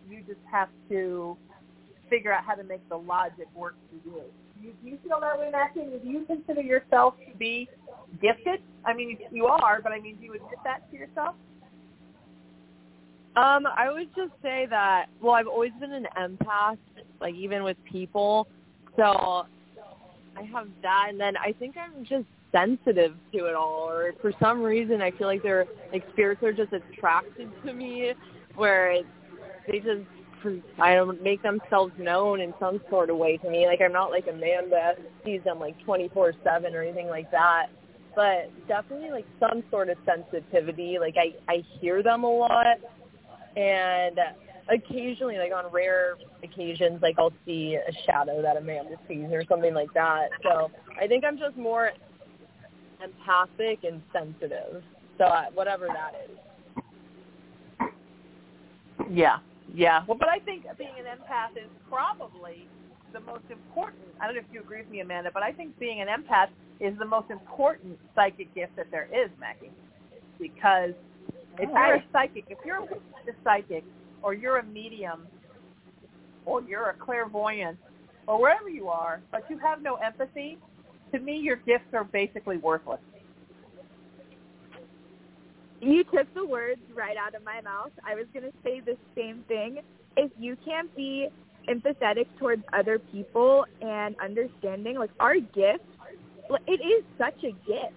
You 0.09 0.21
just 0.27 0.41
have 0.51 0.69
to 0.89 1.37
figure 2.09 2.33
out 2.33 2.45
how 2.45 2.55
to 2.55 2.65
make 2.65 2.87
the 2.89 2.97
logic 2.97 3.49
work 3.55 3.75
for 3.91 4.09
you. 4.09 4.23
Do 4.61 4.89
you, 4.89 4.99
feel 5.07 5.21
that 5.21 5.39
way, 5.39 5.51
Matthew? 5.53 5.99
Do 5.99 6.09
you 6.09 6.25
consider 6.25 6.63
yourself 6.63 7.15
to 7.31 7.37
be 7.37 7.69
gifted? 8.21 8.61
I 8.85 8.93
mean, 8.93 9.19
you 9.31 9.47
are, 9.47 9.81
but 9.81 9.93
I 9.93 10.01
mean, 10.01 10.17
do 10.17 10.25
you 10.25 10.35
admit 10.35 10.59
that 10.65 10.91
to 10.91 10.97
yourself? 10.97 11.35
Um, 13.37 13.69
I 13.77 13.91
would 13.93 14.09
just 14.17 14.33
say 14.43 14.67
that, 14.71 15.07
well, 15.23 15.35
I've 15.35 15.47
always 15.47 15.71
been 15.79 15.93
an 15.93 16.07
empath, 16.19 16.79
like 17.21 17.35
even 17.35 17.63
with 17.63 17.77
people. 17.85 18.49
So 18.97 19.47
I 20.37 20.43
have 20.53 20.67
that, 20.83 21.07
and 21.11 21.21
then 21.21 21.37
I 21.37 21.53
think 21.53 21.77
I'm 21.77 22.05
just 22.05 22.27
sensitive 22.53 23.15
to 23.33 23.47
it 23.47 23.55
all 23.55 23.89
or 23.89 24.15
for 24.21 24.33
some 24.41 24.63
reason 24.63 25.03
I 25.03 25.11
feel 25.13 25.27
like 25.27 25.43
their 25.43 25.67
like 25.93 26.05
spirits 26.13 26.43
are 26.43 26.53
just 26.53 26.73
attracted 26.73 27.51
to 27.65 27.73
me 27.73 28.13
where 28.55 29.03
they 29.67 29.81
just 29.81 30.03
I 30.79 30.95
don't 30.95 31.23
make 31.23 31.43
themselves 31.43 31.93
known 31.99 32.41
in 32.41 32.55
some 32.61 32.81
sort 32.89 33.11
of 33.11 33.17
way 33.17 33.37
to 33.39 33.51
me. 33.51 33.67
Like 33.67 33.81
I'm 33.81 33.93
not 33.93 34.11
like 34.11 34.27
Amanda 34.29 34.95
sees 35.25 35.43
them 35.45 35.59
like 35.59 35.77
24/7 35.85 36.75
or 36.75 36.83
anything 36.83 37.09
like 37.09 37.31
that. 37.33 37.67
But 38.15 38.51
definitely 38.67 39.11
like 39.11 39.27
some 39.41 39.63
sort 39.71 39.89
of 39.89 39.99
sensitivity. 40.07 40.99
Like 40.99 41.17
I 41.17 41.35
I 41.53 41.65
hear 41.81 42.03
them 42.03 42.25
a 42.25 42.31
lot 42.31 42.79
and 43.57 44.19
occasionally 44.71 45.39
like 45.39 45.53
on 45.53 45.71
rare 45.73 46.17
occasions 46.43 47.01
like 47.03 47.17
I'll 47.19 47.33
see 47.47 47.77
a 47.77 47.93
shadow 48.07 48.43
that 48.43 48.57
Amanda 48.57 48.97
sees 49.09 49.27
or 49.33 49.45
something 49.49 49.75
like 49.75 49.93
that. 49.95 50.29
So 50.43 50.71
I 51.01 51.07
think 51.07 51.25
I'm 51.25 51.39
just 51.39 51.57
more 51.57 51.91
empathic 53.03 53.85
and 53.85 54.03
sensitive. 54.13 54.83
So 55.19 55.25
uh, 55.25 55.47
whatever 55.55 55.89
that 55.89 56.13
is. 56.25 56.39
Yeah, 59.11 59.39
yeah. 59.75 60.05
Well, 60.07 60.19
but 60.19 60.29
I 60.29 60.39
think 60.39 60.65
being 60.77 60.95
an 60.99 61.05
empath 61.07 61.57
is 61.57 61.71
probably 61.89 62.69
the 63.13 63.21
most 63.21 63.45
important. 63.51 64.03
I 64.21 64.27
don't 64.27 64.35
know 64.35 64.41
if 64.41 64.53
you 64.53 64.61
agree 64.61 64.83
with 64.83 64.91
me, 64.91 65.01
Amanda, 65.01 65.31
but 65.33 65.43
I 65.43 65.53
think 65.53 65.79
being 65.79 66.01
an 66.01 66.09
empath 66.09 66.49
is 66.81 66.97
the 66.99 67.07
most 67.07 67.31
important 67.31 67.99
psychic 68.15 68.55
gift 68.55 68.77
that 68.77 68.87
there 68.91 69.09
is, 69.13 69.31
Mackie. 69.41 69.73
Because 70.39 70.91
if 71.59 71.69
you're 71.69 71.95
a 71.95 72.05
psychic, 72.13 72.45
if 72.49 72.59
you're 72.65 72.83
a 72.85 72.89
psychic, 73.43 73.85
or 74.23 74.35
you're 74.35 74.59
a 74.59 74.65
medium, 74.65 75.27
or 76.45 76.63
you're 76.63 76.91
a 76.91 76.95
clairvoyant, 76.95 77.79
or 78.27 78.41
wherever 78.41 78.69
you 78.69 78.89
are, 78.89 79.21
but 79.33 79.45
you 79.49 79.59
have 79.59 79.83
no 79.83 79.97
empathy, 79.97 80.59
to 81.13 81.19
me 81.19 81.37
your 81.37 81.57
gifts 81.57 81.93
are 81.93 82.05
basically 82.05 82.59
worthless. 82.59 83.01
You 85.81 86.03
took 86.05 86.33
the 86.35 86.45
words 86.45 86.81
right 86.95 87.17
out 87.17 87.35
of 87.35 87.45
my 87.45 87.61
mouth. 87.61 87.93
I 88.05 88.15
was 88.15 88.27
going 88.33 88.45
to 88.45 88.53
say 88.65 88.81
the 88.81 88.97
same 89.17 89.45
thing. 89.47 89.79
If 90.17 90.33
you 90.39 90.57
can't 90.65 90.95
be 90.97 91.29
empathetic 91.69 92.27
towards 92.39 92.63
other 92.73 92.99
people 92.99 93.65
and 93.81 94.17
understanding, 94.21 94.99
like 94.99 95.11
our 95.21 95.37
gift, 95.37 95.85
it 96.67 96.81
is 96.81 97.05
such 97.17 97.45
a 97.45 97.53
gift 97.67 97.95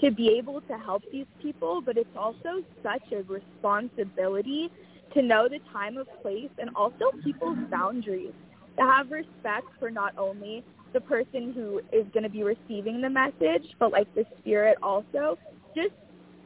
to 0.00 0.10
be 0.10 0.36
able 0.38 0.60
to 0.62 0.78
help 0.78 1.02
these 1.12 1.26
people, 1.40 1.82
but 1.84 1.96
it's 1.96 2.16
also 2.16 2.64
such 2.82 3.12
a 3.12 3.22
responsibility 3.22 4.70
to 5.14 5.22
know 5.22 5.48
the 5.48 5.58
time 5.72 5.98
of 5.98 6.06
place 6.22 6.50
and 6.58 6.70
also 6.74 7.12
people's 7.22 7.58
boundaries. 7.70 8.32
To 8.78 8.84
have 8.84 9.10
respect 9.10 9.66
for 9.78 9.90
not 9.90 10.16
only 10.16 10.64
the 10.92 11.00
person 11.00 11.52
who 11.52 11.80
is 11.92 12.06
going 12.12 12.22
to 12.24 12.28
be 12.28 12.42
receiving 12.42 13.00
the 13.00 13.10
message, 13.10 13.64
but 13.78 13.92
like 13.92 14.12
the 14.14 14.24
spirit 14.40 14.78
also. 14.82 15.38
Just 15.74 15.92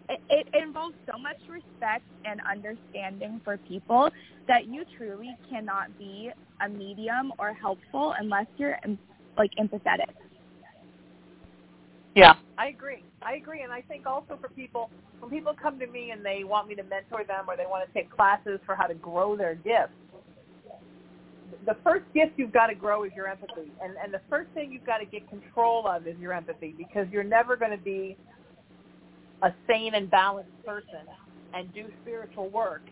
it, 0.08 0.20
it 0.28 0.46
involves 0.62 0.94
so 1.10 1.18
much 1.18 1.36
respect 1.48 2.04
and 2.24 2.40
understanding 2.50 3.40
for 3.44 3.56
people 3.56 4.10
that 4.46 4.66
you 4.66 4.84
truly 4.96 5.36
cannot 5.48 5.96
be 5.98 6.30
a 6.60 6.68
medium 6.68 7.32
or 7.38 7.52
helpful 7.52 8.14
unless 8.18 8.46
you're 8.56 8.76
like 9.38 9.50
empathetic. 9.58 10.12
Yeah, 12.14 12.34
I 12.58 12.68
agree. 12.68 13.02
I 13.22 13.34
agree, 13.34 13.62
and 13.62 13.72
I 13.72 13.80
think 13.80 14.06
also 14.06 14.38
for 14.40 14.48
people, 14.50 14.90
when 15.20 15.30
people 15.30 15.54
come 15.60 15.78
to 15.78 15.86
me 15.86 16.10
and 16.10 16.24
they 16.24 16.44
want 16.44 16.68
me 16.68 16.74
to 16.76 16.82
mentor 16.84 17.24
them 17.26 17.46
or 17.48 17.56
they 17.56 17.66
want 17.66 17.88
to 17.88 17.92
take 17.94 18.10
classes 18.10 18.60
for 18.66 18.76
how 18.76 18.86
to 18.86 18.94
grow 18.94 19.36
their 19.36 19.54
gifts, 19.54 19.94
the 21.66 21.76
first 21.82 22.04
gift 22.14 22.32
you've 22.36 22.52
got 22.52 22.68
to 22.68 22.74
grow 22.74 23.04
is 23.04 23.12
your 23.14 23.28
empathy, 23.28 23.70
and 23.82 23.94
and 24.02 24.12
the 24.12 24.20
first 24.28 24.50
thing 24.52 24.72
you've 24.72 24.86
got 24.86 24.98
to 24.98 25.06
get 25.06 25.28
control 25.28 25.86
of 25.86 26.06
is 26.06 26.16
your 26.18 26.32
empathy 26.32 26.74
because 26.76 27.06
you're 27.10 27.24
never 27.24 27.56
going 27.56 27.70
to 27.70 27.82
be 27.82 28.16
a 29.42 29.52
sane 29.66 29.94
and 29.94 30.10
balanced 30.10 30.50
person 30.64 31.06
and 31.54 31.72
do 31.74 31.86
spiritual 32.02 32.48
work 32.50 32.82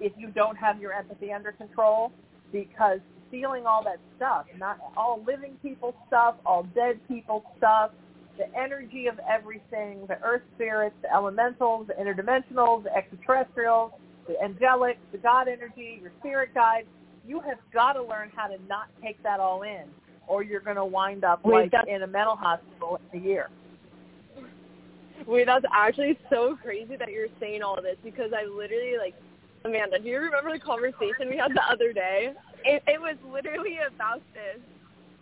if 0.00 0.12
you 0.16 0.28
don't 0.28 0.56
have 0.56 0.80
your 0.80 0.92
empathy 0.92 1.32
under 1.32 1.52
control 1.52 2.12
because 2.52 2.98
feeling 3.30 3.66
all 3.66 3.82
that 3.82 3.98
stuff, 4.16 4.46
not 4.58 4.78
all 4.96 5.22
living 5.26 5.56
people 5.62 5.94
stuff, 6.06 6.34
all 6.44 6.64
dead 6.74 7.00
people 7.08 7.44
stuff, 7.56 7.90
the 8.36 8.44
energy 8.58 9.06
of 9.06 9.18
everything, 9.28 10.04
the 10.08 10.18
earth 10.22 10.42
spirits, 10.54 10.94
the 11.02 11.12
elementals, 11.12 11.86
the 11.86 11.94
interdimensionals, 11.94 12.84
the 12.84 12.94
extraterrestrials, 12.94 13.92
the 14.28 14.40
angelic, 14.42 14.98
the 15.12 15.18
God 15.18 15.48
energy, 15.48 15.98
your 16.00 16.12
spirit 16.20 16.54
guides, 16.54 16.86
you 17.26 17.40
have 17.40 17.58
got 17.72 17.94
to 17.94 18.02
learn 18.02 18.30
how 18.34 18.46
to 18.46 18.56
not 18.68 18.88
take 19.02 19.22
that 19.22 19.40
all 19.40 19.62
in 19.62 19.84
or 20.26 20.42
you're 20.42 20.60
going 20.60 20.76
to 20.76 20.84
wind 20.84 21.24
up 21.24 21.44
Wait, 21.44 21.72
like 21.72 21.88
in 21.88 22.02
a 22.02 22.06
mental 22.06 22.36
hospital 22.36 23.00
in 23.12 23.20
a 23.20 23.22
year. 23.22 23.48
Wait, 25.26 25.46
that's 25.46 25.64
actually 25.72 26.18
so 26.30 26.56
crazy 26.62 26.96
that 26.96 27.10
you're 27.10 27.28
saying 27.38 27.62
all 27.62 27.76
this 27.76 27.96
because 28.02 28.32
I 28.36 28.44
literally 28.44 28.96
like 28.98 29.14
Amanda, 29.64 29.98
do 30.00 30.08
you 30.08 30.18
remember 30.18 30.52
the 30.52 30.58
conversation 30.58 31.28
we 31.28 31.36
had 31.36 31.52
the 31.52 31.62
other 31.70 31.92
day? 31.92 32.32
It, 32.64 32.82
it 32.86 33.00
was 33.00 33.16
literally 33.30 33.78
about 33.86 34.20
this 34.34 34.60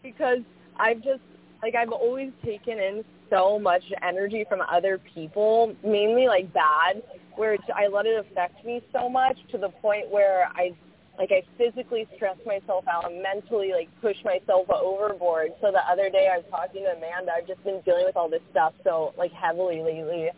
because 0.02 0.38
I've 0.78 1.02
just 1.02 1.20
like 1.62 1.74
I've 1.74 1.92
always 1.92 2.30
taken 2.44 2.78
in 2.78 3.04
so 3.28 3.58
much 3.58 3.82
energy 4.02 4.44
from 4.48 4.60
other 4.62 4.98
people, 5.14 5.74
mainly 5.84 6.26
like 6.26 6.52
bad, 6.52 7.02
where 7.36 7.58
I 7.74 7.88
let 7.88 8.06
it 8.06 8.18
affect 8.18 8.64
me 8.64 8.82
so 8.92 9.08
much 9.08 9.36
to 9.52 9.58
the 9.58 9.68
point 9.68 10.10
where 10.10 10.46
I 10.54 10.72
like 11.20 11.30
I 11.32 11.42
physically 11.58 12.08
stress 12.16 12.38
myself 12.46 12.88
out 12.88 13.12
and 13.12 13.22
mentally 13.22 13.72
like 13.76 13.90
push 14.00 14.16
myself 14.24 14.64
overboard. 14.70 15.52
So 15.60 15.70
the 15.70 15.84
other 15.84 16.08
day 16.08 16.30
I 16.32 16.38
was 16.38 16.46
talking 16.48 16.82
to 16.84 16.96
Amanda. 16.96 17.32
I've 17.36 17.46
just 17.46 17.62
been 17.62 17.82
dealing 17.84 18.06
with 18.06 18.16
all 18.16 18.30
this 18.30 18.40
stuff 18.50 18.72
so 18.84 19.12
like 19.18 19.30
heavily 19.32 19.82
lately. 19.82 20.30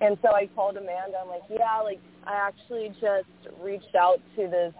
And 0.00 0.16
so 0.22 0.32
I 0.32 0.48
called 0.56 0.78
Amanda. 0.78 1.20
I'm 1.20 1.28
like, 1.28 1.44
yeah, 1.50 1.78
like 1.84 2.00
I 2.26 2.36
actually 2.40 2.88
just 2.96 3.28
reached 3.62 3.94
out 3.94 4.16
to 4.36 4.48
this 4.48 4.72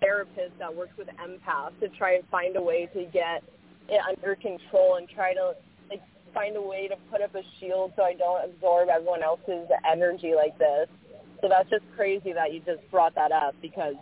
therapist 0.00 0.58
that 0.58 0.74
works 0.74 0.98
with 0.98 1.06
empaths 1.22 1.78
to 1.78 1.88
try 1.96 2.16
and 2.16 2.24
find 2.28 2.56
a 2.56 2.62
way 2.62 2.90
to 2.92 3.04
get 3.12 3.44
it 3.88 4.02
under 4.02 4.34
control 4.34 4.96
and 4.96 5.08
try 5.08 5.32
to 5.32 5.54
like 5.90 6.02
find 6.34 6.56
a 6.56 6.62
way 6.62 6.88
to 6.88 6.96
put 7.08 7.22
up 7.22 7.32
a 7.36 7.42
shield 7.60 7.92
so 7.94 8.02
I 8.02 8.14
don't 8.14 8.50
absorb 8.50 8.88
everyone 8.88 9.22
else's 9.22 9.70
energy 9.88 10.34
like 10.34 10.58
this. 10.58 10.88
So 11.40 11.48
that's 11.48 11.70
just 11.70 11.84
crazy 11.94 12.32
that 12.32 12.52
you 12.52 12.58
just 12.66 12.82
brought 12.90 13.14
that 13.14 13.30
up 13.30 13.54
because 13.62 13.94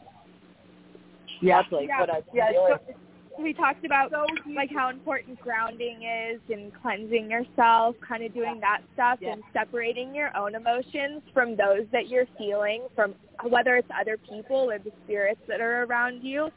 yeah. 1.40 1.62
that's 1.62 1.72
like 1.72 1.88
yeah. 1.88 2.00
what 2.00 2.10
I 2.10 2.22
yeah, 2.34 2.50
feel 2.50 2.78
so, 2.86 2.94
we 3.42 3.52
talked 3.52 3.84
about 3.84 4.10
so 4.10 4.26
like 4.54 4.70
how 4.74 4.90
important 4.90 5.40
grounding 5.40 6.02
is 6.02 6.40
and 6.50 6.72
cleansing 6.82 7.30
yourself, 7.30 7.96
kind 8.06 8.24
of 8.24 8.34
doing 8.34 8.60
that 8.60 8.80
stuff 8.94 9.18
yeah. 9.20 9.32
and 9.32 9.42
separating 9.52 10.14
your 10.14 10.36
own 10.36 10.54
emotions 10.54 11.22
from 11.32 11.56
those 11.56 11.86
that 11.92 12.08
you're 12.08 12.26
feeling 12.36 12.82
from 12.94 13.14
whether 13.48 13.76
it's 13.76 13.88
other 13.98 14.16
people 14.16 14.70
or 14.70 14.78
the 14.78 14.92
spirits 15.04 15.40
that 15.48 15.60
are 15.60 15.84
around 15.84 16.22
you, 16.22 16.50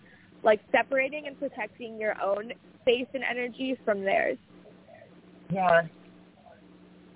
like 0.43 0.59
separating 0.71 1.27
and 1.27 1.39
protecting 1.39 1.99
your 1.99 2.21
own 2.21 2.51
space 2.81 3.07
and 3.13 3.23
energy 3.23 3.77
from 3.85 4.01
theirs. 4.01 4.37
Yeah. 5.51 5.83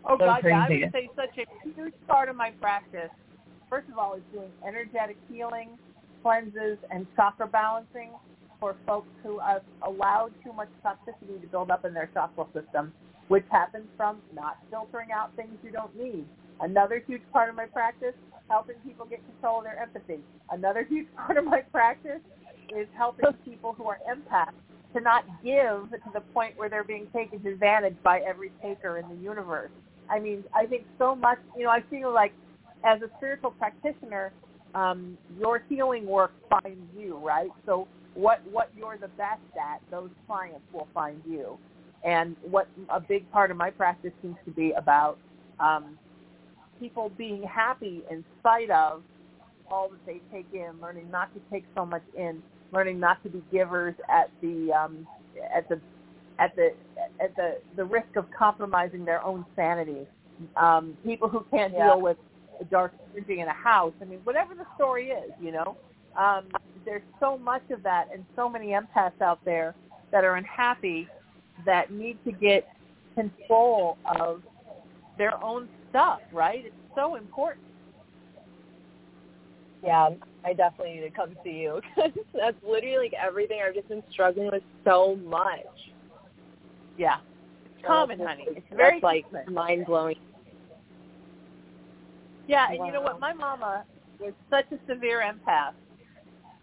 Oh 0.05 0.17
so 0.17 0.25
God, 0.25 0.41
crazy. 0.41 0.55
yeah, 0.55 0.65
I 0.65 0.69
would 0.69 0.91
say 0.93 1.09
such 1.15 1.37
a 1.37 1.69
huge 1.75 1.93
part 2.07 2.29
of 2.29 2.35
my 2.35 2.51
practice. 2.61 3.09
First 3.69 3.89
of 3.89 3.97
all, 3.97 4.13
is 4.13 4.21
doing 4.31 4.49
energetic 4.65 5.17
healing, 5.29 5.77
cleanses, 6.21 6.77
and 6.91 7.05
chakra 7.15 7.47
balancing 7.47 8.11
for 8.59 8.75
folks 8.85 9.09
who 9.23 9.39
have 9.39 9.61
allowed 9.83 10.31
too 10.43 10.51
much 10.53 10.69
toxicity 10.83 11.39
to 11.41 11.47
build 11.47 11.69
up 11.71 11.85
in 11.85 11.93
their 11.93 12.09
chakra 12.13 12.45
system, 12.53 12.91
which 13.27 13.45
happens 13.51 13.85
from 13.95 14.17
not 14.33 14.57
filtering 14.71 15.09
out 15.11 15.35
things 15.35 15.53
you 15.63 15.71
don't 15.71 15.95
need. 15.95 16.25
Another 16.59 17.03
huge 17.05 17.21
part 17.31 17.49
of 17.49 17.55
my 17.55 17.65
practice, 17.65 18.13
helping 18.49 18.75
people 18.85 19.05
get 19.05 19.19
control 19.25 19.59
of 19.59 19.65
their 19.65 19.79
empathy. 19.81 20.19
Another 20.51 20.83
huge 20.83 21.07
part 21.15 21.37
of 21.37 21.45
my 21.45 21.61
practice 21.61 22.21
is 22.75 22.87
helping 22.97 23.31
people 23.45 23.73
who 23.73 23.85
are 23.85 23.99
empaths 24.09 24.53
to 24.93 25.01
not 25.01 25.25
give 25.43 25.89
to 25.91 26.11
the 26.13 26.21
point 26.33 26.57
where 26.57 26.69
they're 26.69 26.83
being 26.83 27.07
taken 27.13 27.45
advantage 27.45 27.95
by 28.03 28.19
every 28.19 28.51
taker 28.61 28.97
in 28.97 29.07
the 29.09 29.23
universe. 29.23 29.71
I 30.09 30.19
mean, 30.19 30.43
I 30.55 30.65
think 30.65 30.85
so 30.97 31.15
much, 31.15 31.37
you 31.55 31.63
know, 31.63 31.69
I 31.69 31.83
feel 31.89 32.13
like 32.13 32.33
as 32.85 33.01
a 33.01 33.09
spiritual 33.17 33.51
practitioner, 33.51 34.31
um, 34.77 35.17
your 35.39 35.63
healing 35.67 36.05
work 36.05 36.33
finds 36.49 36.87
you, 36.95 37.17
right? 37.17 37.49
So 37.65 37.87
what 38.13 38.41
what 38.51 38.69
you're 38.77 38.97
the 38.97 39.09
best 39.09 39.41
at, 39.59 39.81
those 39.89 40.09
clients 40.27 40.65
will 40.71 40.87
find 40.93 41.21
you. 41.27 41.57
And 42.03 42.35
what 42.43 42.69
a 42.89 42.99
big 42.99 43.29
part 43.31 43.49
of 43.49 43.57
my 43.57 43.71
practice 43.71 44.11
seems 44.21 44.37
to 44.45 44.51
be 44.51 44.71
about 44.77 45.17
um, 45.59 45.97
people 46.79 47.11
being 47.17 47.43
happy 47.43 48.03
in 48.11 48.23
spite 48.39 48.69
of 48.69 49.01
all 49.71 49.89
that 49.89 50.05
they 50.05 50.21
take 50.31 50.45
in, 50.53 50.79
learning 50.79 51.09
not 51.11 51.33
to 51.33 51.41
take 51.51 51.65
so 51.75 51.85
much 51.85 52.03
in, 52.15 52.41
learning 52.71 52.99
not 52.99 53.21
to 53.23 53.29
be 53.29 53.43
givers 53.51 53.95
at 54.09 54.29
the 54.41 54.71
um, 54.71 55.07
at 55.55 55.67
the 55.69 55.81
at 56.39 56.55
the 56.55 56.69
at 57.19 57.35
the 57.35 57.57
the 57.75 57.83
risk 57.83 58.15
of 58.15 58.25
compromising 58.37 59.05
their 59.05 59.23
own 59.25 59.43
sanity. 59.55 60.05
Um, 60.55 60.95
people 61.03 61.27
who 61.27 61.45
can't 61.51 61.73
Yeah. 61.73 61.87
deal 61.87 62.01
with 62.01 62.17
dark 62.65 62.93
energy 63.13 63.41
in 63.41 63.47
a 63.47 63.53
house. 63.53 63.93
I 64.01 64.05
mean, 64.05 64.19
whatever 64.23 64.55
the 64.55 64.65
story 64.75 65.09
is, 65.09 65.31
you 65.41 65.51
know, 65.51 65.77
um, 66.17 66.47
there's 66.85 67.03
so 67.19 67.37
much 67.37 67.63
of 67.69 67.83
that, 67.83 68.05
and 68.13 68.25
so 68.35 68.49
many 68.49 68.67
empaths 68.67 69.21
out 69.21 69.39
there 69.45 69.75
that 70.11 70.23
are 70.23 70.35
unhappy 70.35 71.07
that 71.65 71.91
need 71.91 72.17
to 72.25 72.31
get 72.31 72.67
control 73.15 73.97
of 74.19 74.41
their 75.17 75.41
own 75.43 75.67
stuff. 75.89 76.19
Right? 76.31 76.65
It's 76.65 76.75
so 76.95 77.15
important. 77.15 77.65
Yeah, 79.83 80.09
I 80.43 80.53
definitely 80.53 80.95
need 80.95 81.01
to 81.01 81.09
come 81.11 81.35
see 81.43 81.51
you 81.51 81.81
because 81.95 82.11
that's 82.33 82.57
literally 82.67 82.97
like 82.97 83.13
everything 83.13 83.59
I've 83.65 83.75
just 83.75 83.89
been 83.89 84.03
struggling 84.11 84.49
with 84.51 84.63
so 84.83 85.15
much. 85.17 85.65
Yeah, 86.97 87.17
it's 87.65 87.85
common, 87.85 88.19
honey. 88.19 88.45
It's 88.47 88.65
very 88.75 88.99
like 89.01 89.25
mind 89.49 89.85
blowing. 89.85 90.15
Yeah, 92.47 92.67
and 92.71 92.85
you 92.85 92.91
know 92.93 93.01
what? 93.01 93.19
My 93.19 93.33
mama 93.33 93.83
was 94.19 94.33
such 94.49 94.65
a 94.71 94.79
severe 94.89 95.21
empath, 95.21 95.73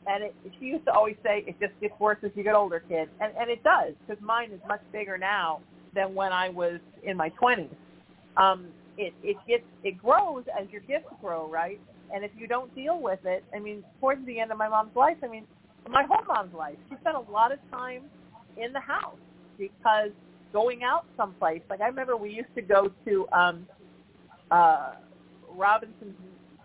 and 0.06 0.24
it, 0.24 0.34
she 0.58 0.66
used 0.66 0.84
to 0.86 0.92
always 0.92 1.16
say, 1.22 1.44
"It 1.46 1.56
just 1.60 1.78
gets 1.80 1.94
worse 2.00 2.18
as 2.22 2.30
you 2.34 2.42
get 2.42 2.54
older, 2.54 2.80
kid," 2.80 3.08
and 3.20 3.32
and 3.38 3.50
it 3.50 3.62
does 3.62 3.94
because 4.06 4.20
mine 4.22 4.50
is 4.52 4.60
much 4.66 4.80
bigger 4.92 5.18
now 5.18 5.60
than 5.94 6.14
when 6.14 6.32
I 6.32 6.48
was 6.48 6.80
in 7.04 7.16
my 7.16 7.28
twenties. 7.30 7.74
Um, 8.36 8.72
it 8.96 9.12
it 9.22 9.36
gets 9.46 9.64
it 9.82 9.98
grows 9.98 10.44
as 10.58 10.66
your 10.70 10.80
gifts 10.82 11.06
grow, 11.20 11.48
right? 11.48 11.80
And 12.14 12.24
if 12.24 12.30
you 12.36 12.46
don't 12.46 12.74
deal 12.74 13.00
with 13.00 13.20
it, 13.24 13.44
I 13.54 13.58
mean, 13.58 13.84
towards 14.00 14.24
the 14.26 14.38
end 14.40 14.52
of 14.52 14.58
my 14.58 14.68
mom's 14.68 14.94
life, 14.94 15.16
I 15.22 15.28
mean, 15.28 15.46
my 15.88 16.04
whole 16.04 16.24
mom's 16.28 16.54
life, 16.54 16.76
she 16.88 16.96
spent 17.00 17.16
a 17.16 17.30
lot 17.32 17.52
of 17.52 17.58
time 17.70 18.02
in 18.56 18.72
the 18.72 18.80
house 18.80 19.18
because 19.58 20.10
going 20.52 20.82
out 20.82 21.04
someplace. 21.16 21.62
Like 21.68 21.80
I 21.80 21.86
remember 21.88 22.16
we 22.16 22.30
used 22.30 22.54
to 22.54 22.62
go 22.62 22.90
to 23.06 23.26
um 23.32 23.66
uh 24.50 24.92
Robinson's 25.56 26.14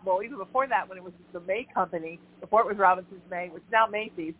well, 0.05 0.23
even 0.23 0.37
before 0.37 0.67
that 0.67 0.87
when 0.87 0.97
it 0.97 1.03
was 1.03 1.13
the 1.33 1.41
May 1.41 1.67
company, 1.73 2.19
before 2.39 2.61
it 2.61 2.67
was 2.67 2.77
Robinson's 2.77 3.21
May, 3.29 3.49
which 3.49 3.63
is 3.63 3.71
now 3.71 3.85
Macy's, 3.85 4.33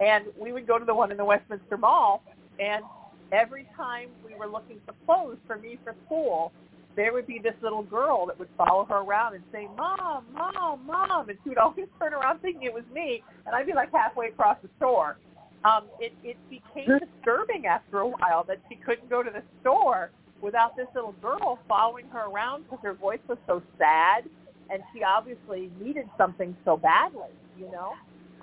And 0.00 0.26
we 0.38 0.52
would 0.52 0.66
go 0.66 0.78
to 0.78 0.84
the 0.84 0.94
one 0.94 1.10
in 1.10 1.16
the 1.16 1.24
Westminster 1.24 1.76
Mall, 1.76 2.22
and 2.58 2.84
every 3.32 3.66
time 3.76 4.08
we 4.24 4.34
were 4.34 4.46
looking 4.46 4.78
for 4.84 4.94
clothes 5.06 5.38
for 5.46 5.56
me 5.56 5.78
for 5.82 5.94
school, 6.04 6.52
there 6.96 7.12
would 7.12 7.26
be 7.26 7.38
this 7.42 7.54
little 7.62 7.82
girl 7.82 8.26
that 8.26 8.38
would 8.38 8.48
follow 8.56 8.84
her 8.86 8.96
around 8.96 9.34
and 9.34 9.44
say, 9.52 9.68
"Mom, 9.76 10.24
mom, 10.32 10.86
mom," 10.86 11.28
and 11.28 11.38
she 11.42 11.50
would 11.50 11.58
always 11.64 11.86
turn 11.98 12.14
around 12.14 12.40
thinking 12.40 12.62
it 12.64 12.72
was 12.72 12.84
me, 12.92 13.22
and 13.46 13.54
I'd 13.54 13.66
be 13.66 13.74
like 13.74 13.92
halfway 13.92 14.28
across 14.28 14.56
the 14.62 14.68
store. 14.76 15.18
Um, 15.64 15.84
it 15.98 16.12
it 16.22 16.36
became 16.48 16.98
disturbing 16.98 17.66
after 17.66 18.00
a 18.00 18.08
while 18.08 18.44
that 18.44 18.60
she 18.68 18.76
couldn't 18.76 19.10
go 19.10 19.22
to 19.22 19.30
the 19.30 19.42
store 19.60 20.10
without 20.42 20.76
this 20.76 20.86
little 20.94 21.14
girl 21.22 21.58
following 21.68 22.06
her 22.08 22.26
around 22.26 22.64
because 22.64 22.78
her 22.82 22.94
voice 22.94 23.20
was 23.28 23.38
so 23.46 23.62
sad, 23.78 24.24
and 24.70 24.82
she 24.92 25.02
obviously 25.02 25.70
needed 25.80 26.08
something 26.18 26.56
so 26.64 26.76
badly. 26.76 27.30
You 27.58 27.70
know, 27.70 27.92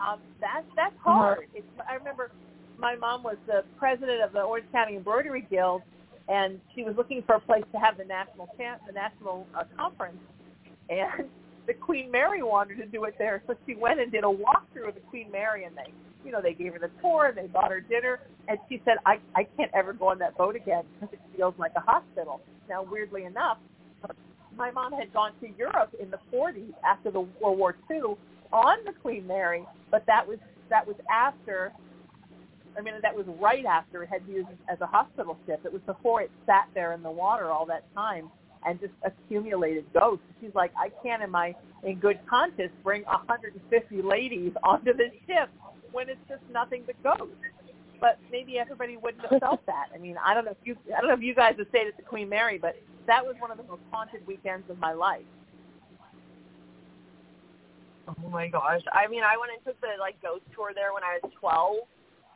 um, 0.01 0.19
that's 0.41 0.65
that's 0.75 0.95
hard. 1.03 1.45
It's, 1.53 1.67
I 1.89 1.95
remember 1.95 2.31
my 2.79 2.95
mom 2.95 3.23
was 3.23 3.37
the 3.47 3.63
president 3.77 4.21
of 4.21 4.33
the 4.33 4.41
Orange 4.41 4.65
County 4.71 4.95
Embroidery 4.95 5.47
Guild, 5.49 5.83
and 6.27 6.59
she 6.73 6.83
was 6.83 6.95
looking 6.97 7.21
for 7.25 7.35
a 7.35 7.39
place 7.39 7.63
to 7.71 7.79
have 7.79 7.97
the 7.97 8.05
national 8.05 8.47
camp, 8.57 8.81
the 8.87 8.93
national 8.93 9.45
uh, 9.57 9.63
conference, 9.77 10.17
and 10.89 11.29
the 11.67 11.73
Queen 11.73 12.11
Mary 12.11 12.43
wanted 12.43 12.77
to 12.77 12.85
do 12.85 13.03
it 13.05 13.15
there, 13.17 13.41
so 13.47 13.55
she 13.65 13.75
went 13.75 13.99
and 13.99 14.11
did 14.11 14.23
a 14.23 14.27
walkthrough 14.27 14.89
of 14.89 14.95
the 14.95 15.01
Queen 15.09 15.31
Mary, 15.31 15.63
and 15.65 15.75
they, 15.77 15.93
you 16.26 16.32
know, 16.32 16.41
they 16.41 16.53
gave 16.53 16.74
her 16.74 16.80
the 16.80 16.91
tour, 17.01 17.28
and 17.28 17.38
they 17.38 17.47
bought 17.47 17.71
her 17.71 17.82
dinner, 17.82 18.19
and 18.47 18.57
she 18.69 18.82
said, 18.86 18.95
I 19.05 19.19
I 19.36 19.43
can't 19.57 19.71
ever 19.74 19.93
go 19.93 20.09
on 20.09 20.19
that 20.19 20.38
boat 20.38 20.55
again 20.55 20.84
because 20.99 21.13
it 21.13 21.21
feels 21.36 21.53
like 21.57 21.71
a 21.76 21.82
hospital. 21.82 22.41
Now, 22.69 22.84
weirdly 22.84 23.26
enough, 23.26 23.57
my 24.57 24.71
mom 24.71 24.93
had 24.93 25.11
gone 25.13 25.32
to 25.41 25.49
Europe 25.57 25.93
in 25.99 26.11
the 26.11 26.19
40s 26.32 26.74
after 26.86 27.11
the 27.11 27.21
World 27.41 27.57
War 27.57 27.76
II 27.89 28.15
on 28.51 28.78
the 28.86 28.93
Queen 29.01 29.26
Mary, 29.28 29.65
but 29.91 30.05
that 30.07 30.28
was 30.28 30.38
that 30.69 30.86
was 30.86 30.95
after 31.11 31.74
I 32.78 32.82
mean, 32.82 32.95
that 33.01 33.15
was 33.15 33.26
right 33.39 33.65
after 33.65 34.03
it 34.03 34.09
had 34.09 34.21
used 34.28 34.47
as 34.71 34.82
a 34.82 34.88
hospital 34.88 35.38
ship. 35.45 35.61
It 35.63 35.71
was 35.71 35.82
before 35.86 36.21
it 36.21 36.32
sat 36.45 36.67
there 36.74 36.93
in 36.93 37.03
the 37.03 37.11
water 37.11 37.51
all 37.51 37.65
that 37.67 37.84
time 37.93 38.32
and 38.66 38.80
just 38.80 38.93
accumulated 39.03 39.86
ghosts. 39.93 40.26
She's 40.41 40.53
like, 40.53 40.72
I 40.78 40.89
can't, 41.03 41.24
in 41.24 41.30
my 41.30 41.55
in 41.84 41.99
good 41.99 42.20
conscience, 42.30 42.72
bring 42.84 43.03
150 43.03 44.01
ladies 44.01 44.51
onto 44.64 44.93
this 44.93 45.11
ship 45.28 45.49
when 45.91 46.09
it's 46.09 46.20
just 46.28 46.41
nothing 46.51 46.84
but 46.86 47.01
ghosts. 47.03 47.36
But 47.99 48.20
maybe 48.32 48.59
everybody 48.59 48.97
wouldn't 48.97 49.26
have 49.30 49.39
felt 49.39 49.66
that. 49.68 49.88
I 49.93 49.97
mean, 49.97 50.16
I 50.24 50.34
don't 50.34 50.45
know 50.45 50.51
if 50.51 50.57
you, 50.64 50.76
I 50.95 50.99
don't 50.99 51.09
know 51.09 51.16
if 51.16 51.22
you 51.22 51.36
guys 51.36 51.55
have 51.57 51.68
stayed 51.70 51.88
at 51.88 51.97
the 51.97 52.03
Queen 52.03 52.30
Mary, 52.30 52.57
but 52.57 52.76
that 53.07 53.24
was 53.24 53.36
one 53.39 53.51
of 53.51 53.57
the 53.57 53.64
most 53.64 53.82
haunted 53.91 54.26
weekends 54.28 54.70
of 54.70 54.80
my 54.80 54.93
life. 54.93 55.24
Oh 58.07 58.30
my 58.30 58.49
gosh! 58.49 58.82
I 58.91 59.07
mean, 59.07 59.24
I 59.24 59.38
went 59.38 59.53
and 59.55 59.64
took 59.64 59.80
the 59.80 59.88
like 59.97 60.22
ghost 60.22 60.43
tour 60.53 60.72
there 60.76 60.93
when 60.93 61.03
I 61.03 61.20
was 61.24 61.32
12 61.39 61.78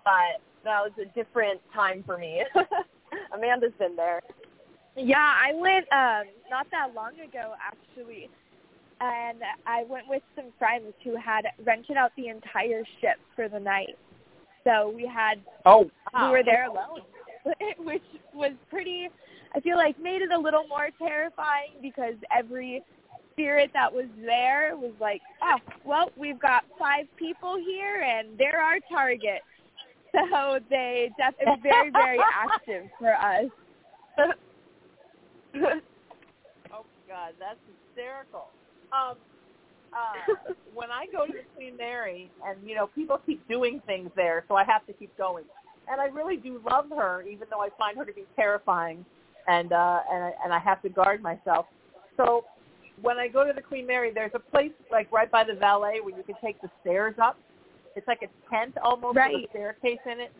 but 0.07 0.39
that 0.63 0.79
was 0.79 0.93
a 1.01 1.05
different 1.13 1.59
time 1.73 2.01
for 2.05 2.17
me. 2.17 2.41
Amanda's 3.35 3.73
been 3.77 3.97
there. 3.97 4.21
Yeah, 4.97 5.17
I 5.17 5.53
went 5.53 5.85
um 5.91 6.33
not 6.49 6.67
that 6.71 6.93
long 6.95 7.13
ago 7.19 7.53
actually. 7.61 8.29
And 8.99 9.37
I 9.67 9.83
went 9.83 10.07
with 10.09 10.23
some 10.35 10.45
friends 10.57 10.91
who 11.03 11.15
had 11.15 11.45
rented 11.63 11.97
out 11.97 12.11
the 12.17 12.29
entire 12.29 12.83
ship 12.99 13.17
for 13.35 13.47
the 13.47 13.59
night. 13.59 13.95
So 14.63 14.91
we 14.95 15.05
had 15.05 15.39
oh 15.65 15.89
wow. 16.13 16.25
we 16.25 16.31
were 16.31 16.43
there 16.43 16.65
alone, 16.65 17.01
which 17.77 18.01
was 18.33 18.53
pretty 18.71 19.07
I 19.55 19.59
feel 19.59 19.77
like 19.77 19.99
made 20.01 20.23
it 20.23 20.31
a 20.31 20.37
little 20.37 20.67
more 20.67 20.89
terrifying 20.97 21.77
because 21.81 22.15
every 22.35 22.83
spirit 23.33 23.69
that 23.73 23.93
was 23.93 24.07
there 24.25 24.75
was 24.75 24.93
like, 24.99 25.21
oh, 25.43 25.57
well, 25.85 26.09
we've 26.17 26.39
got 26.39 26.63
five 26.79 27.05
people 27.17 27.55
here 27.55 28.01
and 28.01 28.37
they're 28.37 28.61
our 28.61 28.79
target. 28.91 29.41
So 30.31 30.57
they 30.69 31.11
def- 31.17 31.35
it 31.39 31.45
was 31.45 31.59
very 31.61 31.91
very 31.91 32.17
active 32.33 32.89
for 32.97 33.13
us. 33.13 33.51
oh 36.71 36.83
my 36.83 37.07
god, 37.07 37.33
that's 37.39 37.59
hysterical. 37.95 38.47
Um, 38.91 39.15
uh, 39.93 40.53
when 40.73 40.91
I 40.91 41.05
go 41.11 41.25
to 41.25 41.33
the 41.33 41.43
Queen 41.55 41.77
Mary, 41.77 42.29
and 42.45 42.57
you 42.67 42.75
know, 42.75 42.87
people 42.87 43.19
keep 43.25 43.47
doing 43.47 43.81
things 43.85 44.11
there, 44.15 44.43
so 44.47 44.55
I 44.55 44.63
have 44.63 44.85
to 44.87 44.93
keep 44.93 45.15
going. 45.17 45.45
And 45.89 46.01
I 46.01 46.05
really 46.05 46.37
do 46.37 46.61
love 46.69 46.85
her, 46.95 47.21
even 47.23 47.47
though 47.49 47.61
I 47.61 47.69
find 47.77 47.97
her 47.97 48.05
to 48.05 48.13
be 48.13 48.25
terrifying, 48.35 49.05
and 49.47 49.71
uh, 49.71 49.99
and 50.11 50.23
I, 50.23 50.31
and 50.43 50.53
I 50.53 50.59
have 50.59 50.81
to 50.81 50.89
guard 50.89 51.21
myself. 51.21 51.65
So 52.17 52.45
when 53.01 53.17
I 53.17 53.27
go 53.27 53.45
to 53.45 53.53
the 53.53 53.61
Queen 53.61 53.87
Mary, 53.87 54.11
there's 54.13 54.31
a 54.33 54.39
place 54.39 54.71
like 54.91 55.11
right 55.11 55.31
by 55.31 55.43
the 55.43 55.53
valet 55.53 55.99
where 56.01 56.15
you 56.15 56.23
can 56.23 56.35
take 56.43 56.61
the 56.61 56.69
stairs 56.81 57.15
up 57.21 57.37
it's 57.97 58.07
like 58.07 58.21
a 58.21 58.49
tent 58.49 58.77
almost 58.83 59.17
right. 59.17 59.33
with 59.33 59.45
a 59.45 59.49
staircase 59.49 59.99
in 60.05 60.19
it. 60.19 60.31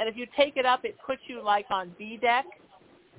And 0.00 0.08
if 0.08 0.16
you 0.16 0.26
take 0.36 0.56
it 0.56 0.66
up, 0.66 0.84
it 0.84 0.96
puts 1.06 1.22
you 1.28 1.40
like 1.42 1.66
on 1.70 1.94
B 1.96 2.18
deck. 2.20 2.44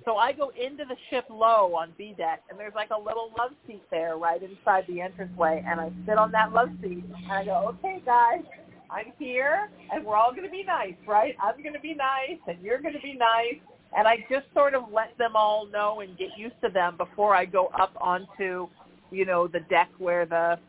So 0.06 0.18
I 0.18 0.34
go 0.34 0.52
into 0.52 0.86
the 0.86 0.96
ship 1.10 1.26
low 1.30 1.74
on 1.76 1.92
B 1.98 2.14
deck, 2.16 2.44
and 2.50 2.60
there's 2.60 2.76
like 2.76 2.92
a 2.92 2.98
little 2.98 3.32
love 3.38 3.52
seat 3.66 3.82
there 3.90 4.18
right 4.18 4.42
inside 4.42 4.86
the 4.88 5.02
entranceway, 5.02 5.64
and 5.68 5.82
I 5.82 5.92
sit 6.06 6.20
on 6.20 6.32
that 6.32 6.54
love 6.54 6.70
seat, 6.82 7.04
and 7.24 7.32
I 7.32 7.44
go, 7.44 7.76
okay, 7.80 8.02
guys, 8.06 8.44
I'm 8.92 9.12
here, 9.18 9.68
and 9.92 10.06
we're 10.06 10.16
all 10.16 10.32
going 10.32 10.44
to 10.44 10.52
be 10.52 10.64
nice, 10.64 10.94
right? 11.08 11.36
I'm 11.42 11.60
going 11.62 11.74
to 11.74 11.80
be 11.80 11.96
nice, 11.96 12.38
and 12.48 12.62
you're 12.62 12.80
going 12.80 12.94
to 12.94 13.02
be 13.02 13.16
nice, 13.16 13.60
and 13.98 14.08
I 14.08 14.18
just 14.30 14.46
sort 14.54 14.76
of 14.76 14.84
let 14.94 15.18
them 15.18 15.32
all 15.36 15.66
know 15.66 16.02
and 16.02 16.16
get 16.18 16.30
used 16.38 16.56
to 16.64 16.70
them 16.70 16.98
before 16.98 17.36
I 17.36 17.46
go 17.46 17.72
up 17.80 17.94
onto, 18.00 18.68
you 19.10 19.26
know, 19.26 19.48
the 19.48 19.62
deck 19.72 19.90
where 19.98 20.28
the 20.28 20.60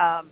um, 0.00 0.28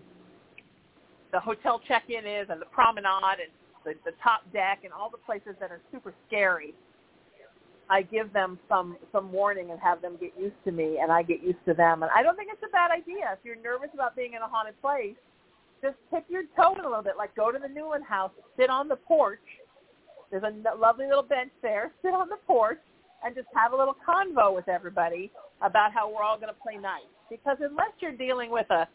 the 1.33 1.41
hotel 1.41 1.81
check-in 1.89 2.27
is 2.27 2.47
and 2.51 2.61
the 2.61 2.67
promenade 2.67 3.41
and 3.41 3.51
the, 3.85 3.95
the 4.05 4.15
top 4.23 4.43
deck 4.53 4.81
and 4.85 4.93
all 4.93 5.11
the 5.11 5.19
places 5.19 5.57
that 5.59 5.71
are 5.71 5.81
super 5.91 6.15
scary. 6.29 6.75
I 7.91 8.03
give 8.03 8.33
them 8.33 8.59
some 8.69 8.97
some 9.13 9.31
warning 9.33 9.71
and 9.71 9.81
have 9.81 10.01
them 10.01 10.17
get 10.21 10.33
used 10.39 10.57
to 10.65 10.73
me, 10.73 10.99
and 11.01 11.13
I 11.13 11.23
get 11.23 11.43
used 11.43 11.65
to 11.67 11.75
them. 11.75 12.03
And 12.03 12.11
I 12.15 12.23
don't 12.23 12.37
think 12.37 12.51
it's 12.53 12.63
a 12.67 12.73
bad 12.73 12.91
idea 12.91 13.33
if 13.33 13.39
you're 13.45 13.57
nervous 13.57 13.91
about 13.93 14.17
being 14.17 14.35
in 14.35 14.43
a 14.43 14.49
haunted 14.49 14.81
place. 14.81 15.17
Just 15.83 15.97
tip 16.11 16.25
your 16.29 16.45
toe 16.57 16.75
in 16.79 16.85
a 16.85 16.89
little 16.89 17.03
bit, 17.03 17.15
like 17.19 17.35
go 17.37 17.53
to 17.53 17.59
the 17.59 17.69
Newland 17.69 18.05
House, 18.05 18.31
sit 18.57 18.71
on 18.71 18.89
the 18.89 18.97
porch. 18.97 19.45
There's 20.31 20.43
a 20.43 20.77
lovely 20.77 21.07
little 21.07 21.23
bench 21.23 21.53
there. 21.63 21.93
Sit 22.03 22.13
on 22.13 22.29
the 22.29 22.39
porch 22.47 22.81
and 23.23 23.37
just 23.37 23.47
have 23.55 23.73
a 23.73 23.77
little 23.77 23.95
convo 23.95 24.53
with 24.53 24.69
everybody 24.69 25.31
about 25.63 25.93
how 25.93 26.11
we're 26.11 26.25
all 26.25 26.37
going 26.37 26.49
to 26.53 26.61
play 26.61 26.77
nice. 26.77 27.07
Because 27.31 27.59
unless 27.61 27.93
you're 28.01 28.17
dealing 28.17 28.51
with 28.51 28.69
a 28.71 28.89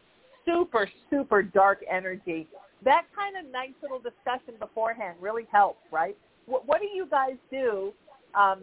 super, 0.45 0.89
super 1.09 1.41
dark 1.41 1.79
energy. 1.89 2.47
That 2.83 3.05
kind 3.15 3.35
of 3.37 3.51
nice 3.51 3.73
little 3.81 3.99
discussion 3.99 4.55
beforehand 4.59 5.17
really 5.19 5.45
helps, 5.51 5.81
right? 5.91 6.17
What, 6.45 6.67
what 6.67 6.79
do 6.79 6.87
you 6.87 7.07
guys 7.09 7.35
do, 7.51 7.93
um, 8.35 8.59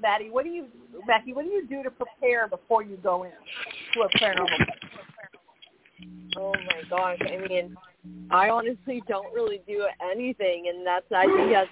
Maddie? 0.00 0.30
What 0.30 0.44
do 0.44 0.50
you, 0.50 0.66
Matthew? 1.06 1.34
What 1.34 1.44
do 1.44 1.50
you 1.50 1.66
do 1.66 1.82
to 1.82 1.90
prepare 1.90 2.48
before 2.48 2.82
you 2.82 2.96
go 3.02 3.24
in 3.24 3.32
to 3.94 4.00
a 4.02 4.08
paranormal? 4.18 4.66
Oh 6.36 6.52
my 6.52 6.82
gosh! 6.88 7.18
I 7.20 7.46
mean, 7.48 7.76
I 8.30 8.48
honestly 8.48 9.02
don't 9.08 9.32
really 9.34 9.60
do 9.66 9.86
anything, 10.12 10.70
and 10.72 10.86
that's 10.86 11.06
I 11.14 11.26
think 11.26 11.52
that's 11.52 11.70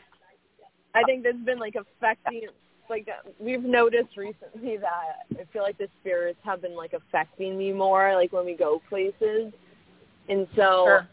I 0.94 1.02
think 1.04 1.24
that's 1.24 1.44
been 1.44 1.58
like 1.58 1.74
affecting 1.74 2.42
like 2.88 3.08
we've 3.38 3.62
noticed 3.62 4.16
recently 4.16 4.76
that 4.76 5.38
I 5.40 5.44
feel 5.52 5.62
like 5.62 5.78
the 5.78 5.88
spirits 6.00 6.38
have 6.44 6.60
been 6.60 6.76
like 6.76 6.92
affecting 6.92 7.56
me 7.56 7.72
more, 7.72 8.14
like 8.14 8.32
when 8.32 8.44
we 8.44 8.54
go 8.54 8.82
places, 8.88 9.52
and 10.28 10.46
so 10.56 10.84
sure. 10.86 11.08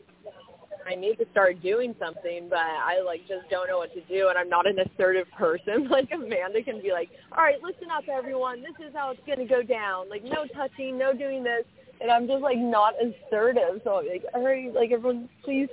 I 0.88 0.96
need 0.96 1.18
to 1.18 1.26
start 1.32 1.62
doing 1.62 1.94
something, 2.00 2.48
but 2.50 2.60
I 2.60 3.02
like 3.06 3.22
just 3.28 3.50
don't 3.50 3.68
know 3.68 3.78
what 3.78 3.94
to 3.94 4.02
do, 4.02 4.30
and 4.30 4.38
I'm 4.38 4.50
not 4.50 4.66
an 4.68 4.80
assertive 4.80 5.28
person. 5.38 5.90
Like 5.98 6.10
Amanda 6.14 6.62
can 6.64 6.82
be 6.82 6.92
like, 6.92 7.10
all 7.36 7.44
right, 7.44 7.62
listen 7.64 7.90
up, 7.92 8.04
everyone, 8.08 8.62
this 8.62 8.76
is 8.86 8.94
how 8.94 9.12
it's 9.12 9.22
gonna 9.26 9.48
go 9.48 9.64
down. 9.64 10.10
Like 10.10 10.24
no 10.24 10.46
touching, 10.54 10.98
no 10.98 11.12
doing 11.14 11.44
this, 11.44 11.64
and 12.02 12.12
I'm 12.12 12.28
just 12.28 12.42
like 12.42 12.58
not 12.58 12.94
assertive. 13.02 13.82
So 13.84 14.00
I'm 14.00 14.08
like, 14.08 14.24
all 14.34 14.46
right, 14.46 14.74
like 14.74 14.92
everyone, 14.92 15.28
please 15.44 15.70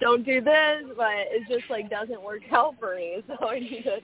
don't 0.00 0.24
do 0.24 0.40
this, 0.40 0.84
but 0.96 1.10
it 1.10 1.42
just 1.48 1.68
like 1.70 1.90
doesn't 1.90 2.22
work 2.22 2.42
out 2.52 2.76
for 2.78 2.94
me. 2.94 3.22
So 3.26 3.48
I 3.48 3.58
need 3.58 3.84
to 3.84 4.00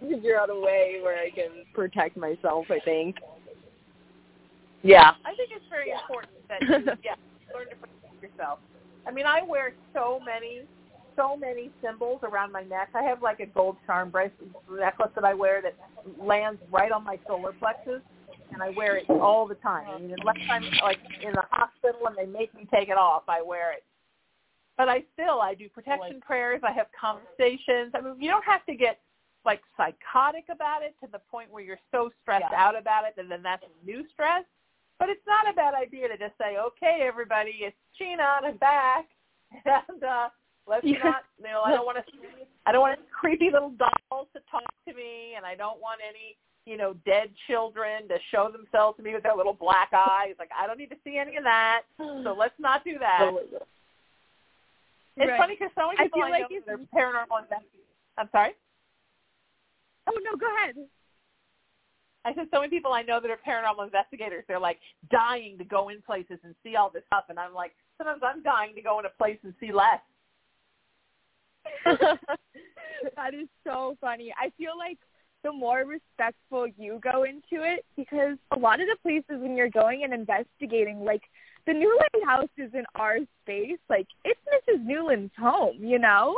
figure 0.00 0.38
out 0.38 0.50
a 0.50 0.58
way 0.58 1.00
where 1.02 1.18
I 1.18 1.30
can 1.30 1.50
protect 1.74 2.16
myself. 2.16 2.66
I 2.70 2.78
think. 2.84 3.16
Yeah, 4.82 5.12
I 5.24 5.34
think 5.34 5.50
it's 5.52 5.64
very 5.68 5.90
important 5.90 6.32
that 6.48 6.62
you 6.62 6.92
yeah 7.04 7.14
learn 7.54 7.68
to 7.68 7.76
protect 7.76 8.22
yourself. 8.22 8.58
I 9.06 9.10
mean, 9.10 9.26
I 9.26 9.42
wear 9.42 9.72
so 9.94 10.20
many, 10.24 10.62
so 11.16 11.36
many 11.36 11.70
symbols 11.82 12.20
around 12.22 12.52
my 12.52 12.62
neck. 12.62 12.90
I 12.94 13.02
have 13.02 13.22
like 13.22 13.40
a 13.40 13.46
gold 13.46 13.76
charm 13.86 14.10
bracelet 14.10 14.50
necklace 14.70 15.10
that 15.14 15.24
I 15.24 15.34
wear 15.34 15.62
that 15.62 15.74
lands 16.22 16.60
right 16.70 16.92
on 16.92 17.04
my 17.04 17.18
solar 17.26 17.52
plexus, 17.52 18.02
and 18.52 18.62
I 18.62 18.70
wear 18.70 18.96
it 18.96 19.08
all 19.08 19.46
the 19.46 19.56
time. 19.56 19.88
I 19.88 19.98
mean, 19.98 20.14
unless 20.18 20.36
I'm 20.50 20.64
like 20.82 20.98
in 21.22 21.32
the 21.32 21.44
hospital 21.50 22.06
and 22.06 22.16
they 22.16 22.26
make 22.26 22.54
me 22.54 22.66
take 22.72 22.88
it 22.88 22.96
off, 22.98 23.24
I 23.28 23.42
wear 23.42 23.72
it. 23.72 23.84
But 24.76 24.88
I 24.88 25.02
still, 25.14 25.40
I 25.40 25.54
do 25.54 25.68
protection 25.68 26.20
prayers. 26.20 26.60
I 26.62 26.72
have 26.72 26.86
conversations. 26.98 27.92
I 27.94 28.00
mean, 28.00 28.14
you 28.20 28.30
don't 28.30 28.44
have 28.44 28.64
to 28.66 28.74
get 28.74 29.00
like 29.44 29.60
psychotic 29.76 30.44
about 30.50 30.82
it 30.82 30.94
to 31.02 31.10
the 31.10 31.18
point 31.30 31.50
where 31.50 31.62
you're 31.62 31.80
so 31.90 32.10
stressed 32.22 32.44
yeah. 32.50 32.66
out 32.66 32.78
about 32.78 33.04
it 33.04 33.14
and 33.18 33.30
then 33.30 33.42
that's 33.42 33.64
new 33.84 34.04
stress. 34.12 34.44
But 34.98 35.08
it's 35.10 35.26
not 35.26 35.50
a 35.50 35.54
bad 35.54 35.74
idea 35.74 36.08
to 36.08 36.18
just 36.18 36.36
say, 36.38 36.58
okay, 36.58 37.06
everybody, 37.06 37.62
it's 37.62 37.76
Sheena 38.00 38.42
I'm 38.42 38.56
back. 38.56 39.06
And 39.64 40.02
uh, 40.04 40.28
Let's 40.68 40.84
Yeah. 40.84 40.98
not. 41.02 41.24
You 41.38 41.54
know, 41.54 41.62
I 41.62 41.70
don't 41.72 41.86
want 41.86 42.04
to. 42.04 42.12
I 42.66 42.72
don't 42.72 42.82
want 42.82 42.98
creepy 43.10 43.48
little 43.50 43.70
dolls 43.70 44.26
to 44.34 44.40
talk 44.50 44.68
to 44.86 44.92
me, 44.92 45.34
and 45.36 45.46
I 45.46 45.54
don't 45.54 45.80
want 45.80 46.00
any, 46.06 46.36
you 46.66 46.76
know, 46.76 46.94
dead 47.06 47.30
children 47.46 48.08
to 48.08 48.18
show 48.30 48.50
themselves 48.50 48.96
to 48.98 49.02
me 49.04 49.14
with 49.14 49.22
their 49.22 49.36
little 49.36 49.54
black 49.54 49.90
eyes. 49.94 50.34
Like 50.38 50.50
I 50.52 50.66
don't 50.66 50.78
need 50.78 50.90
to 50.90 50.96
see 51.04 51.16
any 51.16 51.36
of 51.36 51.44
that. 51.44 51.82
So 51.96 52.34
let's 52.38 52.58
not 52.58 52.84
do 52.84 52.98
that. 52.98 53.20
Oh 53.22 53.32
my 53.32 55.24
It's 55.24 55.38
funny 55.38 55.54
because 55.54 55.70
so 55.78 55.86
many 55.86 55.98
I 56.00 56.02
people 56.04 56.18
feel 56.18 56.26
I, 56.26 56.40
like 56.42 56.50
know 56.50 56.74
are 56.74 56.78
paranormal 56.92 57.42
investigators. 57.46 57.96
I'm 58.18 58.28
sorry. 58.32 58.52
Oh 60.08 60.18
no, 60.20 60.36
go 60.36 60.46
ahead. 60.56 60.74
I 62.28 62.34
said 62.34 62.48
so 62.52 62.60
many 62.60 62.68
people 62.68 62.92
I 62.92 63.02
know 63.02 63.20
that 63.20 63.30
are 63.30 63.38
paranormal 63.38 63.84
investigators. 63.84 64.44
They're 64.46 64.60
like 64.60 64.78
dying 65.10 65.56
to 65.58 65.64
go 65.64 65.88
in 65.88 66.02
places 66.02 66.38
and 66.44 66.54
see 66.62 66.76
all 66.76 66.90
this 66.90 67.02
stuff, 67.06 67.24
and 67.30 67.38
I'm 67.38 67.54
like, 67.54 67.72
sometimes 67.96 68.20
I'm 68.22 68.42
dying 68.42 68.74
to 68.74 68.82
go 68.82 68.98
in 68.98 69.06
a 69.06 69.10
place 69.16 69.38
and 69.44 69.54
see 69.58 69.72
less. 69.72 70.00
that 71.86 73.32
is 73.32 73.48
so 73.64 73.96
funny. 74.00 74.32
I 74.38 74.50
feel 74.58 74.76
like 74.76 74.98
the 75.42 75.52
more 75.52 75.84
respectful 75.86 76.66
you 76.76 77.00
go 77.02 77.24
into 77.24 77.64
it, 77.64 77.86
because 77.96 78.36
a 78.50 78.58
lot 78.58 78.80
of 78.80 78.88
the 78.88 78.96
places 79.02 79.40
when 79.42 79.56
you're 79.56 79.70
going 79.70 80.04
and 80.04 80.12
investigating, 80.12 81.04
like 81.04 81.22
the 81.66 81.72
Newland 81.72 82.26
house 82.26 82.48
is 82.58 82.70
in 82.74 82.84
our 82.94 83.18
space. 83.42 83.78
Like 83.88 84.06
it's 84.24 84.40
Mrs. 84.52 84.84
Newland's 84.84 85.32
home, 85.38 85.78
you 85.80 85.98
know. 85.98 86.36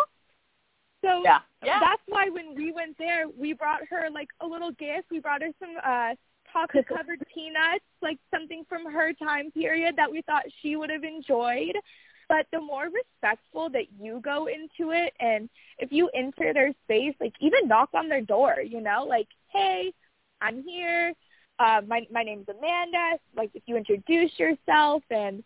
So 1.03 1.22
Yeah, 1.24 1.38
yeah. 1.64 1.78
that's 1.80 2.03
why 2.07 2.28
when 2.30 2.55
we 2.55 2.72
went 2.72 2.96
there, 2.98 3.26
we 3.28 3.53
brought 3.53 3.80
her 3.90 4.09
like 4.11 4.28
a 4.40 4.46
little 4.46 4.72
gift. 4.72 5.11
We 5.11 5.20
brought 5.20 5.42
her 5.42 5.51
some 5.59 5.76
uh 5.84 6.14
chocolate 6.53 6.86
covered 6.88 7.22
peanuts, 7.32 7.84
like 8.03 8.18
something 8.30 8.64
from 8.68 8.84
her 8.92 9.12
time 9.12 9.51
period 9.53 9.96
that 9.96 10.11
we 10.11 10.22
thought 10.22 10.44
she 10.62 10.76
would 10.76 10.90
have 10.90 11.05
enjoyed. 11.05 11.76
But 12.28 12.46
the 12.53 12.61
more 12.61 12.88
respectful 12.88 13.68
that 13.70 13.86
you 14.01 14.20
go 14.22 14.46
into 14.46 14.92
it 14.92 15.12
and 15.20 15.48
if 15.78 15.90
you 15.92 16.09
enter 16.14 16.53
their 16.53 16.72
space, 16.84 17.14
like 17.20 17.34
even 17.40 17.66
knock 17.68 17.90
on 17.94 18.09
their 18.09 18.20
door, 18.20 18.57
you 18.64 18.80
know, 18.80 19.05
like, 19.09 19.28
hey, 19.53 19.92
I'm 20.40 20.62
here. 20.62 21.12
Uh, 21.59 21.80
my 21.86 22.07
my 22.11 22.22
name's 22.22 22.46
Amanda. 22.48 23.18
Like 23.36 23.51
if 23.55 23.62
you 23.66 23.76
introduce 23.76 24.38
yourself 24.38 25.03
and 25.11 25.42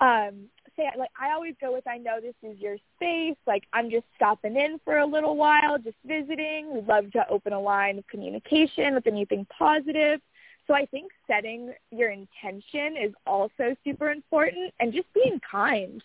um 0.00 0.46
say 0.80 0.98
like 0.98 1.10
I 1.20 1.32
always 1.32 1.54
go 1.60 1.72
with 1.72 1.86
I 1.86 1.98
know 1.98 2.20
this 2.20 2.34
is 2.42 2.58
your 2.58 2.76
space. 2.96 3.36
Like 3.46 3.64
I'm 3.72 3.90
just 3.90 4.04
stopping 4.16 4.56
in 4.56 4.80
for 4.84 4.98
a 4.98 5.06
little 5.06 5.36
while, 5.36 5.78
just 5.78 5.96
visiting. 6.04 6.74
We'd 6.74 6.86
love 6.86 7.10
to 7.12 7.28
open 7.28 7.52
a 7.52 7.60
line 7.60 7.98
of 7.98 8.06
communication 8.06 8.94
with 8.94 9.06
anything 9.06 9.46
positive. 9.56 10.20
So 10.66 10.74
I 10.74 10.86
think 10.86 11.10
setting 11.26 11.72
your 11.90 12.10
intention 12.10 12.96
is 12.96 13.12
also 13.26 13.74
super 13.84 14.10
important 14.10 14.72
and 14.78 14.92
just 14.92 15.12
being 15.12 15.40
kind. 15.50 16.02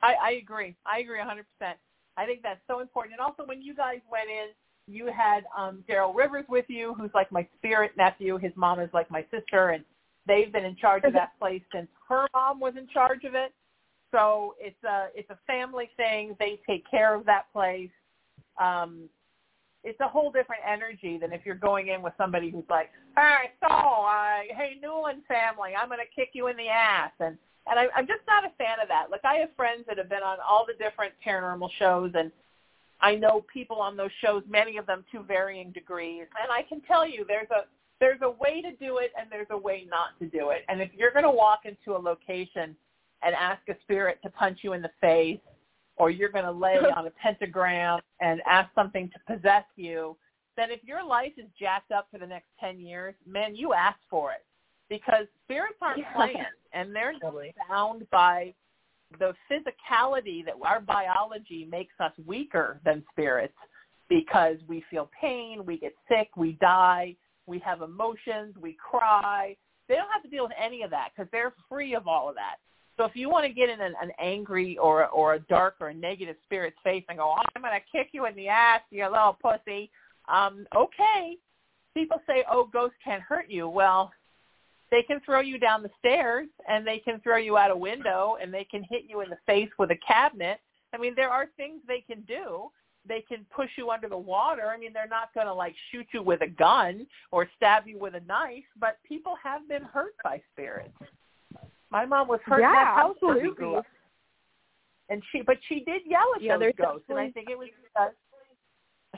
I, 0.00 0.14
I 0.14 0.30
agree. 0.42 0.76
I 0.86 1.00
agree 1.00 1.18
100%. 1.18 1.42
I 2.16 2.26
think 2.26 2.42
that's 2.42 2.60
so 2.66 2.80
important. 2.80 3.14
And 3.14 3.20
also, 3.20 3.44
when 3.44 3.60
you 3.60 3.74
guys 3.74 3.98
went 4.10 4.30
in, 4.30 4.48
you 4.86 5.06
had 5.06 5.44
um, 5.56 5.84
Daryl 5.88 6.14
Rivers 6.14 6.46
with 6.48 6.64
you, 6.68 6.94
who's 6.94 7.10
like 7.14 7.30
my 7.30 7.46
spirit 7.58 7.92
nephew. 7.96 8.38
His 8.38 8.52
mom 8.56 8.80
is 8.80 8.88
like 8.94 9.10
my 9.10 9.24
sister, 9.30 9.70
and 9.70 9.84
they've 10.28 10.52
been 10.52 10.64
in 10.64 10.76
charge 10.76 11.02
of 11.04 11.12
that 11.14 11.36
place 11.40 11.62
since 11.74 11.88
her 12.08 12.26
mom 12.34 12.60
was 12.60 12.74
in 12.76 12.86
charge 12.86 13.24
of 13.24 13.34
it. 13.34 13.52
So 14.12 14.54
it's 14.58 14.82
a 14.84 15.08
it's 15.14 15.28
a 15.30 15.38
family 15.46 15.90
thing. 15.96 16.36
They 16.38 16.60
take 16.66 16.88
care 16.90 17.14
of 17.14 17.26
that 17.26 17.52
place. 17.52 17.90
Um, 18.60 19.08
it's 19.84 20.00
a 20.00 20.08
whole 20.08 20.30
different 20.30 20.62
energy 20.68 21.18
than 21.18 21.32
if 21.32 21.42
you're 21.44 21.54
going 21.54 21.88
in 21.88 22.02
with 22.02 22.12
somebody 22.18 22.50
who's 22.50 22.64
like, 22.68 22.90
all 23.16 23.24
right, 23.24 23.50
so 23.60 23.68
uh, 23.68 24.54
hey 24.56 24.78
Newland 24.80 25.22
family, 25.28 25.70
I'm 25.78 25.88
going 25.88 26.00
to 26.00 26.14
kick 26.14 26.30
you 26.32 26.48
in 26.48 26.56
the 26.56 26.68
ass, 26.68 27.12
and 27.20 27.36
and 27.70 27.78
I, 27.78 27.86
I'm 27.94 28.06
just 28.06 28.22
not 28.26 28.44
a 28.44 28.50
fan 28.56 28.80
of 28.80 28.88
that. 28.88 29.10
Like 29.10 29.24
I 29.24 29.36
have 29.36 29.50
friends 29.56 29.84
that 29.88 29.98
have 29.98 30.08
been 30.08 30.22
on 30.22 30.38
all 30.46 30.66
the 30.66 30.72
different 30.82 31.12
paranormal 31.24 31.68
shows, 31.78 32.12
and 32.14 32.32
I 33.00 33.14
know 33.14 33.44
people 33.52 33.80
on 33.80 33.96
those 33.96 34.10
shows, 34.22 34.42
many 34.48 34.78
of 34.78 34.86
them 34.86 35.04
to 35.12 35.22
varying 35.22 35.70
degrees, 35.72 36.26
and 36.42 36.50
I 36.50 36.62
can 36.62 36.80
tell 36.80 37.06
you 37.06 37.24
there's 37.28 37.50
a 37.50 37.64
there's 38.00 38.20
a 38.22 38.30
way 38.30 38.62
to 38.62 38.72
do 38.76 38.98
it 38.98 39.12
and 39.18 39.30
there's 39.30 39.48
a 39.50 39.56
way 39.56 39.86
not 39.88 40.18
to 40.20 40.26
do 40.26 40.50
it. 40.50 40.64
And 40.68 40.80
if 40.80 40.90
you're 40.94 41.10
going 41.12 41.24
to 41.24 41.30
walk 41.30 41.60
into 41.64 41.96
a 41.96 42.00
location 42.00 42.76
and 43.22 43.34
ask 43.34 43.60
a 43.68 43.74
spirit 43.82 44.18
to 44.22 44.30
punch 44.30 44.60
you 44.62 44.72
in 44.72 44.82
the 44.82 44.90
face, 45.00 45.40
or 45.96 46.10
you're 46.10 46.28
going 46.28 46.44
to 46.44 46.52
lay 46.52 46.76
on 46.96 47.06
a 47.06 47.10
pentagram 47.10 48.00
and 48.20 48.40
ask 48.48 48.70
something 48.74 49.10
to 49.10 49.34
possess 49.34 49.64
you, 49.76 50.16
then 50.56 50.70
if 50.70 50.82
your 50.84 51.04
life 51.04 51.32
is 51.36 51.46
jacked 51.58 51.92
up 51.92 52.08
for 52.10 52.18
the 52.18 52.26
next 52.26 52.48
10 52.60 52.80
years, 52.80 53.14
man, 53.26 53.54
you 53.54 53.72
ask 53.72 53.98
for 54.08 54.32
it. 54.32 54.44
Because 54.88 55.26
spirits 55.44 55.76
aren't 55.82 55.98
Yeah. 55.98 56.14
playing, 56.14 56.44
and 56.72 56.94
they're 56.94 57.12
not 57.12 57.22
Totally. 57.22 57.54
bound 57.68 58.08
by 58.10 58.54
the 59.18 59.34
physicality 59.50 60.44
that 60.44 60.54
our 60.62 60.80
biology 60.80 61.64
makes 61.64 61.94
us 62.00 62.12
weaker 62.26 62.80
than 62.84 63.04
spirits 63.12 63.56
because 64.08 64.56
we 64.66 64.82
feel 64.90 65.10
pain, 65.18 65.64
we 65.64 65.78
get 65.78 65.94
sick, 66.08 66.28
we 66.36 66.52
die, 66.52 67.14
we 67.48 67.58
have 67.60 67.82
emotions, 67.82 68.54
we 68.60 68.74
cry. 68.74 69.56
They 69.88 69.94
don't 69.94 70.12
have 70.12 70.22
to 70.22 70.28
deal 70.28 70.44
with 70.44 70.52
any 70.62 70.82
of 70.82 70.90
that 70.90 71.10
because 71.14 71.28
they're 71.32 71.54
free 71.68 71.94
of 71.94 72.06
all 72.06 72.28
of 72.28 72.34
that. 72.34 72.56
So 72.98 73.04
if 73.04 73.14
you 73.14 73.30
want 73.30 73.46
to 73.46 73.52
get 73.52 73.70
in 73.70 73.80
an, 73.80 73.94
an 74.02 74.10
angry 74.18 74.76
or 74.76 75.06
or 75.06 75.34
a 75.34 75.40
dark 75.40 75.76
or 75.80 75.88
a 75.88 75.94
negative 75.94 76.36
spirit's 76.44 76.76
face 76.82 77.04
and 77.08 77.18
go, 77.18 77.32
I'm 77.32 77.62
going 77.62 77.74
to 77.74 77.96
kick 77.96 78.10
you 78.12 78.26
in 78.26 78.34
the 78.34 78.48
ass, 78.48 78.80
you 78.90 79.04
little 79.04 79.38
pussy, 79.40 79.90
um, 80.28 80.66
okay. 80.76 81.36
People 81.94 82.20
say, 82.26 82.44
oh, 82.50 82.68
ghosts 82.72 82.96
can't 83.02 83.22
hurt 83.22 83.46
you. 83.48 83.68
Well, 83.68 84.12
they 84.90 85.02
can 85.02 85.20
throw 85.24 85.40
you 85.40 85.58
down 85.58 85.82
the 85.82 85.90
stairs 85.98 86.48
and 86.68 86.86
they 86.86 86.98
can 86.98 87.20
throw 87.20 87.36
you 87.36 87.56
out 87.56 87.70
a 87.70 87.76
window 87.76 88.36
and 88.40 88.52
they 88.52 88.64
can 88.64 88.82
hit 88.82 89.04
you 89.08 89.20
in 89.20 89.30
the 89.30 89.38
face 89.46 89.70
with 89.78 89.90
a 89.90 89.98
cabinet. 90.06 90.60
I 90.92 90.98
mean, 90.98 91.14
there 91.16 91.30
are 91.30 91.48
things 91.56 91.80
they 91.86 92.00
can 92.00 92.22
do. 92.22 92.70
They 93.08 93.24
can 93.26 93.46
push 93.54 93.70
you 93.76 93.90
under 93.90 94.08
the 94.08 94.18
water. 94.18 94.70
I 94.74 94.78
mean, 94.78 94.92
they're 94.92 95.08
not 95.08 95.32
going 95.34 95.46
to 95.46 95.54
like 95.54 95.74
shoot 95.90 96.06
you 96.12 96.22
with 96.22 96.42
a 96.42 96.46
gun 96.46 97.06
or 97.30 97.48
stab 97.56 97.86
you 97.86 97.98
with 97.98 98.14
a 98.14 98.20
knife, 98.20 98.64
but 98.78 98.98
people 99.06 99.34
have 99.42 99.68
been 99.68 99.82
hurt 99.82 100.14
by 100.22 100.42
spirits. 100.52 100.92
My 101.90 102.04
mom 102.04 102.28
was 102.28 102.40
hurt 102.44 102.60
Yeah, 102.60 102.72
that 102.72 102.94
house 102.96 103.16
where 103.20 103.34
we 103.34 103.48
absolutely. 103.48 103.80
And 105.08 105.22
she, 105.32 105.40
but 105.40 105.56
she 105.68 105.80
did 105.80 106.02
yell 106.04 106.26
at 106.36 106.42
Yeah, 106.42 106.58
those 106.58 106.72
ghosts, 106.76 107.06
and 107.08 107.18
I 107.18 107.30
think 107.30 107.48
it 107.48 107.58
was 107.58 107.68
because 107.82 108.12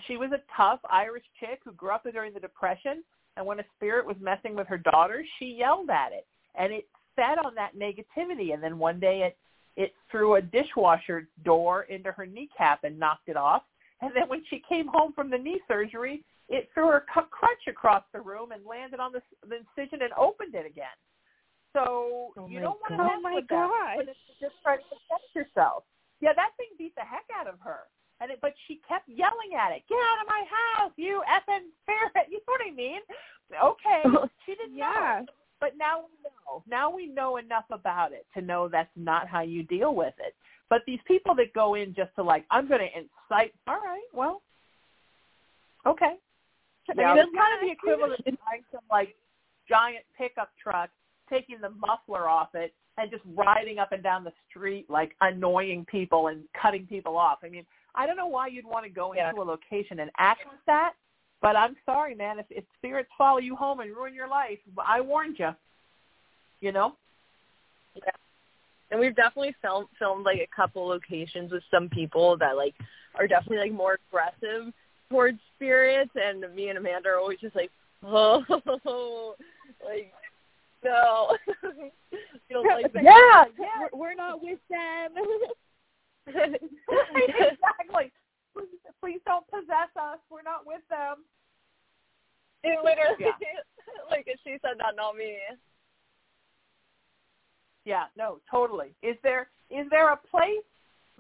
she 0.07 0.17
was 0.17 0.31
a 0.33 0.41
tough 0.57 0.79
Irish 0.89 1.25
chick 1.41 1.61
who 1.65 1.73
grew 1.73 1.91
up 1.91 2.07
during 2.13 2.33
the 2.33 2.39
Depression, 2.39 3.03
and 3.37 3.45
when 3.45 3.59
a 3.59 3.65
spirit 3.77 4.07
was 4.07 4.17
messing 4.21 4.55
with 4.55 4.69
her 4.69 4.79
daughter, 4.79 5.25
she 5.39 5.47
yelled 5.47 5.91
at 5.91 6.13
it, 6.13 6.27
and 6.55 6.73
it 6.73 6.87
fed 7.17 7.39
on 7.45 7.57
that 7.57 7.73
negativity. 7.77 8.55
And 8.55 8.63
then 8.63 8.79
one 8.79 9.01
day, 9.01 9.23
it 9.23 9.37
it 9.77 9.95
threw 10.11 10.35
a 10.35 10.43
dishwasher 10.43 11.29
door 11.45 11.85
into 11.85 12.13
her 12.13 12.27
kneecap 12.27 12.85
and 12.85 12.99
knocked 12.99 13.29
it 13.29 13.37
off. 13.37 13.63
And 14.01 14.13
then 14.17 14.29
when 14.29 14.43
she 14.49 14.63
came 14.69 14.89
home 14.89 15.13
from 15.13 15.31
the 15.31 15.39
knee 15.39 15.61
surgery, 15.69 16.25
it 16.49 16.69
threw 16.75 16.89
her 16.89 17.05
crutch 17.07 17.65
across 17.69 18.03
the 18.13 18.21
room 18.21 18.53
and 18.53 18.65
landed 18.65 18.99
on 18.99 19.13
the, 19.13 19.23
the 19.47 19.63
incision 19.63 20.03
and 20.03 20.13
opened 20.19 20.55
it 20.55 20.67
again. 20.67 20.97
So 21.73 22.35
Oh 22.37 22.49
you 22.49 22.59
don't 22.59 22.81
want 22.83 22.97
to 22.97 22.99
mess 22.99 23.15
Oh 23.15 23.21
my 23.21 23.35
with 23.39 23.49
that. 23.49 23.71
gosh. 23.71 23.97
But 23.97 24.07
just 24.41 24.57
try 24.65 24.77
to 24.77 24.83
protect 24.83 25.29
yourself. 25.37 25.85
Yeah, 26.21 26.35
that 26.35 26.51
thing 26.57 26.75
beat 26.77 26.95
the 26.97 27.07
heck 27.07 27.29
out 27.31 27.47
of 27.47 27.61
her. 27.63 27.87
And 28.21 28.29
it, 28.31 28.41
but 28.43 28.53
she 28.69 28.81
kept 28.85 29.09
yelling 29.09 29.57
at 29.57 29.73
it, 29.73 29.81
"Get 29.89 29.97
out 29.97 30.21
of 30.21 30.29
my 30.29 30.45
house, 30.45 30.93
you 30.97 31.23
effing 31.25 31.73
ferret!" 31.87 32.29
You 32.31 32.37
know 32.45 32.53
what 32.53 32.61
I 32.67 32.73
mean? 32.75 33.01
Okay, 33.49 34.03
she 34.45 34.53
didn't 34.57 34.77
Yeah. 34.77 35.25
know, 35.25 35.33
but 35.61 35.77
now. 35.79 36.05
Now 36.69 36.91
we 36.91 37.07
know 37.07 37.37
enough 37.37 37.65
about 37.71 38.13
it 38.13 38.27
to 38.35 38.41
know 38.41 38.69
that's 38.69 38.91
not 38.97 39.29
how 39.29 39.41
you 39.43 39.63
deal 39.63 39.95
with 39.95 40.15
it. 40.19 40.35
But 40.69 40.83
these 40.87 41.01
people 41.07 41.35
that 41.37 41.53
go 41.53 41.75
in 41.75 41.95
just 41.95 42.15
to 42.17 42.23
like, 42.23 42.45
I'm 42.51 42.69
going 42.69 42.81
to 42.81 42.87
incite. 42.87 43.53
All 43.67 43.81
right, 43.81 44.07
well, 44.15 44.41
okay. 45.87 46.15
Yeah. 46.97 47.13
I 47.13 47.15
mean, 47.15 47.25
it's 47.25 47.37
kind 47.37 47.55
of 47.55 47.61
the 47.61 47.71
equivalent 47.71 48.21
of 48.21 48.25
buying 48.47 48.63
some 48.73 48.83
like 48.91 49.15
giant 49.69 50.05
pickup 50.17 50.51
truck, 50.63 50.91
taking 51.29 51.61
the 51.61 51.71
muffler 51.71 52.29
off 52.29 52.55
it, 52.55 52.73
and 52.99 53.11
just 53.11 53.23
riding 53.37 53.79
up 53.79 53.93
and 53.93 54.03
down 54.03 54.25
the 54.25 54.33
street 54.49 54.87
like 54.89 55.13
annoying 55.21 55.87
people 55.91 56.29
and 56.29 56.43
cutting 56.61 56.87
people 56.87 57.17
off. 57.17 57.39
I 57.45 57.49
mean, 57.49 57.65
I 57.95 58.07
don't 58.07 58.17
know 58.17 58.27
why 58.27 58.49
you'd 58.49 58.65
want 58.65 58.85
to 58.85 58.91
go 58.91 59.13
into 59.13 59.23
Yeah. 59.23 59.33
a 59.33 59.43
location 59.43 60.01
and 60.01 60.11
act 60.19 60.43
like 60.47 60.65
that, 60.67 60.95
but 61.41 61.57
I'm 61.57 61.77
sorry, 61.87 62.15
man. 62.15 62.39
If, 62.39 62.47
if 62.51 62.65
spirits 62.77 63.11
follow 63.17 63.39
you 63.39 63.57
home 63.57 63.81
and 63.81 63.91
ruin 63.91 64.15
your 64.15 64.29
life, 64.29 64.59
I 64.87 65.01
warned 65.01 65.39
you. 65.39 65.51
You 66.61 66.73
know? 66.73 66.97
Yeah. 67.95 68.11
And 68.91 69.01
we've 69.01 69.15
definitely 69.17 69.55
filmed 69.63 69.89
filmed 69.99 70.25
like 70.25 70.41
a 70.41 70.49
couple 70.55 70.87
locations 70.87 71.53
with 71.53 71.63
some 71.71 71.89
people 71.89 72.37
that 72.39 72.57
like 72.57 72.75
are 73.17 73.27
definitely 73.27 73.59
like 73.59 73.73
more 73.73 73.99
aggressive 74.09 74.73
towards 75.11 75.39
spirits 75.57 76.11
and 76.15 76.45
me 76.55 76.69
and 76.69 76.79
Amanda 76.79 77.09
are 77.09 77.19
always 77.19 77.41
just 77.41 77.57
like, 77.57 77.71
Oh 78.05 78.45
like 79.85 80.13
no. 80.85 81.37
you 81.63 81.91
don't 82.51 82.67
like 82.67 82.93
that. 82.93 83.03
Yeah, 83.03 83.45
yeah. 83.59 83.87
We're, 83.93 83.99
we're 84.01 84.15
not 84.15 84.43
with 84.43 84.59
them. 84.71 85.13
exactly. 86.27 88.13
Please, 88.55 88.69
please 89.01 89.21
don't 89.27 89.47
possess 89.49 89.93
us. 89.97 90.19
We're 90.31 90.43
not 90.43 90.67
with 90.67 90.81
them. 90.89 91.17
It 92.65 92.79
literally 92.85 93.17
Yeah. 93.21 93.33
like 94.11 94.27
she 94.45 94.57
said 94.63 94.79
that, 94.79 94.97
not 94.97 95.17
me. 95.17 95.37
Yeah, 97.91 98.05
no, 98.17 98.39
totally. 98.49 98.95
Is 99.03 99.17
there 99.25 99.49
is 99.69 99.85
there 99.91 100.13
a 100.13 100.17
place, 100.17 100.63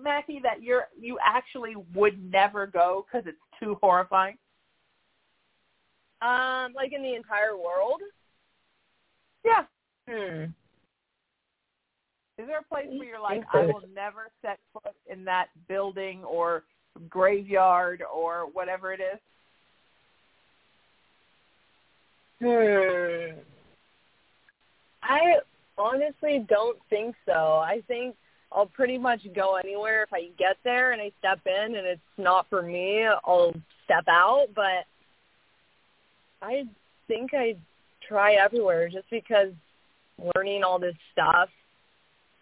Mackie, 0.00 0.38
that 0.44 0.62
you're 0.62 0.86
you 0.96 1.18
actually 1.20 1.74
would 1.96 2.30
never 2.30 2.64
go 2.64 3.04
because 3.10 3.26
it's 3.26 3.42
too 3.58 3.76
horrifying? 3.82 4.38
Um, 6.22 6.72
like 6.76 6.92
in 6.92 7.02
the 7.02 7.16
entire 7.16 7.56
world? 7.56 8.00
Yeah. 9.44 9.64
Hmm. 10.08 10.44
Is 12.38 12.46
there 12.46 12.60
a 12.60 12.62
place 12.62 12.86
where 12.88 13.08
you're 13.08 13.20
like, 13.20 13.42
I 13.52 13.66
will 13.66 13.82
never 13.92 14.30
set 14.40 14.60
foot 14.72 14.94
in 15.10 15.24
that 15.24 15.48
building 15.66 16.22
or 16.22 16.62
graveyard 17.08 18.04
or 18.14 18.46
whatever 18.52 18.92
it 18.92 19.00
is? 19.00 19.18
Hmm. 22.40 23.40
I 25.02 25.34
honestly 25.80 26.44
don't 26.48 26.78
think 26.88 27.14
so. 27.26 27.32
I 27.32 27.82
think 27.88 28.14
I'll 28.52 28.66
pretty 28.66 28.98
much 28.98 29.20
go 29.34 29.56
anywhere 29.56 30.02
if 30.02 30.12
I 30.12 30.28
get 30.38 30.56
there 30.64 30.92
and 30.92 31.00
I 31.00 31.12
step 31.18 31.40
in 31.46 31.76
and 31.76 31.86
it's 31.86 32.00
not 32.18 32.46
for 32.48 32.62
me, 32.62 33.06
I'll 33.24 33.54
step 33.84 34.04
out, 34.08 34.48
but 34.54 34.84
I 36.42 36.64
think 37.08 37.30
I 37.32 37.56
try 38.06 38.34
everywhere 38.34 38.88
just 38.88 39.08
because 39.10 39.52
learning 40.34 40.64
all 40.64 40.78
this 40.78 40.96
stuff, 41.12 41.48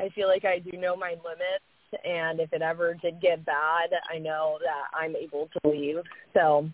I 0.01 0.09
feel 0.11 0.29
like 0.29 0.45
I 0.45 0.59
do 0.59 0.77
know 0.77 0.97
my 0.97 1.11
limits 1.11 1.65
and 2.05 2.41
if 2.41 2.53
it 2.53 2.63
ever 2.63 2.95
did 2.95 3.21
get 3.21 3.45
bad, 3.45 3.91
I 4.13 4.19
know 4.19 4.59
that 4.63 4.99
I'm 4.99 5.17
able 5.17 5.49
to 5.53 5.69
leave. 5.69 5.97
So, 6.35 6.69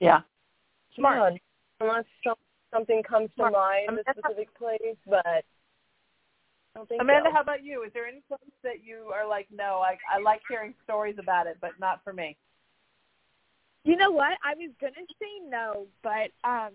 yeah. 0.00 0.20
Smart. 0.94 1.34
Yeah, 1.34 1.38
unless 1.80 2.04
something 2.76 3.02
comes 3.02 3.30
to 3.36 3.50
mind, 3.50 3.88
Amanda, 3.88 4.02
a 4.08 4.12
specific 4.12 4.56
place, 4.56 4.96
but 5.06 5.44
Amanda, 7.00 7.30
so. 7.30 7.34
how 7.34 7.40
about 7.40 7.64
you? 7.64 7.82
Is 7.82 7.92
there 7.94 8.06
any 8.06 8.22
place 8.28 8.40
that 8.62 8.84
you 8.84 9.10
are 9.14 9.26
like, 9.26 9.46
no, 9.50 9.82
I 9.84 9.96
I 10.12 10.20
like 10.20 10.40
hearing 10.48 10.74
stories 10.84 11.16
about 11.18 11.46
it, 11.46 11.56
but 11.60 11.70
not 11.80 12.00
for 12.04 12.12
me? 12.12 12.36
You 13.84 13.96
know 13.96 14.10
what? 14.10 14.36
I 14.44 14.54
was 14.54 14.70
gonna 14.80 14.94
say 15.18 15.48
no, 15.48 15.86
but 16.02 16.30
um 16.44 16.72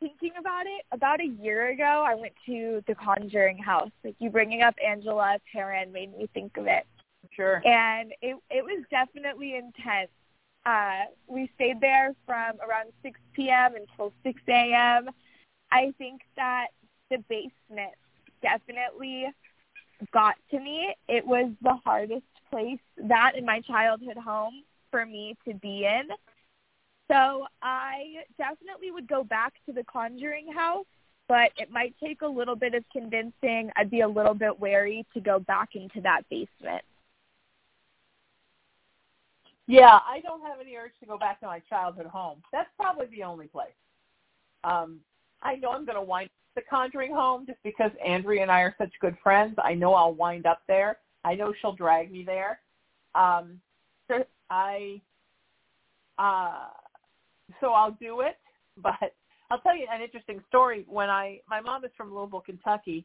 thinking 0.00 0.32
about 0.38 0.66
it, 0.66 0.84
about 0.92 1.20
a 1.20 1.26
year 1.26 1.70
ago, 1.70 2.04
I 2.06 2.14
went 2.14 2.32
to 2.46 2.82
the 2.86 2.94
Conjuring 2.94 3.58
House. 3.58 3.90
Like 4.04 4.16
you 4.18 4.30
bringing 4.30 4.62
up 4.62 4.74
Angela 4.84 5.38
Perron 5.52 5.92
made 5.92 6.16
me 6.16 6.28
think 6.34 6.56
of 6.56 6.66
it. 6.66 6.86
Sure. 7.34 7.62
And 7.66 8.12
it 8.20 8.36
it 8.50 8.64
was 8.64 8.84
definitely 8.90 9.56
intense. 9.56 10.10
Uh, 10.64 11.06
we 11.26 11.50
stayed 11.56 11.80
there 11.80 12.14
from 12.24 12.52
around 12.60 12.92
6 13.02 13.18
p.m. 13.32 13.74
until 13.74 14.12
6 14.22 14.40
a.m. 14.48 15.10
I 15.72 15.92
think 15.96 16.20
that 16.36 16.68
the 17.10 17.18
basement 17.28 17.94
definitely 18.42 19.26
got 20.12 20.34
to 20.50 20.60
me. 20.60 20.94
It 21.08 21.26
was 21.26 21.50
the 21.62 21.76
hardest 21.84 22.26
place, 22.50 22.78
that 22.98 23.32
in 23.36 23.46
my 23.46 23.60
childhood 23.60 24.18
home, 24.18 24.62
for 24.90 25.06
me 25.06 25.34
to 25.48 25.54
be 25.54 25.86
in. 25.86 26.08
So 27.10 27.46
I 27.62 28.24
definitely 28.36 28.90
would 28.90 29.08
go 29.08 29.24
back 29.24 29.54
to 29.66 29.72
the 29.72 29.84
Conjuring 29.84 30.52
house, 30.52 30.86
but 31.28 31.50
it 31.56 31.70
might 31.70 31.94
take 32.02 32.20
a 32.20 32.26
little 32.26 32.56
bit 32.56 32.74
of 32.74 32.84
convincing. 32.92 33.70
I'd 33.76 33.90
be 33.90 34.00
a 34.00 34.08
little 34.08 34.34
bit 34.34 34.60
wary 34.60 35.06
to 35.14 35.20
go 35.20 35.38
back 35.38 35.70
into 35.74 36.02
that 36.02 36.22
basement. 36.28 36.82
Yeah, 39.66 39.98
I 40.06 40.20
don't 40.20 40.42
have 40.42 40.60
any 40.60 40.76
urge 40.76 40.92
to 41.00 41.06
go 41.06 41.16
back 41.16 41.40
to 41.40 41.46
my 41.46 41.60
childhood 41.60 42.06
home. 42.06 42.42
That's 42.52 42.68
probably 42.76 43.06
the 43.06 43.22
only 43.22 43.46
place. 43.46 43.70
Um, 44.64 45.00
I 45.42 45.56
know 45.56 45.70
I'm 45.70 45.84
going 45.84 45.96
to 45.96 46.02
wind 46.02 46.26
up 46.26 46.62
the 46.62 46.62
Conjuring 46.68 47.12
home 47.12 47.46
just 47.46 47.58
because 47.62 47.90
Andrea 48.04 48.42
and 48.42 48.50
I 48.50 48.60
are 48.60 48.74
such 48.78 48.92
good 49.00 49.16
friends. 49.22 49.56
I 49.62 49.74
know 49.74 49.94
I'll 49.94 50.14
wind 50.14 50.46
up 50.46 50.62
there. 50.68 50.98
I 51.24 51.34
know 51.34 51.52
she'll 51.60 51.74
drag 51.74 52.10
me 52.10 52.24
there. 52.24 52.60
Um, 53.14 53.60
so 54.08 54.24
I, 54.50 55.00
uh, 56.18 56.68
so 57.60 57.72
I'll 57.72 57.96
do 58.00 58.20
it. 58.20 58.36
But 58.82 59.12
I'll 59.50 59.60
tell 59.60 59.76
you 59.76 59.86
an 59.92 60.00
interesting 60.00 60.42
story. 60.48 60.86
When 60.88 61.10
I, 61.10 61.40
my 61.46 61.60
mom 61.60 61.84
is 61.84 61.90
from 61.94 62.14
Louisville, 62.14 62.40
Kentucky, 62.40 63.04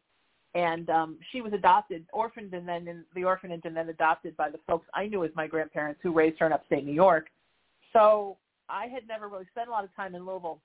and 0.56 0.90
um, 0.90 1.18
she 1.30 1.42
was 1.42 1.52
adopted, 1.52 2.06
orphaned, 2.14 2.54
and 2.54 2.66
then 2.66 2.88
in 2.88 3.04
the 3.14 3.26
orphanage, 3.26 3.64
and 3.66 3.76
then 3.76 3.90
adopted 3.90 4.38
by 4.38 4.50
the 4.50 4.60
folks 4.66 4.88
I 4.94 5.08
knew 5.08 5.26
as 5.26 5.32
my 5.36 5.46
grandparents 5.46 6.00
who 6.02 6.14
raised 6.14 6.40
her 6.40 6.46
in 6.46 6.54
upstate 6.54 6.86
New 6.86 6.94
York. 6.94 7.28
So 7.92 8.38
I 8.70 8.88
had 8.88 9.06
never 9.10 9.28
really 9.28 9.46
spent 9.52 9.68
a 9.68 9.72
lot 9.72 9.84
of 9.84 9.94
time 9.94 10.16
in 10.16 10.26
Louisville, 10.26 10.62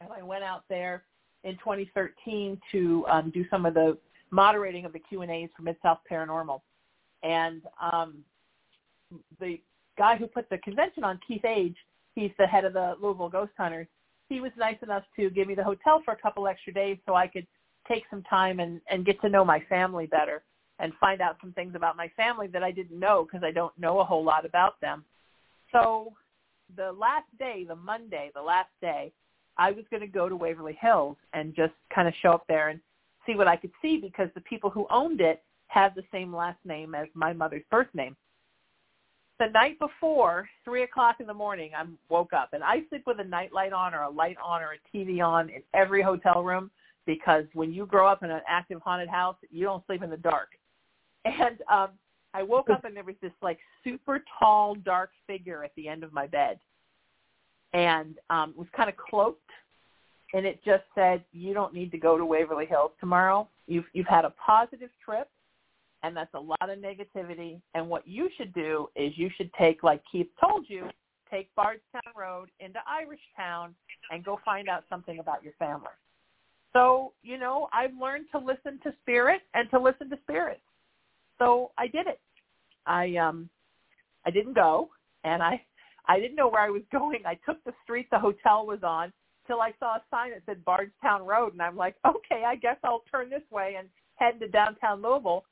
and 0.00 0.10
I 0.12 0.22
went 0.22 0.42
out 0.42 0.64
there 0.68 1.04
in 1.44 1.54
2013 1.54 2.60
to 2.72 3.04
um, 3.10 3.30
do 3.30 3.44
some 3.50 3.66
of 3.66 3.74
the 3.74 3.96
moderating 4.30 4.84
of 4.84 4.92
the 4.92 4.98
Q 4.98 5.22
and 5.22 5.30
A's 5.30 5.48
for 5.56 5.62
Mid 5.62 5.76
South 5.82 5.98
Paranormal, 6.10 6.60
and 7.22 7.62
um, 7.80 8.18
the 9.40 9.60
guy 9.98 10.16
who 10.16 10.26
put 10.26 10.48
the 10.50 10.58
convention 10.58 11.04
on, 11.04 11.18
Keith 11.26 11.44
Age, 11.44 11.76
he's 12.14 12.30
the 12.38 12.46
head 12.46 12.64
of 12.64 12.72
the 12.72 12.94
Louisville 13.00 13.28
Ghost 13.28 13.52
Hunters. 13.56 13.86
He 14.28 14.40
was 14.40 14.52
nice 14.56 14.76
enough 14.82 15.02
to 15.16 15.28
give 15.30 15.48
me 15.48 15.54
the 15.54 15.64
hotel 15.64 16.00
for 16.04 16.12
a 16.12 16.16
couple 16.16 16.46
extra 16.46 16.72
days 16.72 16.96
so 17.06 17.14
I 17.14 17.26
could 17.26 17.46
take 17.88 18.04
some 18.08 18.22
time 18.22 18.60
and, 18.60 18.80
and 18.88 19.04
get 19.04 19.20
to 19.22 19.28
know 19.28 19.44
my 19.44 19.60
family 19.68 20.06
better 20.06 20.44
and 20.78 20.92
find 21.00 21.20
out 21.20 21.36
some 21.40 21.52
things 21.52 21.74
about 21.74 21.96
my 21.96 22.08
family 22.16 22.46
that 22.46 22.62
I 22.62 22.70
didn't 22.70 22.98
know 22.98 23.24
because 23.24 23.44
I 23.44 23.50
don't 23.50 23.76
know 23.76 23.98
a 23.98 24.04
whole 24.04 24.24
lot 24.24 24.46
about 24.46 24.80
them. 24.80 25.04
So 25.72 26.12
the 26.76 26.92
last 26.92 27.26
day, 27.38 27.64
the 27.66 27.74
Monday, 27.74 28.30
the 28.34 28.40
last 28.40 28.70
day, 28.80 29.12
I 29.56 29.72
was 29.72 29.84
going 29.90 30.00
to 30.00 30.06
go 30.06 30.28
to 30.28 30.36
Waverly 30.36 30.78
Hills 30.80 31.16
and 31.32 31.54
just 31.54 31.72
kind 31.94 32.08
of 32.08 32.14
show 32.22 32.32
up 32.32 32.44
there 32.48 32.68
and 32.68 32.80
see 33.26 33.34
what 33.34 33.48
I 33.48 33.56
could 33.56 33.72
see 33.82 33.98
because 33.98 34.28
the 34.34 34.40
people 34.42 34.70
who 34.70 34.86
owned 34.90 35.20
it 35.20 35.42
had 35.68 35.94
the 35.94 36.02
same 36.10 36.34
last 36.34 36.58
name 36.64 36.94
as 36.94 37.08
my 37.14 37.32
mother's 37.32 37.62
birth 37.70 37.88
name. 37.94 38.16
The 39.38 39.46
night 39.46 39.78
before, 39.78 40.48
three 40.64 40.82
o'clock 40.82 41.16
in 41.20 41.26
the 41.26 41.34
morning, 41.34 41.70
I 41.76 41.84
woke 42.08 42.32
up 42.32 42.50
and 42.52 42.62
I 42.62 42.82
sleep 42.90 43.04
with 43.06 43.20
a 43.20 43.24
nightlight 43.24 43.72
on 43.72 43.94
or 43.94 44.02
a 44.02 44.10
light 44.10 44.36
on 44.44 44.60
or 44.62 44.74
a 44.74 44.96
TV 44.96 45.24
on 45.24 45.48
in 45.48 45.62
every 45.72 46.02
hotel 46.02 46.42
room 46.42 46.70
because 47.06 47.44
when 47.54 47.72
you 47.72 47.86
grow 47.86 48.06
up 48.06 48.22
in 48.22 48.30
an 48.30 48.42
active 48.46 48.82
haunted 48.82 49.08
house, 49.08 49.36
you 49.50 49.64
don't 49.64 49.84
sleep 49.86 50.02
in 50.02 50.10
the 50.10 50.16
dark. 50.16 50.50
And 51.24 51.60
um, 51.70 51.88
I 52.34 52.42
woke 52.42 52.70
up 52.70 52.84
and 52.84 52.96
there 52.96 53.04
was 53.04 53.16
this 53.22 53.32
like 53.42 53.58
super 53.84 54.22
tall, 54.38 54.74
dark 54.74 55.10
figure 55.26 55.64
at 55.64 55.72
the 55.76 55.88
end 55.88 56.04
of 56.04 56.12
my 56.12 56.26
bed, 56.26 56.58
and 57.72 58.16
um, 58.30 58.54
was 58.56 58.66
kind 58.76 58.88
of 58.88 58.96
cloaked. 58.96 59.40
And 60.32 60.46
it 60.46 60.60
just 60.64 60.84
said, 60.94 61.24
"You 61.32 61.54
don't 61.54 61.74
need 61.74 61.90
to 61.90 61.98
go 61.98 62.16
to 62.16 62.24
Waverly 62.24 62.66
Hills 62.66 62.92
tomorrow. 63.00 63.48
You've 63.66 63.86
you've 63.92 64.06
had 64.06 64.24
a 64.24 64.30
positive 64.30 64.90
trip, 65.04 65.28
and 66.02 66.16
that's 66.16 66.32
a 66.34 66.40
lot 66.40 66.68
of 66.68 66.78
negativity. 66.78 67.60
And 67.74 67.88
what 67.88 68.06
you 68.06 68.28
should 68.36 68.52
do 68.54 68.88
is 68.94 69.12
you 69.16 69.28
should 69.36 69.52
take, 69.54 69.82
like 69.82 70.02
Keith 70.10 70.28
told 70.40 70.66
you, 70.68 70.88
take 71.30 71.52
Bardstown 71.56 72.12
Road 72.16 72.50
into 72.60 72.78
Irish 72.88 73.20
Town 73.36 73.74
and 74.12 74.24
go 74.24 74.38
find 74.44 74.68
out 74.68 74.84
something 74.88 75.18
about 75.18 75.42
your 75.42 75.54
family." 75.58 75.88
So, 76.72 77.12
you 77.22 77.38
know, 77.38 77.68
I've 77.72 77.94
learned 78.00 78.26
to 78.32 78.38
listen 78.38 78.78
to 78.84 78.94
spirit 79.02 79.42
and 79.54 79.68
to 79.70 79.80
listen 79.80 80.08
to 80.10 80.18
spirits. 80.22 80.60
So 81.38 81.72
I 81.76 81.88
did 81.88 82.06
it. 82.06 82.20
I 82.86 83.16
um 83.16 83.48
I 84.24 84.30
didn't 84.30 84.54
go 84.54 84.90
and 85.24 85.42
I 85.42 85.62
I 86.10 86.18
didn't 86.18 86.34
know 86.34 86.48
where 86.48 86.62
I 86.62 86.70
was 86.70 86.82
going. 86.92 87.22
I 87.24 87.38
took 87.46 87.62
the 87.64 87.72
street 87.84 88.08
the 88.10 88.18
hotel 88.18 88.66
was 88.66 88.80
on 88.82 89.12
till 89.46 89.60
I 89.60 89.72
saw 89.78 89.96
a 89.96 90.02
sign 90.10 90.30
that 90.30 90.42
said 90.46 90.64
Bardstown 90.64 91.24
Road 91.24 91.52
and 91.52 91.62
I'm 91.62 91.76
like, 91.76 91.94
okay, 92.06 92.44
I 92.46 92.56
guess 92.56 92.76
I'll 92.84 93.04
turn 93.10 93.30
this 93.30 93.42
way 93.50 93.76
and 93.78 93.88
head 94.16 94.40
to 94.40 94.48
downtown 94.48 95.02
Louisville. 95.02 95.44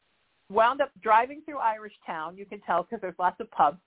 Wound 0.50 0.80
up 0.80 0.90
driving 1.02 1.42
through 1.44 1.58
Irish 1.58 1.92
Town. 2.06 2.36
You 2.36 2.46
can 2.46 2.60
tell 2.60 2.82
because 2.82 3.00
there's 3.00 3.18
lots 3.18 3.40
of 3.40 3.50
pubs. 3.50 3.78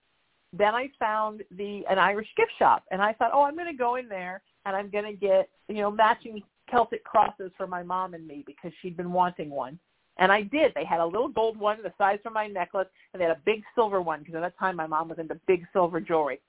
Then 0.53 0.75
I 0.75 0.89
found 0.99 1.43
the 1.57 1.83
an 1.89 1.97
Irish 1.97 2.27
gift 2.37 2.51
shop 2.59 2.83
and 2.91 3.01
I 3.01 3.13
thought, 3.13 3.31
oh, 3.33 3.43
I'm 3.43 3.55
going 3.55 3.71
to 3.71 3.77
go 3.77 3.95
in 3.95 4.07
there 4.07 4.41
and 4.65 4.75
I'm 4.75 4.89
going 4.89 5.05
to 5.05 5.13
get 5.13 5.49
you 5.67 5.81
know 5.81 5.91
matching 5.91 6.41
Celtic 6.69 7.03
crosses 7.03 7.51
for 7.57 7.67
my 7.67 7.83
mom 7.83 8.13
and 8.13 8.25
me 8.27 8.43
because 8.45 8.71
she'd 8.81 8.97
been 8.97 9.11
wanting 9.11 9.49
one. 9.49 9.79
And 10.17 10.31
I 10.31 10.43
did. 10.43 10.73
They 10.75 10.85
had 10.85 10.99
a 10.99 11.05
little 11.05 11.29
gold 11.29 11.57
one 11.57 11.81
the 11.81 11.93
size 11.97 12.19
of 12.25 12.33
my 12.33 12.47
necklace, 12.47 12.87
and 13.13 13.19
they 13.19 13.25
had 13.25 13.35
a 13.35 13.41
big 13.45 13.63
silver 13.75 14.01
one 14.01 14.19
because 14.19 14.35
at 14.35 14.41
that 14.41 14.59
time 14.59 14.75
my 14.75 14.87
mom 14.87 15.09
was 15.09 15.19
into 15.19 15.39
big 15.47 15.65
silver 15.73 15.99
jewelry. 15.99 16.39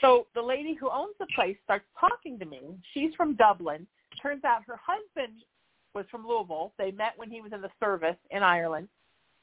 So 0.00 0.26
the 0.34 0.42
lady 0.42 0.74
who 0.74 0.90
owns 0.90 1.14
the 1.18 1.26
place 1.34 1.56
starts 1.64 1.86
talking 1.98 2.38
to 2.38 2.44
me. 2.44 2.60
She's 2.94 3.14
from 3.14 3.34
Dublin. 3.34 3.86
Turns 4.22 4.44
out 4.44 4.62
her 4.66 4.78
husband 4.80 5.42
was 5.94 6.06
from 6.10 6.26
Louisville. 6.26 6.72
They 6.78 6.90
met 6.92 7.14
when 7.16 7.30
he 7.30 7.40
was 7.40 7.52
in 7.52 7.60
the 7.60 7.70
service 7.80 8.16
in 8.30 8.42
Ireland. 8.42 8.88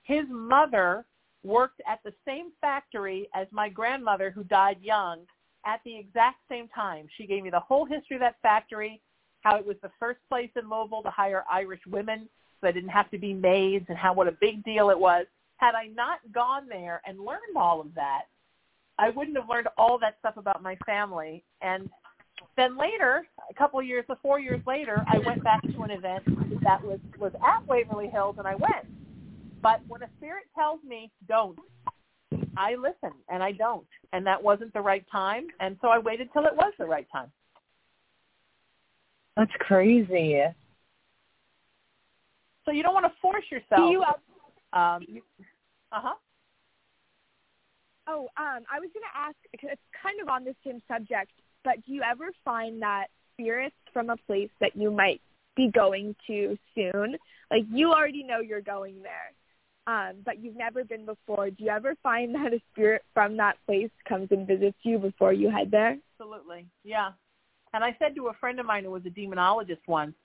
His 0.04 0.26
mother 0.30 1.06
worked 1.44 1.82
at 1.88 2.00
the 2.04 2.14
same 2.26 2.52
factory 2.62 3.30
as 3.34 3.48
my 3.52 3.70
grandmother 3.70 4.32
who 4.32 4.44
died 4.44 4.78
young 4.82 5.20
at 5.66 5.82
the 5.84 5.98
exact 5.98 6.38
same 6.50 6.68
time. 6.70 7.08
She 7.18 7.28
gave 7.28 7.44
me 7.44 7.50
the 7.50 7.60
whole 7.60 7.86
history 7.86 8.16
of 8.16 8.22
that 8.22 8.38
factory, 8.42 9.02
how 9.42 9.58
it 9.58 9.66
was 9.66 9.78
the 9.82 9.92
first 10.00 10.20
place 10.30 10.50
in 10.56 10.70
Louisville 10.70 11.04
to 11.04 11.10
hire 11.10 11.44
Irish 11.52 11.82
women 11.88 12.30
so 12.62 12.68
they 12.68 12.72
didn't 12.72 12.90
have 12.90 13.12
to 13.12 13.18
be 13.18 13.34
maids 13.34 13.86
and 13.90 13.98
how 13.98 14.14
what 14.14 14.28
a 14.28 14.38
big 14.40 14.64
deal 14.64 14.90
it 14.90 15.00
was. 15.00 15.26
Had 15.58 15.76
I 15.76 15.88
not 15.88 16.20
gone 16.34 16.68
there 16.68 17.02
and 17.06 17.20
learned 17.20 17.56
all 17.56 17.82
of 17.82 17.94
that, 17.96 18.24
I 18.98 19.10
wouldn't 19.10 19.36
have 19.38 19.50
learned 19.50 19.68
all 19.78 19.98
that 20.00 20.18
stuff 20.20 20.38
about 20.38 20.62
my 20.62 20.78
family. 20.86 21.44
And 21.62 21.90
then 22.58 22.78
later, 22.78 23.26
a 23.50 23.54
couple 23.54 23.80
of 23.80 23.86
years, 23.86 24.06
four 24.22 24.40
years 24.40 24.62
later, 24.66 25.04
I 25.08 25.20
went 25.20 25.44
back 25.44 25.62
to 25.62 25.82
an 25.84 25.92
event 25.92 26.24
that 26.64 26.84
was 26.84 27.00
was 27.20 27.34
at 27.36 27.68
Waverly 27.68 28.08
Hills, 28.08 28.36
and 28.38 28.48
I 28.48 28.56
went. 28.56 28.86
But 29.62 29.82
when 29.88 30.04
a 30.04 30.10
spirit 30.18 30.46
tells 30.58 30.80
me 30.84 31.12
don't, 31.28 31.58
I 32.58 32.76
listen 32.76 33.18
and 33.30 33.44
I 33.44 33.52
don't, 33.52 33.88
and 34.14 34.26
that 34.26 34.42
wasn't 34.42 34.74
the 34.74 34.82
right 34.82 35.06
time, 35.12 35.48
and 35.60 35.78
so 35.82 35.90
I 35.90 35.98
waited 35.98 36.30
till 36.34 36.46
it 36.46 36.56
was 36.56 36.74
the 36.78 36.86
right 36.86 37.08
time. 37.12 37.32
That's 39.36 39.52
crazy. 39.60 40.42
So 42.64 42.72
you 42.72 42.84
don't 42.84 42.94
want 42.94 43.06
to 43.06 43.12
force 43.22 43.44
yourself. 43.52 43.92
You, 43.92 44.02
um, 44.74 45.06
uh 45.92 46.02
huh. 46.02 46.16
Oh, 48.08 48.28
um, 48.38 48.64
I 48.72 48.80
was 48.80 48.90
going 48.94 49.04
to 49.04 49.18
ask. 49.18 49.36
because 49.52 49.70
It's 49.74 49.82
kind 50.02 50.20
of 50.22 50.30
on 50.30 50.44
the 50.44 50.56
same 50.66 50.82
subject, 50.88 51.32
but 51.64 51.84
do 51.86 51.94
you 51.94 52.02
ever 52.04 52.30
find 52.44 52.82
that 52.82 53.08
spirits 53.34 53.76
from 53.94 54.10
a 54.10 54.18
place 54.18 54.50
that 54.62 54.76
you 54.76 54.92
might 54.92 55.22
be 55.56 55.70
going 55.74 56.16
to 56.28 56.58
soon, 56.74 57.16
like 57.52 57.64
you 57.72 57.92
already 57.92 58.24
know 58.24 58.40
you're 58.40 58.62
going 58.62 59.02
there, 59.02 59.32
um, 59.88 60.16
but 60.26 60.44
you've 60.44 60.56
never 60.56 60.84
been 60.84 61.06
before. 61.06 61.50
Do 61.50 61.64
you 61.64 61.70
ever 61.70 61.96
find 62.04 62.34
that 62.36 62.54
a 62.54 62.62
spirit 62.72 63.04
from 63.14 63.38
that 63.38 63.58
place 63.66 63.90
comes 64.08 64.28
and 64.32 64.48
visits 64.48 64.78
you 64.84 64.98
before 64.98 65.34
you 65.34 65.50
head 65.50 65.72
there? 65.72 65.98
Absolutely, 66.20 66.66
yeah. 66.84 67.12
And 67.74 67.84
I 67.84 67.96
said 68.00 68.16
to 68.16 68.28
a 68.28 68.34
friend 68.34 68.60
of 68.60 68.66
mine 68.66 68.86
who 68.86 68.92
was 68.92 69.04
a 69.06 69.10
demonologist 69.10 69.82
once, 69.88 70.16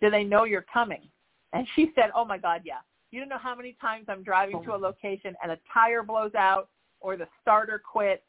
"Do 0.00 0.10
they 0.10 0.24
know 0.24 0.44
you're 0.44 0.66
coming?" 0.72 1.08
And 1.52 1.66
she 1.74 1.92
said, 1.94 2.10
"Oh 2.14 2.24
my 2.24 2.38
God, 2.38 2.62
yeah. 2.64 2.80
You 3.12 3.20
don't 3.20 3.28
know 3.28 3.38
how 3.38 3.54
many 3.54 3.76
times 3.80 4.06
I'm 4.08 4.24
driving 4.24 4.62
to 4.64 4.74
a 4.74 4.76
location 4.76 5.36
and 5.42 5.52
a 5.52 5.58
tire 5.72 6.02
blows 6.02 6.34
out, 6.34 6.68
or 7.00 7.16
the 7.16 7.28
starter 7.42 7.80
quits, 7.80 8.22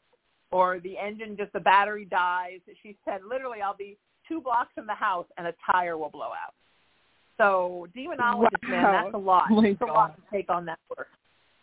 or 0.50 0.80
the 0.80 0.96
engine 0.98 1.36
just 1.36 1.52
the 1.52 1.60
battery 1.60 2.04
dies." 2.04 2.60
She 2.82 2.96
said, 3.04 3.22
"Literally, 3.24 3.62
I'll 3.62 3.76
be 3.76 3.98
two 4.26 4.40
blocks 4.40 4.72
from 4.74 4.86
the 4.86 4.94
house 4.94 5.26
and 5.36 5.46
a 5.46 5.54
tire 5.70 5.96
will 5.96 6.10
blow 6.10 6.28
out." 6.28 6.54
So 7.38 7.86
demonologist, 7.96 8.68
man, 8.68 8.82
that's 8.82 9.14
a 9.14 9.18
lot. 9.18 9.46
Oh 9.50 9.62
my 9.62 9.68
It's 9.68 9.80
a 9.80 9.84
lot 9.84 10.16
to 10.16 10.22
take 10.30 10.50
on 10.50 10.64
that 10.66 10.80
work. 10.96 11.08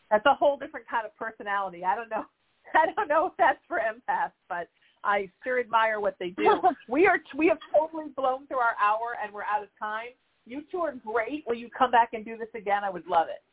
That's 0.09 0.25
a 0.25 0.33
whole 0.33 0.57
different 0.57 0.87
kind 0.87 1.05
of 1.05 1.15
personality. 1.17 1.83
I 1.83 1.95
don't 1.95 2.09
know. 2.09 2.25
I 2.73 2.91
don't 2.95 3.07
know 3.07 3.27
if 3.27 3.33
that's 3.37 3.59
for 3.67 3.79
empaths, 3.79 4.31
but 4.47 4.67
I 5.03 5.29
sure 5.43 5.59
admire 5.59 5.99
what 5.99 6.15
they 6.19 6.29
do. 6.29 6.61
we 6.89 7.07
are 7.07 7.19
we 7.37 7.47
have 7.47 7.59
totally 7.77 8.05
blown 8.15 8.47
through 8.47 8.59
our 8.59 8.75
hour 8.81 9.17
and 9.21 9.33
we're 9.33 9.43
out 9.43 9.63
of 9.63 9.69
time. 9.79 10.09
You 10.45 10.63
two 10.71 10.79
are 10.79 10.93
great. 10.93 11.43
Will 11.47 11.55
you 11.55 11.69
come 11.77 11.91
back 11.91 12.09
and 12.13 12.23
do 12.23 12.37
this 12.37 12.47
again? 12.55 12.83
I 12.83 12.89
would 12.89 13.07
love 13.07 13.27
it. 13.29 13.43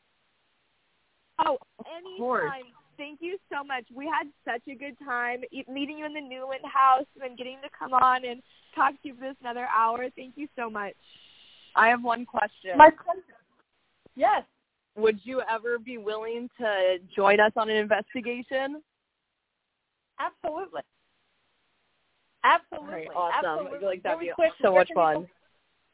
Oh, 1.45 1.59
course. 2.19 2.51
anytime. 2.53 2.73
Thank 3.03 3.19
you 3.21 3.37
so 3.53 3.65
much. 3.65 3.83
We 3.93 4.07
had 4.07 4.29
such 4.45 4.63
a 4.73 4.77
good 4.79 4.97
time 5.05 5.41
meeting 5.67 5.99
you 5.99 6.07
in 6.07 6.15
the 6.15 6.21
Newland 6.21 6.63
house 6.73 7.05
and 7.21 7.37
getting 7.37 7.57
to 7.65 7.69
come 7.77 7.93
on 7.93 8.25
and 8.25 8.41
talk 8.77 8.93
to 9.03 9.09
you 9.09 9.15
for 9.17 9.23
this 9.23 9.35
another 9.41 9.67
hour. 9.77 10.07
Thank 10.15 10.35
you 10.37 10.47
so 10.57 10.71
much. 10.71 10.95
I 11.75 11.89
have 11.89 12.05
one 12.05 12.25
question. 12.25 12.79
My 12.79 12.91
pleasure. 12.91 13.41
Yes. 14.15 14.45
Would 14.97 15.19
you 15.25 15.43
ever 15.51 15.81
be 15.81 15.99
willing 15.99 16.49
to 16.61 16.99
join 17.17 17.41
us 17.41 17.51
on 17.57 17.69
an 17.69 17.75
investigation? 17.75 18.81
Absolutely. 20.21 20.83
Absolutely. 22.45 22.93
Right, 22.95 23.09
awesome. 23.17 23.45
Absolutely. 23.45 23.77
I 23.77 23.81
feel 23.81 23.89
like 23.89 24.03
that'd 24.05 24.21
be 24.21 24.31
quick, 24.33 24.53
so 24.63 24.75
much 24.75 24.89
fun. 24.95 25.27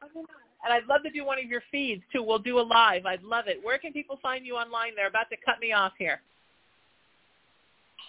people- 0.03 0.27
oh, 0.27 0.27
And 0.63 0.75
I'd 0.75 0.85
love 0.85 1.03
to 1.05 1.11
do 1.11 1.25
one 1.25 1.39
of 1.39 1.47
your 1.47 1.63
feeds 1.71 2.03
too. 2.13 2.23
We'll 2.23 2.39
do 2.39 2.59
a 2.59 2.61
live. 2.61 3.07
I'd 3.07 3.23
love 3.23 3.49
it. 3.49 3.65
Where 3.65 3.79
can 3.79 3.95
people 3.95 4.19
find 4.19 4.45
you 4.45 4.57
online? 4.57 4.95
They're 4.95 5.07
about 5.07 5.31
to 5.31 5.39
cut 5.39 5.59
me 5.59 5.73
off 5.73 5.95
here. 5.99 6.21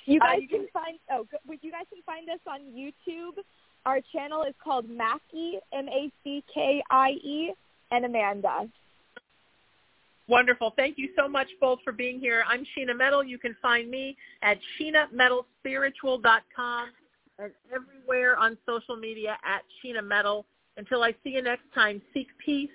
You 0.05 0.19
Uh, 0.19 0.25
guys 0.25 0.39
you 0.41 0.47
can 0.47 0.67
find 0.73 0.97
oh, 1.11 1.25
you 1.61 1.71
guys 1.71 1.85
can 1.91 2.01
find 2.05 2.29
us 2.29 2.39
on 2.47 2.61
YouTube. 2.73 3.37
Our 3.85 4.01
channel 4.11 4.43
is 4.43 4.53
called 4.63 4.89
Mackie 4.89 5.59
M 5.73 5.87
A 5.87 6.11
C 6.23 6.43
K 6.53 6.81
I 6.89 7.11
E 7.11 7.53
and 7.91 8.05
Amanda. 8.05 8.67
Wonderful. 10.27 10.73
Thank 10.75 10.97
you 10.99 11.09
so 11.17 11.27
much 11.27 11.47
both 11.59 11.79
for 11.83 11.91
being 11.91 12.19
here. 12.19 12.43
I'm 12.47 12.63
Sheena 12.77 12.95
Metal. 12.95 13.23
You 13.23 13.39
can 13.39 13.55
find 13.63 13.89
me 13.89 14.15
at 14.43 14.59
SheenaMetalSpiritual.com 14.79 16.89
and 17.39 17.51
everywhere 17.73 18.37
on 18.37 18.55
social 18.67 18.95
media 18.95 19.37
at 19.43 19.63
Sheena 19.83 20.03
Metal. 20.05 20.45
Until 20.77 21.01
I 21.01 21.15
see 21.23 21.31
you 21.31 21.41
next 21.41 21.63
time, 21.73 21.99
seek 22.13 22.27
peace, 22.45 22.69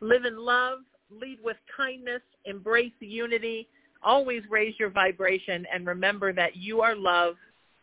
live 0.00 0.24
in 0.24 0.38
love, 0.38 0.78
lead 1.10 1.38
with 1.44 1.58
kindness, 1.76 2.22
embrace 2.46 2.92
unity, 3.00 3.68
always 4.06 4.42
raise 4.48 4.74
your 4.78 4.88
vibration, 4.88 5.66
and 5.72 5.86
remember 5.86 6.32
that 6.32 6.56
you 6.56 6.80
are 6.80 6.96
loved 6.96 7.38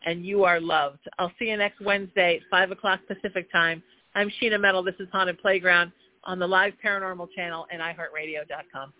and 0.06 0.26
you 0.26 0.44
are 0.44 0.60
loved. 0.60 1.00
I'll 1.18 1.32
see 1.38 1.46
you 1.46 1.56
next 1.56 1.80
Wednesday 1.80 2.36
at 2.36 2.42
5 2.50 2.72
o'clock 2.72 3.00
Pacific 3.06 3.50
time. 3.52 3.82
I'm 4.14 4.30
Sheena 4.40 4.60
Metal. 4.60 4.82
This 4.82 4.94
is 4.98 5.08
Haunted 5.12 5.38
Playground 5.40 5.92
on 6.24 6.38
the 6.38 6.46
Live 6.46 6.72
Paranormal 6.84 7.28
channel 7.36 7.66
and 7.70 7.80
iHeartRadio.com. 7.80 8.92